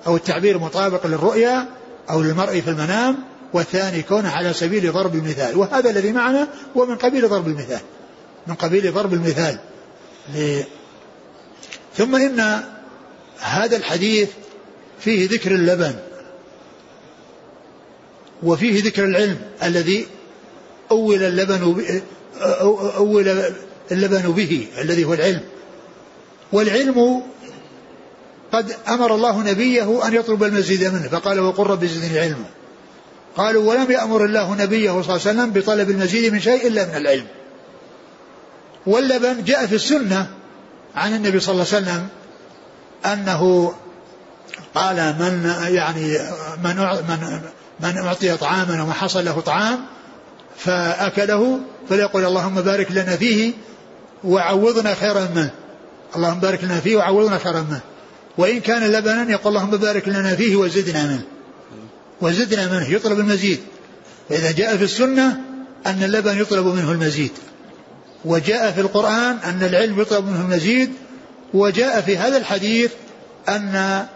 أو 0.06 0.16
التعبير 0.16 0.58
مطابق 0.58 1.06
للرؤيا 1.06 1.68
أو 2.10 2.22
للمرء 2.22 2.60
في 2.60 2.70
المنام 2.70 3.18
والثاني 3.52 4.02
كونه 4.02 4.30
على 4.30 4.52
سبيل 4.52 4.92
ضرب 4.92 5.14
المثال. 5.14 5.58
وهذا 5.58 5.90
الذي 5.90 6.12
معنا 6.12 6.48
هو 6.76 6.86
من 6.86 6.96
قبيل 6.96 7.28
ضرب 7.28 7.46
المثال. 7.46 7.80
من 8.46 8.54
قبيل 8.54 8.92
ضرب 8.92 9.14
المثال. 9.14 9.58
ثم 11.96 12.16
إن 12.16 12.62
هذا 13.40 13.76
الحديث 13.76 14.28
فيه 15.00 15.28
ذكر 15.28 15.50
اللبن 15.54 15.94
وفيه 18.42 18.84
ذكر 18.84 19.04
العلم 19.04 19.38
الذي 19.62 20.06
أول 20.90 21.22
اللبن 21.22 21.82
أول 22.96 23.44
اللبن 23.92 24.32
به 24.32 24.66
الذي 24.78 25.04
هو 25.04 25.14
العلم. 25.14 25.40
والعلم 26.52 27.22
قد 28.52 28.76
أمر 28.88 29.14
الله 29.14 29.42
نبيه 29.42 30.06
أن 30.06 30.14
يطلب 30.14 30.44
المزيد 30.44 30.84
منه 30.84 31.08
فقال 31.08 31.40
وقل 31.40 31.66
رب 31.66 31.84
زدني 31.84 32.18
علما. 32.18 32.44
قالوا 33.36 33.70
ولم 33.70 33.90
يأمر 33.90 34.24
الله 34.24 34.54
نبيه 34.54 34.90
صلى 34.90 35.00
الله 35.00 35.10
عليه 35.10 35.14
وسلم 35.14 35.50
بطلب 35.50 35.90
المزيد 35.90 36.32
من 36.32 36.40
شيء 36.40 36.66
إلا 36.66 36.86
من 36.86 36.96
العلم. 36.96 37.26
واللبن 38.86 39.44
جاء 39.44 39.66
في 39.66 39.74
السنة 39.74 40.30
عن 40.94 41.14
النبي 41.14 41.40
صلى 41.40 41.52
الله 41.52 41.66
عليه 41.74 41.84
وسلم 41.84 42.08
أنه 43.06 43.74
قال 44.74 44.96
من 44.96 45.54
يعني 45.68 46.18
من 46.64 46.76
من 47.08 47.40
من 47.80 47.98
أعطي 47.98 48.36
طعاما 48.36 48.82
وما 48.82 48.92
حصل 48.92 49.24
له 49.24 49.40
طعام 49.40 49.78
فأكله 50.56 51.60
فليقول 51.88 52.24
اللهم 52.24 52.60
بارك 52.60 52.92
لنا 52.92 53.16
فيه 53.16 53.52
وعوضنا 54.24 54.94
خيرا 54.94 55.28
منه. 55.34 55.50
اللهم 56.16 56.38
بارك 56.38 56.64
لنا 56.64 56.80
فيه 56.80 56.96
وعوضنا 56.96 57.38
خيرا 57.38 57.60
منه. 57.60 57.80
وإن 58.38 58.60
كان 58.60 58.92
لبنا 58.92 59.30
يقول 59.30 59.56
اللهم 59.56 59.70
بارك 59.70 60.08
لنا 60.08 60.36
فيه 60.36 60.56
وزدنا 60.56 61.06
منه. 61.06 61.22
وزدنا 62.20 62.66
منه 62.72 62.90
يطلب 62.90 63.18
المزيد. 63.18 63.60
فإذا 64.28 64.50
جاء 64.50 64.76
في 64.76 64.84
السنة 64.84 65.40
أن 65.86 66.02
اللبن 66.02 66.40
يطلب 66.40 66.66
منه 66.66 66.92
المزيد. 66.92 67.32
وجاء 68.24 68.72
في 68.72 68.80
القرآن 68.80 69.36
أن 69.44 69.62
العلم 69.62 70.00
يطلب 70.00 70.26
منه 70.26 70.40
المزيد. 70.40 70.92
وجاء 71.54 72.00
في 72.00 72.16
هذا 72.16 72.36
الحديث 72.36 72.90
أن 73.48 74.06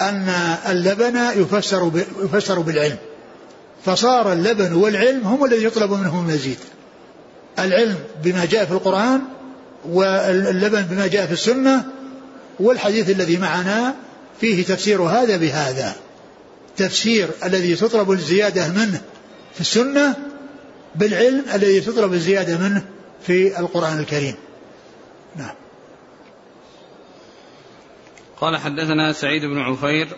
أن 0.00 0.28
اللبن 0.68 1.16
يفسر 1.16 1.90
يفسر 2.22 2.58
بالعلم. 2.58 2.96
فصار 3.84 4.32
اللبن 4.32 4.72
والعلم 4.72 5.26
هم 5.26 5.44
الذي 5.44 5.64
يطلب 5.64 5.92
منهم 5.92 6.28
المزيد. 6.28 6.58
العلم 7.58 7.98
بما 8.24 8.44
جاء 8.44 8.64
في 8.64 8.72
القرآن 8.72 9.20
واللبن 9.88 10.82
بما 10.82 11.06
جاء 11.06 11.26
في 11.26 11.32
السنة 11.32 11.84
والحديث 12.60 13.10
الذي 13.10 13.36
معنا 13.36 13.94
فيه 14.40 14.64
تفسير 14.64 15.02
هذا 15.02 15.36
بهذا. 15.36 15.94
تفسير 16.76 17.28
الذي 17.44 17.74
تطلب 17.74 18.10
الزيادة 18.10 18.68
منه 18.68 19.00
في 19.54 19.60
السنة 19.60 20.14
بالعلم 20.94 21.44
الذي 21.54 21.80
تطلب 21.80 22.12
الزيادة 22.12 22.58
منه 22.58 22.82
في 23.26 23.58
القرآن 23.58 23.98
الكريم. 23.98 24.34
نعم. 25.36 25.54
قال 28.44 28.56
حدثنا 28.56 29.12
سعيد 29.12 29.44
بن 29.44 29.58
عفير 29.58 30.08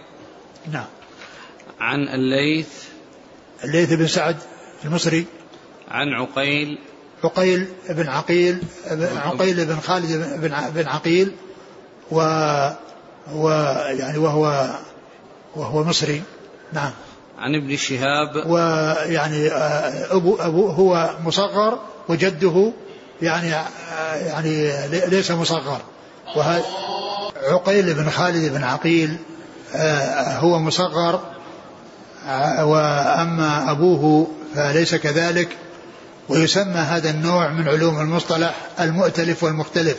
نعم. 0.72 0.84
عن 1.80 2.08
الليث 2.08 2.68
الليث 3.64 3.92
بن 3.92 4.06
سعد 4.06 4.36
المصري. 4.84 5.26
عن 5.90 6.08
عقيل. 6.08 6.78
عقيل 7.24 7.66
بن 7.88 8.08
عقيل 8.08 8.62
عقيل. 9.16 9.64
بن 9.64 9.80
خالد 9.80 10.40
بن 10.74 10.86
عقيل 10.88 11.32
و 12.10 12.20
و 13.32 13.48
يعني 13.88 14.18
وهو 14.18 14.70
وهو 15.56 15.84
مصري. 15.84 16.22
نعم. 16.72 16.92
عن 17.38 17.54
ابن 17.54 17.76
شهاب. 17.76 18.46
ويعني 18.46 19.48
آه، 19.48 20.16
أبو 20.16 20.36
أبو 20.36 20.66
هو 20.66 21.10
مصغر 21.24 21.78
وجده 22.08 22.72
يعني 23.22 23.54
آه، 23.54 24.14
يعني 24.14 24.70
ليس 25.08 25.30
مصغر. 25.30 25.80
وهذا 26.36 26.64
عقيل 27.42 27.94
بن 27.94 28.10
خالد 28.10 28.52
بن 28.52 28.64
عقيل 28.64 29.16
آه، 29.74 30.38
هو 30.38 30.58
مصغر 30.58 31.20
وأما 32.60 33.70
أبوه 33.70 34.26
فليس 34.54 34.94
كذلك 34.94 35.48
ويسمى 36.28 36.74
هذا 36.74 37.10
النوع 37.10 37.48
من 37.48 37.68
علوم 37.68 38.00
المصطلح 38.00 38.54
المؤتلف 38.80 39.42
والمختلف 39.42 39.96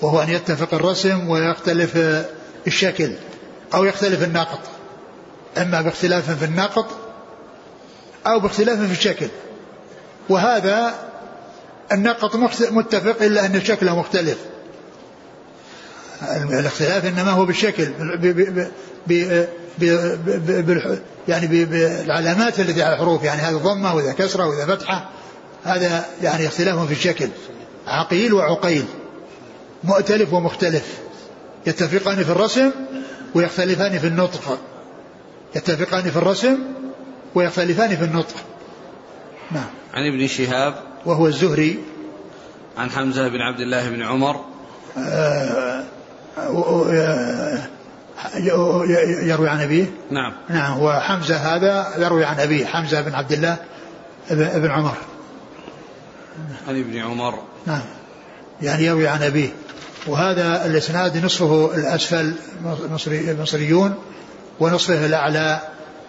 وهو 0.00 0.22
أن 0.22 0.28
يتفق 0.28 0.74
الرسم 0.74 1.28
ويختلف 1.28 1.96
الشكل 2.66 3.12
أو 3.74 3.84
يختلف 3.84 4.22
النقط 4.22 4.60
إما 5.58 5.80
باختلاف 5.80 6.30
في 6.30 6.44
النقط 6.44 6.86
أو 8.26 8.40
باختلاف 8.40 8.78
في 8.78 8.92
الشكل 8.92 9.28
وهذا 10.28 10.94
النقط 11.92 12.36
متفق 12.70 13.22
إلا 13.22 13.46
أن 13.46 13.54
الشكل 13.54 13.90
مختلف. 13.90 14.38
الاختلاف 16.22 17.06
إنما 17.06 17.30
هو 17.30 17.44
بالشكل 17.44 17.84
ب 17.84 18.26
ب 18.26 19.46
ب 19.78 20.70
ب 20.70 20.98
يعني 21.28 21.64
بالعلامات 21.64 22.60
التي 22.60 22.82
على 22.82 22.94
الحروف 22.94 23.24
يعني 23.24 23.40
هذا 23.40 23.56
ضمة 23.56 23.94
وإذا 23.94 24.12
كسرة 24.12 24.46
وإذا 24.46 24.66
فتحة 24.66 25.08
هذا 25.64 26.06
يعني 26.22 26.46
اختلاف 26.46 26.86
في 26.86 26.92
الشكل. 26.92 27.28
عقيل 27.86 28.34
وعقيل 28.34 28.84
مؤتلف 29.84 30.32
ومختلف 30.32 30.98
يتفقان 31.66 32.24
في 32.24 32.30
الرسم 32.30 32.70
ويختلفان 33.34 33.98
في 33.98 34.06
النطق. 34.06 34.58
يتفقان 35.56 36.10
في 36.10 36.16
الرسم 36.16 36.58
ويختلفان 37.34 37.96
في 37.96 38.04
النطق. 38.04 38.36
نعم. 39.50 39.70
عن 39.94 40.06
ابن 40.06 40.26
شهاب. 40.26 40.74
وهو 41.06 41.26
الزهري. 41.26 41.78
عن 42.78 42.90
حمزة 42.90 43.28
بن 43.28 43.40
عبد 43.40 43.60
الله 43.60 43.90
بن 43.90 44.02
عمر. 44.02 44.44
آه، 44.98 45.84
يروي 49.22 49.48
عن 49.48 49.60
أبيه؟ 49.60 49.86
نعم. 50.10 50.32
نعم 50.48 50.82
وحمزة 50.82 51.36
هذا 51.36 51.86
يروي 51.98 52.24
عن 52.24 52.40
أبيه 52.40 52.66
حمزة 52.66 53.00
بن 53.00 53.14
عبد 53.14 53.32
الله 53.32 53.56
بن 54.30 54.70
عمر. 54.70 54.96
عن 56.68 56.80
ابن 56.80 56.98
عمر. 56.98 57.42
نعم 57.66 57.82
يعني 58.62 58.84
يروي 58.84 59.08
عن 59.08 59.22
أبيه. 59.22 59.48
وهذا 60.06 60.66
الإسناد 60.66 61.24
نصفه 61.24 61.74
الأسفل 61.74 62.34
مصري 62.90 63.36
مصريون 63.40 63.94
ونصفه 64.60 65.06
الأعلى 65.06 65.60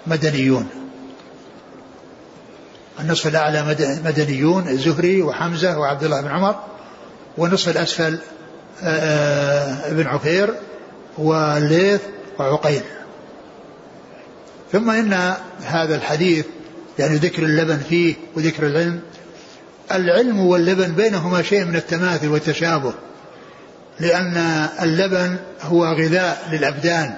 مدنيون. 0.08 0.70
النصف 3.00 3.28
الأعلى 3.28 3.64
مدنيون 4.06 4.68
الزهري 4.68 5.22
وحمزة 5.22 5.80
وعبد 5.80 6.04
الله 6.04 6.22
بن 6.22 6.28
عمر 6.28 6.56
والنصف 7.38 7.70
الأسفل 7.70 8.20
ابن 8.84 10.08
عفير 10.08 10.54
والليث 11.18 12.02
وعقيل. 12.40 12.82
ثم 14.72 14.90
إن 14.90 15.34
هذا 15.64 15.96
الحديث 15.96 16.46
يعني 17.00 17.16
ذكر 17.16 17.44
اللبن 17.44 17.78
فيه 17.78 18.16
وذكر 18.36 18.68
العلم 18.68 19.00
العلم 19.92 20.40
واللبن 20.40 20.92
بينهما 20.92 21.42
شيء 21.42 21.66
من 21.66 21.76
التماثل 21.76 22.28
والتشابه 22.28 22.94
لأن 24.00 24.68
اللبن 24.82 25.38
هو 25.62 25.86
غذاء 25.86 26.48
للأبدان 26.52 27.14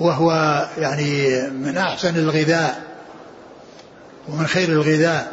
وهو 0.00 0.32
يعني 0.78 1.40
من 1.50 1.76
أحسن 1.76 2.16
الغذاء 2.16 2.82
ومن 4.28 4.46
خير 4.46 4.68
الغذاء 4.68 5.32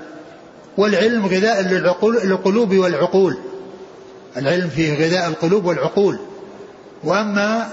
والعلم 0.78 1.26
غذاء 1.26 1.62
للقلوب 2.24 2.76
والعقول. 2.76 3.38
العلم 4.38 4.70
فيه 4.70 5.06
غذاء 5.06 5.28
القلوب 5.28 5.66
والعقول. 5.66 6.20
وأما 7.04 7.68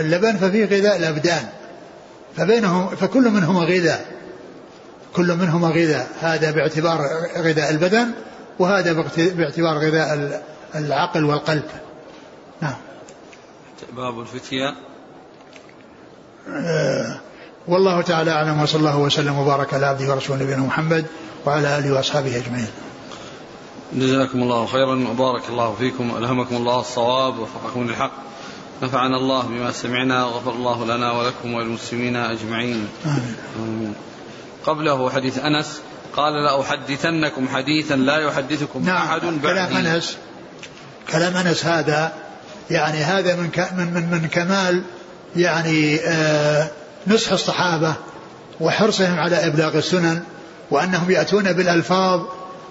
اللبن 0.00 0.36
ففيه 0.36 0.64
غذاء 0.64 0.96
الأبدان. 0.96 1.48
فبينهم 2.36 2.88
فكل 2.96 3.30
منهما 3.30 3.60
غذاء. 3.60 4.06
كل 5.16 5.34
منهما 5.34 5.68
غذاء. 5.68 6.08
هذا 6.20 6.50
باعتبار 6.50 7.00
غذاء 7.38 7.70
البدن 7.70 8.10
وهذا 8.58 8.92
باعتبار 9.16 9.78
غذاء 9.78 10.42
العقل 10.74 11.24
والقلب. 11.24 11.64
نعم. 12.62 12.76
باب 13.96 14.20
الفتية. 14.20 14.74
آه 16.48 17.20
والله 17.68 18.02
تعالى 18.02 18.30
أعلم 18.30 18.62
وصلى 18.62 18.78
الله 18.78 18.98
وسلم 18.98 19.38
وبارك 19.38 19.74
على 19.74 19.86
عبده 19.86 20.10
ورسوله 20.10 20.42
نبينا 20.42 20.60
محمد 20.60 21.04
وعلى 21.46 21.78
آله 21.78 21.92
وأصحابه 21.92 22.36
أجمعين. 22.36 22.68
جزاكم 23.92 24.42
الله 24.42 24.66
خيرا 24.66 25.08
وبارك 25.08 25.42
الله 25.48 25.74
فيكم 25.74 26.16
الهمكم 26.16 26.56
الله 26.56 26.80
الصواب 26.80 27.38
ووفقكم 27.38 27.86
للحق. 27.88 28.12
نفعنا 28.82 29.16
الله 29.16 29.42
بما 29.42 29.72
سمعنا 29.72 30.24
وغفر 30.24 30.50
الله 30.50 30.84
لنا 30.84 31.12
ولكم 31.12 31.54
وللمسلمين 31.54 32.16
أجمعين. 32.16 32.88
آمين. 33.56 33.94
قبله 34.66 35.10
حديث 35.10 35.38
أنس 35.38 35.80
قال 36.16 36.32
لأحدثنكم 36.32 37.48
حديثا 37.48 37.94
لا 37.94 38.18
يحدثكم 38.18 38.84
نعم 38.84 39.08
أحد 39.08 39.20
بعدي 39.20 39.40
كلام 39.40 39.76
أنس 39.76 40.16
كلام 41.12 41.36
أنس 41.36 41.66
هذا 41.66 42.12
يعني 42.70 42.98
هذا 42.98 43.36
من 43.36 43.50
من 43.76 43.94
من, 43.94 44.10
من 44.10 44.28
كمال 44.28 44.82
يعني 45.36 46.00
آه 46.00 46.70
نصح 47.06 47.32
الصحابة 47.32 47.94
وحرصهم 48.60 49.18
على 49.18 49.46
إبلاغ 49.46 49.78
السنن 49.78 50.22
وأنهم 50.70 51.10
يأتون 51.10 51.52
بالألفاظ 51.52 52.22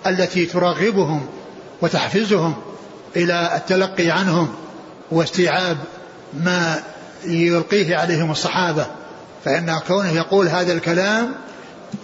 التي 0.08 0.46
ترغبهم 0.46 1.26
وتحفزهم 1.82 2.54
إلى 3.16 3.52
التلقي 3.56 4.10
عنهم 4.10 4.56
واستيعاب 5.12 5.78
ما 6.34 6.80
يلقيه 7.26 7.98
عليهم 7.98 8.32
الصحابة. 8.32 8.86
فإن 9.46 9.80
كونه 9.88 10.12
يقول 10.12 10.48
هذا 10.48 10.74
الكلام 10.74 11.34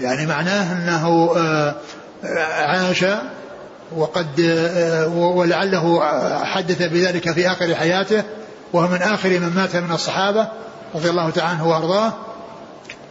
يعني 0.02 0.26
معناه 0.26 0.74
أنه 0.74 1.34
آه، 1.38 1.76
عاش 2.64 3.06
وقد 3.96 4.40
آه، 4.40 5.08
ولعله 5.08 6.02
حدث 6.46 6.82
بذلك 6.82 7.32
في 7.32 7.52
آخر 7.52 7.76
حياته 7.76 8.24
وهو 8.74 8.88
من 8.88 9.02
آخر 9.02 9.30
من 9.30 9.52
مات 9.56 9.76
من 9.76 9.92
الصحابة 9.92 10.48
رضي 10.96 11.10
الله 11.10 11.30
تعالى 11.30 11.50
عنه 11.50 11.68
وأرضاه 11.68 12.14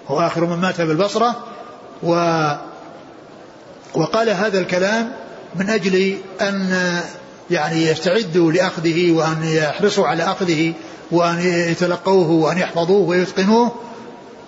هو 0.09 0.21
اخر 0.21 0.45
من 0.45 0.57
مات 0.57 0.81
بالبصرة 0.81 1.37
و 2.03 2.15
وقال 3.95 4.31
هذا 4.31 4.59
الكلام 4.59 5.13
من 5.55 5.71
أجل 5.71 6.17
أن 6.41 7.01
يعني 7.51 7.87
يستعدوا 7.87 8.53
لأخذه 8.53 9.13
وأن 9.13 9.45
يحرصوا 9.45 10.07
على 10.07 10.23
أخذه 10.23 10.73
وأن 11.11 11.41
يتلقوه 11.41 12.31
وأن 12.31 12.59
يحفظوه 12.59 13.09
ويتقنوه. 13.09 13.73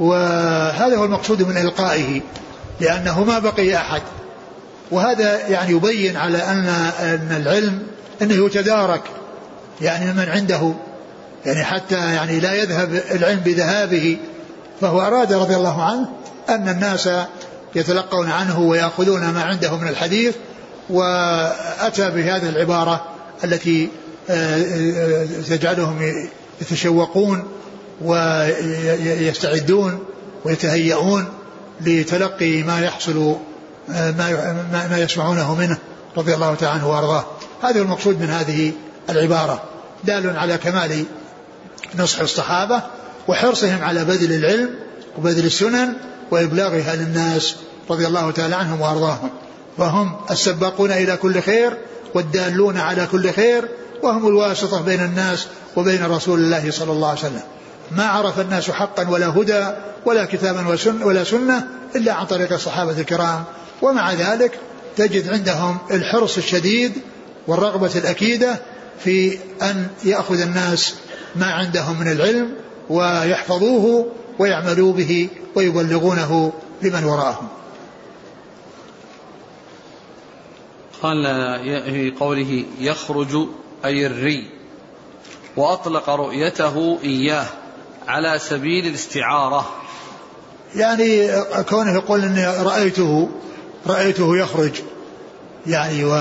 وهذا 0.01 0.97
هو 0.97 1.05
المقصود 1.05 1.43
من 1.43 1.57
إلقائه 1.57 2.21
لأنه 2.81 3.25
ما 3.25 3.39
بقي 3.39 3.77
أحد. 3.77 4.03
وهذا 4.91 5.49
يعني 5.49 5.73
يبين 5.73 6.17
على 6.17 6.39
أن 6.39 6.67
أن 7.01 7.43
العلم 7.43 7.83
أنه 8.23 8.47
يتدارك 8.47 9.03
يعني 9.81 10.13
من 10.13 10.29
عنده. 10.29 10.75
يعني 11.47 11.65
حتى 11.65 12.15
يعني 12.15 12.41
لا 12.41 12.55
يذهب 12.55 13.01
العلم 13.11 13.41
بذهابه. 13.41 14.19
فهو 14.81 15.01
أراد 15.01 15.33
رضي 15.33 15.57
الله 15.57 15.83
عنه 15.83 16.09
أن 16.49 16.69
الناس 16.69 17.09
يتلقون 17.75 18.31
عنه 18.31 18.61
ويأخذون 18.61 19.31
ما 19.31 19.43
عنده 19.43 19.77
من 19.77 19.89
الحديث 19.89 20.35
وأتى 20.91 22.11
بهذه 22.11 22.49
العبارة 22.49 23.05
التي 23.45 23.89
آه، 24.31 24.57
آه، 24.57 25.27
تجعلهم 25.49 26.27
يتشوقون 26.61 27.45
ويستعدون 28.01 29.99
ويتهيئون 30.45 31.29
لتلقي 31.81 32.63
ما 32.63 32.81
يحصل 32.81 33.37
آه، 33.91 34.11
ما 34.11 34.89
ما 34.91 34.99
يسمعونه 34.99 35.55
منه 35.55 35.79
رضي 36.17 36.35
الله 36.35 36.55
تعالى 36.55 36.75
عنه 36.75 36.91
وأرضاه. 36.91 37.25
هذا 37.63 37.79
هو 37.79 37.83
المقصود 37.83 38.21
من 38.21 38.31
هذه 38.31 38.73
العبارة. 39.11 39.63
دال 40.05 40.37
على 40.37 40.59
كمال 40.59 41.05
نصح 41.99 42.21
الصحابة 42.21 42.83
وحرصهم 43.29 43.83
على 43.83 44.05
بذل 44.05 44.33
العلم 44.33 44.71
وبذل 45.19 45.47
السنن 45.47 45.93
وإبلاغها 46.31 46.97
للناس 46.97 47.57
رضي 47.91 48.07
الله 48.07 48.31
تعالى 48.31 48.57
عنهم 48.57 48.81
وأرضاهم. 48.81 49.31
فهم 49.79 50.17
السباقون 50.31 50.91
إلى 50.93 51.17
كل 51.17 51.43
خير 51.43 51.77
والدالون 52.15 52.77
على 52.77 53.07
كل 53.13 53.33
خير 53.33 53.69
وهم 54.03 54.27
الواسطة 54.27 54.83
بين 54.83 55.01
الناس 55.01 55.47
وبين 55.77 56.07
رسول 56.07 56.39
الله 56.39 56.71
صلى 56.71 56.93
الله 56.93 57.09
عليه 57.09 57.19
وسلم. 57.19 57.43
ما 57.91 58.07
عرف 58.07 58.41
الناس 58.41 58.71
حقا 58.71 59.09
ولا 59.09 59.29
هدى 59.29 59.67
ولا 60.07 60.25
كتابا 60.25 60.69
ولا 61.05 61.25
سنة 61.25 61.67
إلا 61.97 62.13
عن 62.13 62.27
طريق 62.27 62.53
الصحابة 62.53 63.01
الكرام. 63.01 63.45
ومع 63.83 64.13
ذلك 64.13 64.59
تجد 64.97 65.29
عندهم 65.29 65.79
الحرص 65.91 66.37
الشديد 66.37 66.93
والرغبة 67.47 67.91
الأكيدة 67.97 68.57
في 69.05 69.39
أن 69.63 69.87
يأخذ 70.05 70.41
الناس 70.41 70.95
ما 71.37 71.47
عندهم 71.47 72.01
من 72.01 72.13
العلم 72.13 72.55
ويحفظوه 72.91 74.07
ويعملوا 74.41 74.93
به 74.93 75.29
ويبلغونه 75.55 76.53
لمن 76.83 77.05
وراءهم. 77.05 77.49
قال 81.03 81.25
في 81.85 82.15
قوله 82.21 82.65
يخرج 82.81 83.49
أي 83.85 84.07
الري 84.07 84.51
وأطلق 85.57 86.11
رؤيته 86.11 86.99
إياه 87.05 87.47
على 88.09 88.39
سبيل 88.39 88.87
الاستعارة. 88.87 89.69
يعني 90.77 91.29
كونه 91.63 91.95
يقول 91.95 92.25
إني 92.25 92.47
رأيته 92.47 93.29
رأيته 93.87 94.37
يخرج. 94.37 94.73
يعني 95.67 96.05
و 96.05 96.15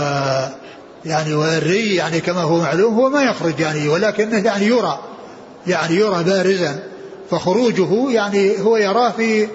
يعني 1.05 1.34
والري 1.34 1.95
يعني 1.95 2.20
كما 2.22 2.41
هو 2.41 2.57
معلوم 2.57 2.93
هو 2.93 3.09
ما 3.09 3.22
يخرج 3.22 3.59
يعني 3.59 3.88
ولكنه 3.88 4.45
يعني 4.45 4.65
يرى 4.65 4.99
يعني 5.67 5.95
يرى 5.95 6.24
بارزا. 6.24 6.89
فخروجه 7.32 8.11
يعني 8.11 8.61
هو 8.61 8.77
يراه 8.77 9.11
في 9.11 9.47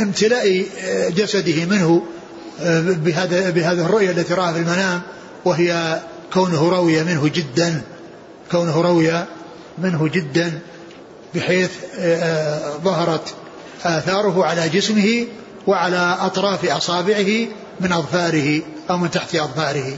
امتلاء 0.00 0.66
جسده 1.16 1.64
منه 1.64 2.02
بهذا 3.04 3.50
بهذه 3.50 3.86
الرؤية 3.86 4.10
التي 4.10 4.34
رآها 4.34 4.52
في 4.52 4.58
المنام 4.58 5.00
وهي 5.44 6.00
كونه 6.32 6.68
روي 6.68 7.02
منه 7.04 7.28
جدا 7.28 7.82
كونه 8.50 8.80
روي 8.80 9.24
منه 9.78 10.08
جدا 10.08 10.58
بحيث 11.34 11.70
آه، 11.98 12.76
ظهرت 12.84 13.34
آثاره 13.84 14.44
على 14.44 14.68
جسمه 14.68 15.26
وعلى 15.66 16.16
أطراف 16.20 16.64
أصابعه 16.64 17.46
من 17.80 17.92
أظفاره 17.92 18.62
أو 18.90 18.98
من 18.98 19.10
تحت 19.10 19.34
أظفاره. 19.34 19.96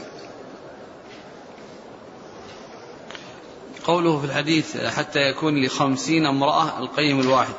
قوله 3.85 4.18
في 4.18 4.24
الحديث 4.24 4.76
حتى 4.76 5.18
يكون 5.18 5.64
لخمسين 5.64 6.26
امرأة 6.26 6.78
القيم 6.78 7.20
الواحد 7.20 7.55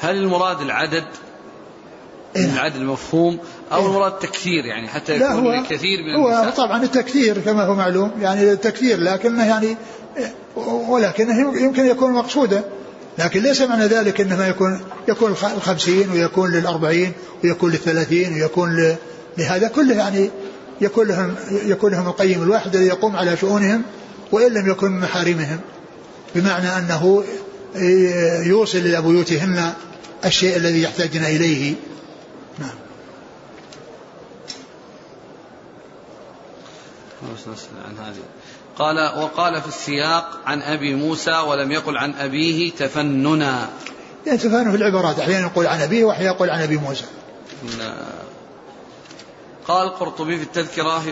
هل 0.00 0.16
المراد 0.16 0.60
العدد 0.60 1.04
إيه؟ 2.36 2.44
العدد 2.44 2.76
المفهوم 2.76 3.38
أو 3.72 3.80
إيه؟ 3.80 3.86
المراد 3.86 4.12
التكثير 4.12 4.64
يعني 4.64 4.88
حتى 4.88 5.16
يكون 5.16 5.44
لا 5.44 5.58
هو 5.58 5.62
كثير 5.70 5.98
من 6.02 6.22
هو 6.22 6.28
النساء 6.28 6.66
طبعا 6.66 6.82
التكثير 6.82 7.38
كما 7.38 7.64
هو 7.64 7.74
معلوم 7.74 8.10
يعني 8.20 8.52
التكثير 8.52 9.00
لكنه 9.00 9.46
يعني 9.46 9.76
ولكنه 10.88 11.62
يمكن 11.62 11.86
يكون 11.86 12.12
مقصودا 12.12 12.64
لكن 13.18 13.42
ليس 13.42 13.62
معنى 13.62 13.86
ذلك 13.86 14.20
إنما 14.20 14.48
يكون 14.48 14.80
يكون 15.08 15.30
الخمسين 15.30 16.10
ويكون 16.10 16.52
للأربعين 16.52 17.12
ويكون 17.44 17.70
للثلاثين 17.70 18.34
ويكون 18.34 18.96
لهذا 19.38 19.68
كله 19.68 19.94
يعني 19.94 20.30
يكون 20.80 21.08
لهم 21.08 21.34
يكون 21.64 21.92
لهم 21.92 22.08
القيم 22.08 22.42
الواحد 22.42 22.74
الذي 22.74 22.86
يقوم 22.86 23.16
على 23.16 23.36
شؤونهم 23.36 23.82
وإن 24.32 24.54
لم 24.54 24.70
يكن 24.70 24.92
من 24.92 25.00
محارمهم 25.00 25.60
بمعنى 26.34 26.78
أنه 26.78 27.24
يوصل 28.46 28.78
إلى 28.78 29.02
بيوتهن 29.02 29.72
الشيء 30.24 30.56
الذي 30.56 30.82
يحتاجن 30.82 31.24
إليه. 31.24 31.74
نعم. 32.58 32.74
عن 37.84 38.06
هذه. 38.06 38.22
قال 38.78 39.22
وقال 39.22 39.62
في 39.62 39.68
السياق 39.68 40.40
عن 40.46 40.62
أبي 40.62 40.94
موسى 40.94 41.38
ولم 41.38 41.72
يقل 41.72 41.98
عن 41.98 42.14
أبيه 42.14 42.70
تفننا. 42.70 43.68
يعني 44.26 44.38
تفنن 44.38 44.70
في 44.70 44.76
العبارات 44.76 45.18
أحيانا 45.18 45.46
يقول 45.46 45.66
عن 45.66 45.80
أبيه 45.80 46.04
وأحيانا 46.04 46.32
يقول 46.32 46.50
عن 46.50 46.62
أبي 46.62 46.76
موسى. 46.76 47.04
قال 49.68 49.86
القرطبي 49.86 50.36
في 50.36 50.42
التذكرة 50.42 51.02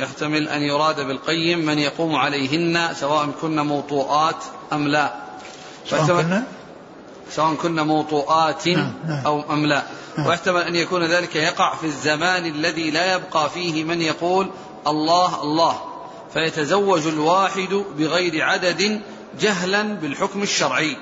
يحتمل 0.00 0.48
أن 0.48 0.62
يراد 0.62 1.00
بالقيم 1.00 1.58
من 1.58 1.78
يقوم 1.78 2.16
عليهن 2.16 2.94
سواء 2.94 3.28
كن 3.40 3.60
موطوءات 3.60 4.36
أم 4.72 4.88
لا. 4.88 5.14
سواء 5.86 6.06
كن؟ 6.06 6.42
سواء 7.30 7.54
كن 7.54 7.80
موطوءات 7.80 8.68
نعم 8.68 8.92
نعم. 9.08 9.26
أو 9.26 9.52
أم 9.52 9.66
لا. 9.66 9.82
نعم. 10.18 10.26
ويحتمل 10.26 10.60
أن 10.60 10.76
يكون 10.76 11.04
ذلك 11.04 11.36
يقع 11.36 11.74
في 11.74 11.86
الزمان 11.86 12.46
الذي 12.46 12.90
لا 12.90 13.14
يبقى 13.14 13.50
فيه 13.50 13.84
من 13.84 14.02
يقول 14.02 14.50
الله 14.86 15.42
الله. 15.42 15.80
فيتزوج 16.32 17.06
الواحد 17.06 17.84
بغير 17.98 18.44
عدد 18.44 19.00
جهلا 19.40 19.82
بالحكم 19.82 20.42
الشرعي. 20.42 20.96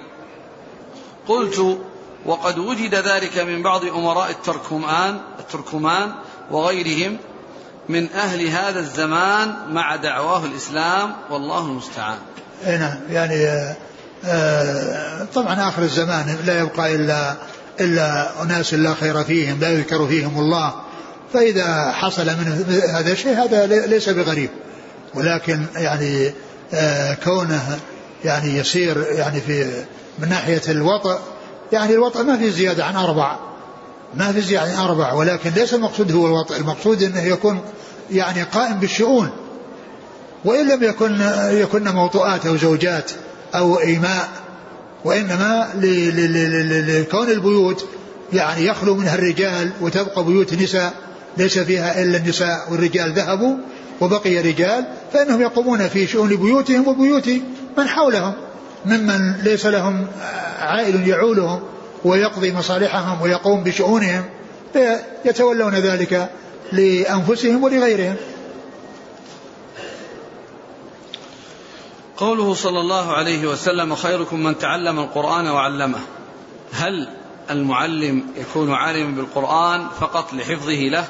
قلت 1.28 1.78
وقد 2.26 2.58
وجد 2.58 2.94
ذلك 2.94 3.38
من 3.38 3.62
بعض 3.62 3.84
أمراء 3.84 4.30
التركمان 4.30 5.20
التركمان 5.38 6.12
وغيرهم 6.52 7.16
من 7.88 8.10
أهل 8.12 8.48
هذا 8.48 8.80
الزمان 8.80 9.54
مع 9.70 9.96
دعواه 9.96 10.44
الإسلام 10.44 11.12
والله 11.30 11.66
المستعان. 11.66 12.18
نعم 12.66 12.98
يعني 13.10 13.46
آه 14.24 15.26
طبعا 15.34 15.68
آخر 15.68 15.82
الزمان 15.82 16.36
لا 16.46 16.58
يبقى 16.60 16.94
إلا 16.94 17.34
إلا 17.80 18.42
أناس 18.42 18.74
لا 18.74 18.94
خير 18.94 19.24
فيهم 19.24 19.60
لا 19.60 19.70
يذكر 19.72 20.06
فيهم 20.06 20.38
الله. 20.38 20.74
فإذا 21.32 21.92
حصل 21.92 22.26
من 22.26 22.64
هذا 22.94 23.12
الشيء 23.12 23.44
هذا 23.44 23.66
ليس 23.86 24.08
بغريب. 24.08 24.50
ولكن 25.14 25.66
يعني 25.76 26.32
آه 26.74 27.14
كونه 27.14 27.78
يعني 28.24 28.56
يصير 28.56 29.06
يعني 29.10 29.40
في 29.40 29.84
من 30.18 30.28
ناحية 30.28 30.62
الوطأ 30.68 31.18
يعني 31.72 31.94
الوطأ 31.94 32.22
ما 32.22 32.38
في 32.38 32.50
زيادة 32.50 32.84
عن 32.84 32.96
أربع 32.96 33.36
ما 34.14 34.40
زيادة 34.40 34.72
عن 34.72 34.78
أربع 34.78 35.12
ولكن 35.12 35.50
ليس 35.50 35.74
المقصود 35.74 36.12
هو 36.12 36.26
الوطأ 36.26 36.56
المقصود 36.56 37.02
أنه 37.02 37.22
يكون 37.22 37.60
يعني 38.10 38.42
قائم 38.42 38.74
بالشؤون. 38.74 39.30
وإن 40.44 40.68
لم 40.68 40.82
يكن 40.82 41.20
يكن 41.50 41.88
موطئات 41.88 42.46
أو 42.46 42.56
زوجات 42.56 43.10
أو 43.54 43.80
إيماء 43.80 44.28
وإنما 45.04 45.68
لكون 46.88 47.30
البيوت 47.30 47.84
يعني 48.32 48.66
يخلو 48.66 48.94
منها 48.94 49.14
الرجال 49.14 49.70
وتبقى 49.80 50.24
بيوت 50.24 50.54
نساء 50.54 50.94
ليس 51.36 51.58
فيها 51.58 52.02
إلا 52.02 52.16
النساء 52.16 52.66
والرجال 52.70 53.12
ذهبوا 53.12 53.56
وبقي 54.00 54.38
رجال 54.38 54.84
فإنهم 55.12 55.42
يقومون 55.42 55.88
في 55.88 56.06
شؤون 56.06 56.28
بيوتهم 56.28 56.88
وبيوت 56.88 57.28
من 57.78 57.88
حولهم 57.88 58.32
ممن 58.86 59.32
ليس 59.42 59.66
لهم 59.66 60.06
عائل 60.58 61.08
يعولهم. 61.08 61.60
ويقضي 62.04 62.52
مصالحهم 62.52 63.22
ويقوم 63.22 63.64
بشؤونهم 63.64 64.24
يتولون 65.24 65.74
ذلك 65.74 66.30
لأنفسهم 66.72 67.64
ولغيرهم. 67.64 68.16
قوله 72.16 72.54
صلى 72.54 72.80
الله 72.80 73.12
عليه 73.12 73.46
وسلم 73.46 73.94
خيركم 73.94 74.42
من 74.42 74.58
تعلم 74.58 74.98
القرآن 74.98 75.46
وعلمه. 75.46 75.98
هل 76.72 77.08
المعلم 77.50 78.22
يكون 78.36 78.72
عالما 78.72 79.16
بالقرآن 79.16 79.86
فقط 80.00 80.32
لحفظه 80.34 80.88
له 80.88 81.04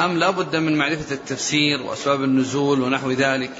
أم 0.00 0.18
لا 0.18 0.30
بد 0.30 0.56
من 0.56 0.78
معرفة 0.78 1.14
التفسير 1.14 1.82
وأسباب 1.82 2.24
النزول 2.24 2.80
ونحو 2.80 3.10
ذلك؟ 3.10 3.50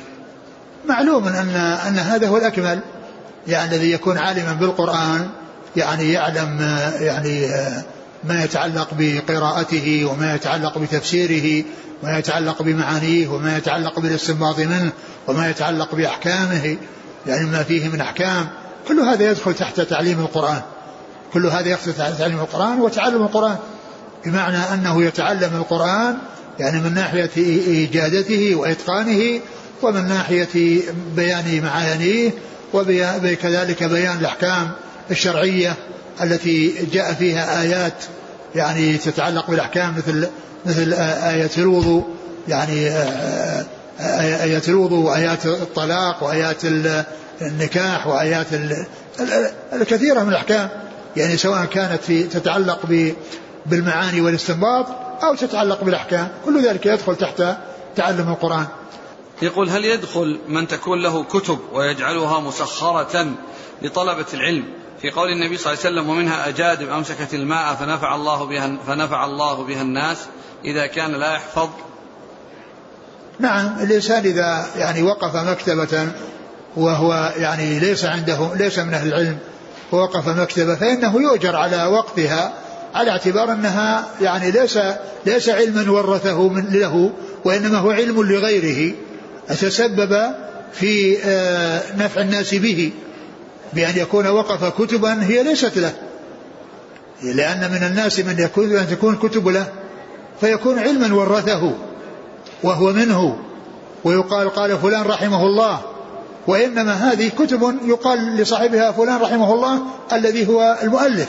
معلوم 0.86 1.26
أن, 1.28 1.48
أن 1.86 1.98
هذا 1.98 2.28
هو 2.28 2.36
الأكمل 2.36 2.80
يعني 3.46 3.74
الذي 3.74 3.92
يكون 3.92 4.18
عالما 4.18 4.52
بالقرآن 4.52 5.30
يعني 5.76 6.12
يعلم 6.12 6.78
يعني 7.00 7.48
ما 8.24 8.44
يتعلق 8.44 8.88
بقراءته 8.98 10.04
وما 10.04 10.34
يتعلق 10.34 10.78
بتفسيره 10.78 11.64
وما 12.02 12.18
يتعلق 12.18 12.62
بمعانيه 12.62 13.28
وما 13.28 13.56
يتعلق 13.56 14.00
بالاستنباط 14.00 14.58
منه 14.58 14.92
وما 15.28 15.50
يتعلق 15.50 15.94
بأحكامه 15.94 16.76
يعني 17.26 17.46
ما 17.46 17.62
فيه 17.62 17.88
من 17.88 18.00
أحكام. 18.00 18.48
كل 18.88 19.00
هذا 19.00 19.30
يدخل 19.30 19.54
تحت 19.54 19.80
تعليم 19.80 20.20
القرآن. 20.20 20.60
كل 21.32 21.46
هذا 21.46 21.68
يدخل 21.68 21.92
تحت 21.92 22.12
تعليم 22.18 22.40
القرآن 22.40 22.80
وتعلم 22.80 23.22
القرآن. 23.22 23.56
بمعنى 24.24 24.56
أنه 24.56 25.02
يتعلم 25.02 25.50
القرآن 25.56 26.16
يعني 26.58 26.80
من 26.80 26.94
ناحية 26.94 27.30
إيجادته 27.36 28.54
وإتقانه 28.54 29.40
ومن 29.82 30.08
ناحية 30.08 30.82
بيان 31.16 31.62
معانيه 31.64 32.30
وكذلك 32.72 33.84
بيان 33.84 34.18
الأحكام. 34.18 34.70
الشرعية 35.10 35.74
التي 36.22 36.86
جاء 36.92 37.14
فيها 37.14 37.62
آيات 37.62 38.04
يعني 38.54 38.98
تتعلق 38.98 39.50
بالأحكام 39.50 39.94
مثل 39.96 40.28
مثل 40.66 40.92
آية 40.92 41.50
الوضوء 41.58 42.04
يعني 42.48 42.90
آيات 44.00 44.68
الوضوء 44.68 44.98
وآيات 44.98 45.46
الطلاق 45.46 46.24
وآيات 46.24 46.64
النكاح 47.42 48.06
وآيات 48.06 48.46
الكثيرة 49.72 50.20
من 50.20 50.28
الأحكام. 50.28 50.68
يعني 51.16 51.36
سواء 51.36 51.64
كانت 51.64 52.02
في 52.02 52.22
تتعلق 52.22 53.12
بالمعاني 53.66 54.20
والاستنباط 54.20 54.86
أو 55.24 55.34
تتعلق 55.34 55.84
بالأحكام. 55.84 56.28
كل 56.44 56.66
ذلك 56.66 56.86
يدخل 56.86 57.16
تحت 57.16 57.42
تعلم 57.96 58.28
القرآن. 58.28 58.66
يقول 59.42 59.70
هل 59.70 59.84
يدخل 59.84 60.40
من 60.48 60.68
تكون 60.68 61.02
له 61.02 61.24
كتب 61.24 61.58
ويجعلها 61.72 62.40
مسخرة 62.40 63.26
لطلبة 63.82 64.26
العلم؟ 64.34 64.64
في 65.02 65.10
قول 65.10 65.32
النبي 65.32 65.56
صلى 65.56 65.72
الله 65.72 65.84
عليه 65.84 65.96
وسلم 65.96 66.10
ومنها 66.10 66.48
أجادب 66.48 66.90
أمسكت 66.90 67.34
الماء 67.34 67.74
فنفع 67.74 68.14
الله 68.14 68.44
بها 68.44 68.76
فنفع 68.86 69.24
الله 69.24 69.64
بها 69.64 69.82
الناس 69.82 70.18
إذا 70.64 70.86
كان 70.86 71.12
لا 71.12 71.34
يحفظ. 71.34 71.68
نعم 73.38 73.76
الإنسان 73.82 74.24
إذا 74.24 74.66
يعني 74.76 75.02
وقف 75.02 75.36
مكتبة 75.36 76.08
وهو 76.76 77.32
يعني 77.36 77.78
ليس 77.78 78.04
عنده 78.04 78.54
ليس 78.54 78.78
من 78.78 78.94
أهل 78.94 79.08
العلم 79.08 79.38
ووقف 79.92 80.28
مكتبة 80.28 80.74
فإنه 80.74 81.22
يؤجر 81.22 81.56
على 81.56 81.84
وقفها 81.84 82.52
على 82.94 83.10
اعتبار 83.10 83.52
أنها 83.52 84.08
يعني 84.20 84.50
ليس 84.50 84.78
ليس 85.26 85.48
علما 85.48 85.90
ورثه 85.90 86.48
من 86.48 86.66
له 86.72 87.12
وإنما 87.44 87.78
هو 87.78 87.90
علم 87.90 88.22
لغيره 88.22 88.94
تسبب 89.48 90.34
في 90.72 91.18
آه، 91.24 91.96
نفع 91.96 92.20
الناس 92.20 92.54
به. 92.54 92.92
بأن 93.72 93.96
يكون 93.96 94.26
وقف 94.26 94.82
كتبا 94.82 95.22
هي 95.22 95.42
ليست 95.42 95.78
له. 95.78 95.92
لأن 97.22 97.70
من 97.70 97.86
الناس 97.86 98.20
من 98.20 98.38
يكون 98.38 98.76
أن 98.76 98.88
تكون 98.88 99.16
كتب 99.16 99.48
له 99.48 99.66
فيكون 100.40 100.78
علما 100.78 101.14
ورثه 101.14 101.74
وهو 102.62 102.92
منه 102.92 103.36
ويقال 104.04 104.50
قال 104.50 104.78
فلان 104.78 105.02
رحمه 105.02 105.46
الله. 105.46 105.80
وإنما 106.46 106.92
هذه 106.92 107.28
كتب 107.28 107.78
يقال 107.84 108.36
لصاحبها 108.36 108.92
فلان 108.92 109.20
رحمه 109.20 109.54
الله 109.54 109.78
الذي 110.12 110.48
هو 110.48 110.78
المؤلف. 110.82 111.28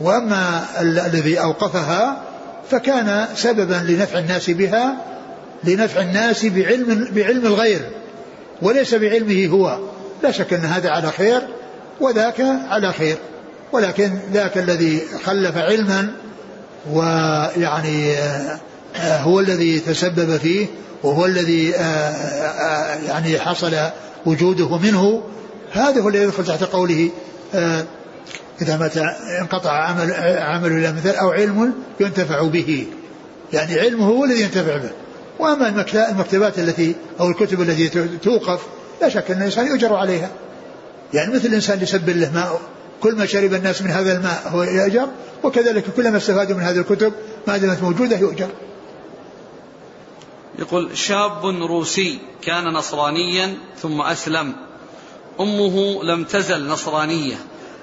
وأما 0.00 0.64
الذي 0.80 1.40
أوقفها 1.40 2.22
فكان 2.70 3.26
سببا 3.36 3.74
لنفع 3.88 4.18
الناس 4.18 4.50
بها 4.50 4.96
لنفع 5.64 6.00
الناس 6.00 6.46
بعلم 6.46 7.08
بعلم 7.12 7.46
الغير 7.46 7.80
وليس 8.62 8.94
بعلمه 8.94 9.46
هو. 9.46 9.78
لا 10.22 10.30
شك 10.30 10.52
أن 10.52 10.64
هذا 10.64 10.90
على 10.90 11.10
خير 11.10 11.40
وذاك 12.00 12.40
على 12.68 12.92
خير. 12.92 13.16
ولكن 13.72 14.18
ذاك 14.32 14.58
الذي 14.58 15.02
خلف 15.24 15.56
علما 15.56 16.12
ويعني 16.90 18.12
آه، 18.12 18.60
آه، 18.96 19.18
هو 19.18 19.40
الذي 19.40 19.80
تسبب 19.80 20.36
فيه 20.36 20.66
وهو 21.02 21.26
الذي 21.26 21.74
آه، 21.76 22.94
يعني 23.06 23.38
حصل 23.38 23.76
وجوده 24.26 24.78
منه 24.78 25.22
هذا 25.72 26.00
هو 26.00 26.08
الذي 26.08 26.22
يدخل 26.22 26.44
تحت 26.44 26.62
قوله 26.62 27.10
إذا 28.62 28.76
متى 28.76 29.04
انقطع 29.40 29.70
عمل 29.70 30.12
عمل 30.38 30.72
إلى 30.72 30.92
مثال 30.92 31.16
أو 31.16 31.30
علم 31.30 31.72
ينتفع 32.00 32.42
به. 32.42 32.86
يعني 33.52 33.80
علمه 33.80 34.06
هو 34.06 34.24
الذي 34.24 34.42
ينتفع 34.42 34.76
به. 34.76 34.90
وأما 35.38 35.84
المكتبات 36.10 36.58
التي 36.58 36.94
أو 37.20 37.28
الكتب 37.28 37.60
التي 37.60 37.88
توقف 38.22 38.60
لا 39.02 39.08
شك 39.08 39.30
أن 39.30 39.38
الإنسان 39.38 39.66
يؤجر 39.66 39.94
عليها. 39.94 40.30
يعني 41.14 41.34
مثل 41.34 41.46
الإنسان 41.46 41.82
يسبل 41.82 42.20
له 42.20 42.32
ماء 42.32 42.60
كل 43.00 43.14
ما 43.14 43.26
شرب 43.26 43.54
الناس 43.54 43.82
من 43.82 43.90
هذا 43.90 44.12
الماء 44.16 44.42
هو 44.46 44.62
يؤجر 44.62 45.08
وكذلك 45.42 45.84
كلما 45.96 46.16
استفادوا 46.16 46.56
من 46.56 46.62
هذه 46.62 46.78
الكتب 46.78 47.12
ما 47.46 47.56
دامت 47.56 47.82
موجودة 47.82 48.16
يؤجر. 48.16 48.48
يقول 50.58 50.98
شاب 50.98 51.46
روسي 51.46 52.18
كان 52.42 52.64
نصرانيا 52.64 53.54
ثم 53.82 54.00
أسلم. 54.00 54.52
أمه 55.40 56.04
لم 56.04 56.24
تزل 56.24 56.66
نصرانية 56.66 57.36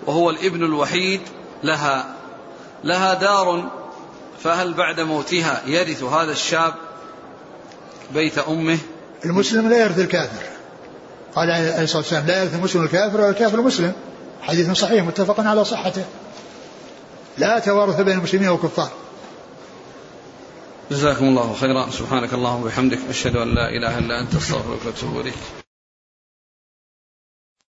وهو 0.05 0.29
الابن 0.29 0.63
الوحيد 0.63 1.21
لها. 1.63 2.15
لها 2.83 3.13
دار 3.13 3.71
فهل 4.43 4.73
بعد 4.73 4.99
موتها 4.99 5.61
يرث 5.67 6.03
هذا 6.03 6.31
الشاب 6.31 6.73
بيت 8.13 8.37
أمه؟ 8.37 8.77
المسلم 9.25 9.69
لا 9.69 9.77
يرث 9.77 9.99
الكافر. 9.99 10.58
قال 11.35 11.51
عليه 11.51 11.83
الصلاة 11.83 12.01
والسلام 12.01 12.27
لا 12.27 12.43
يرث 12.43 12.55
المسلم 12.55 12.83
الكافر 12.83 13.21
ولا 13.21 13.29
الكافر 13.29 13.59
المسلم. 13.59 13.93
حديث 14.41 14.71
صحيح 14.71 15.03
متفق 15.03 15.39
على 15.39 15.65
صحته. 15.65 16.03
لا 17.37 17.59
توارث 17.59 18.01
بين 18.01 18.17
المسلمين 18.17 18.47
والكفار. 18.47 18.89
جزاكم 20.91 21.25
الله 21.25 21.55
خيرا. 21.61 21.89
سبحانك 21.89 22.33
اللهم 22.33 22.61
وبحمدك 22.61 22.99
أشهد 23.09 23.35
أن 23.35 23.55
لا 23.55 23.69
إله 23.69 23.97
إلا 23.97 24.21
أنت 24.21 24.35
أستغفرك 24.35 24.85
وأتوب 24.85 25.19
إليك. 25.19 25.58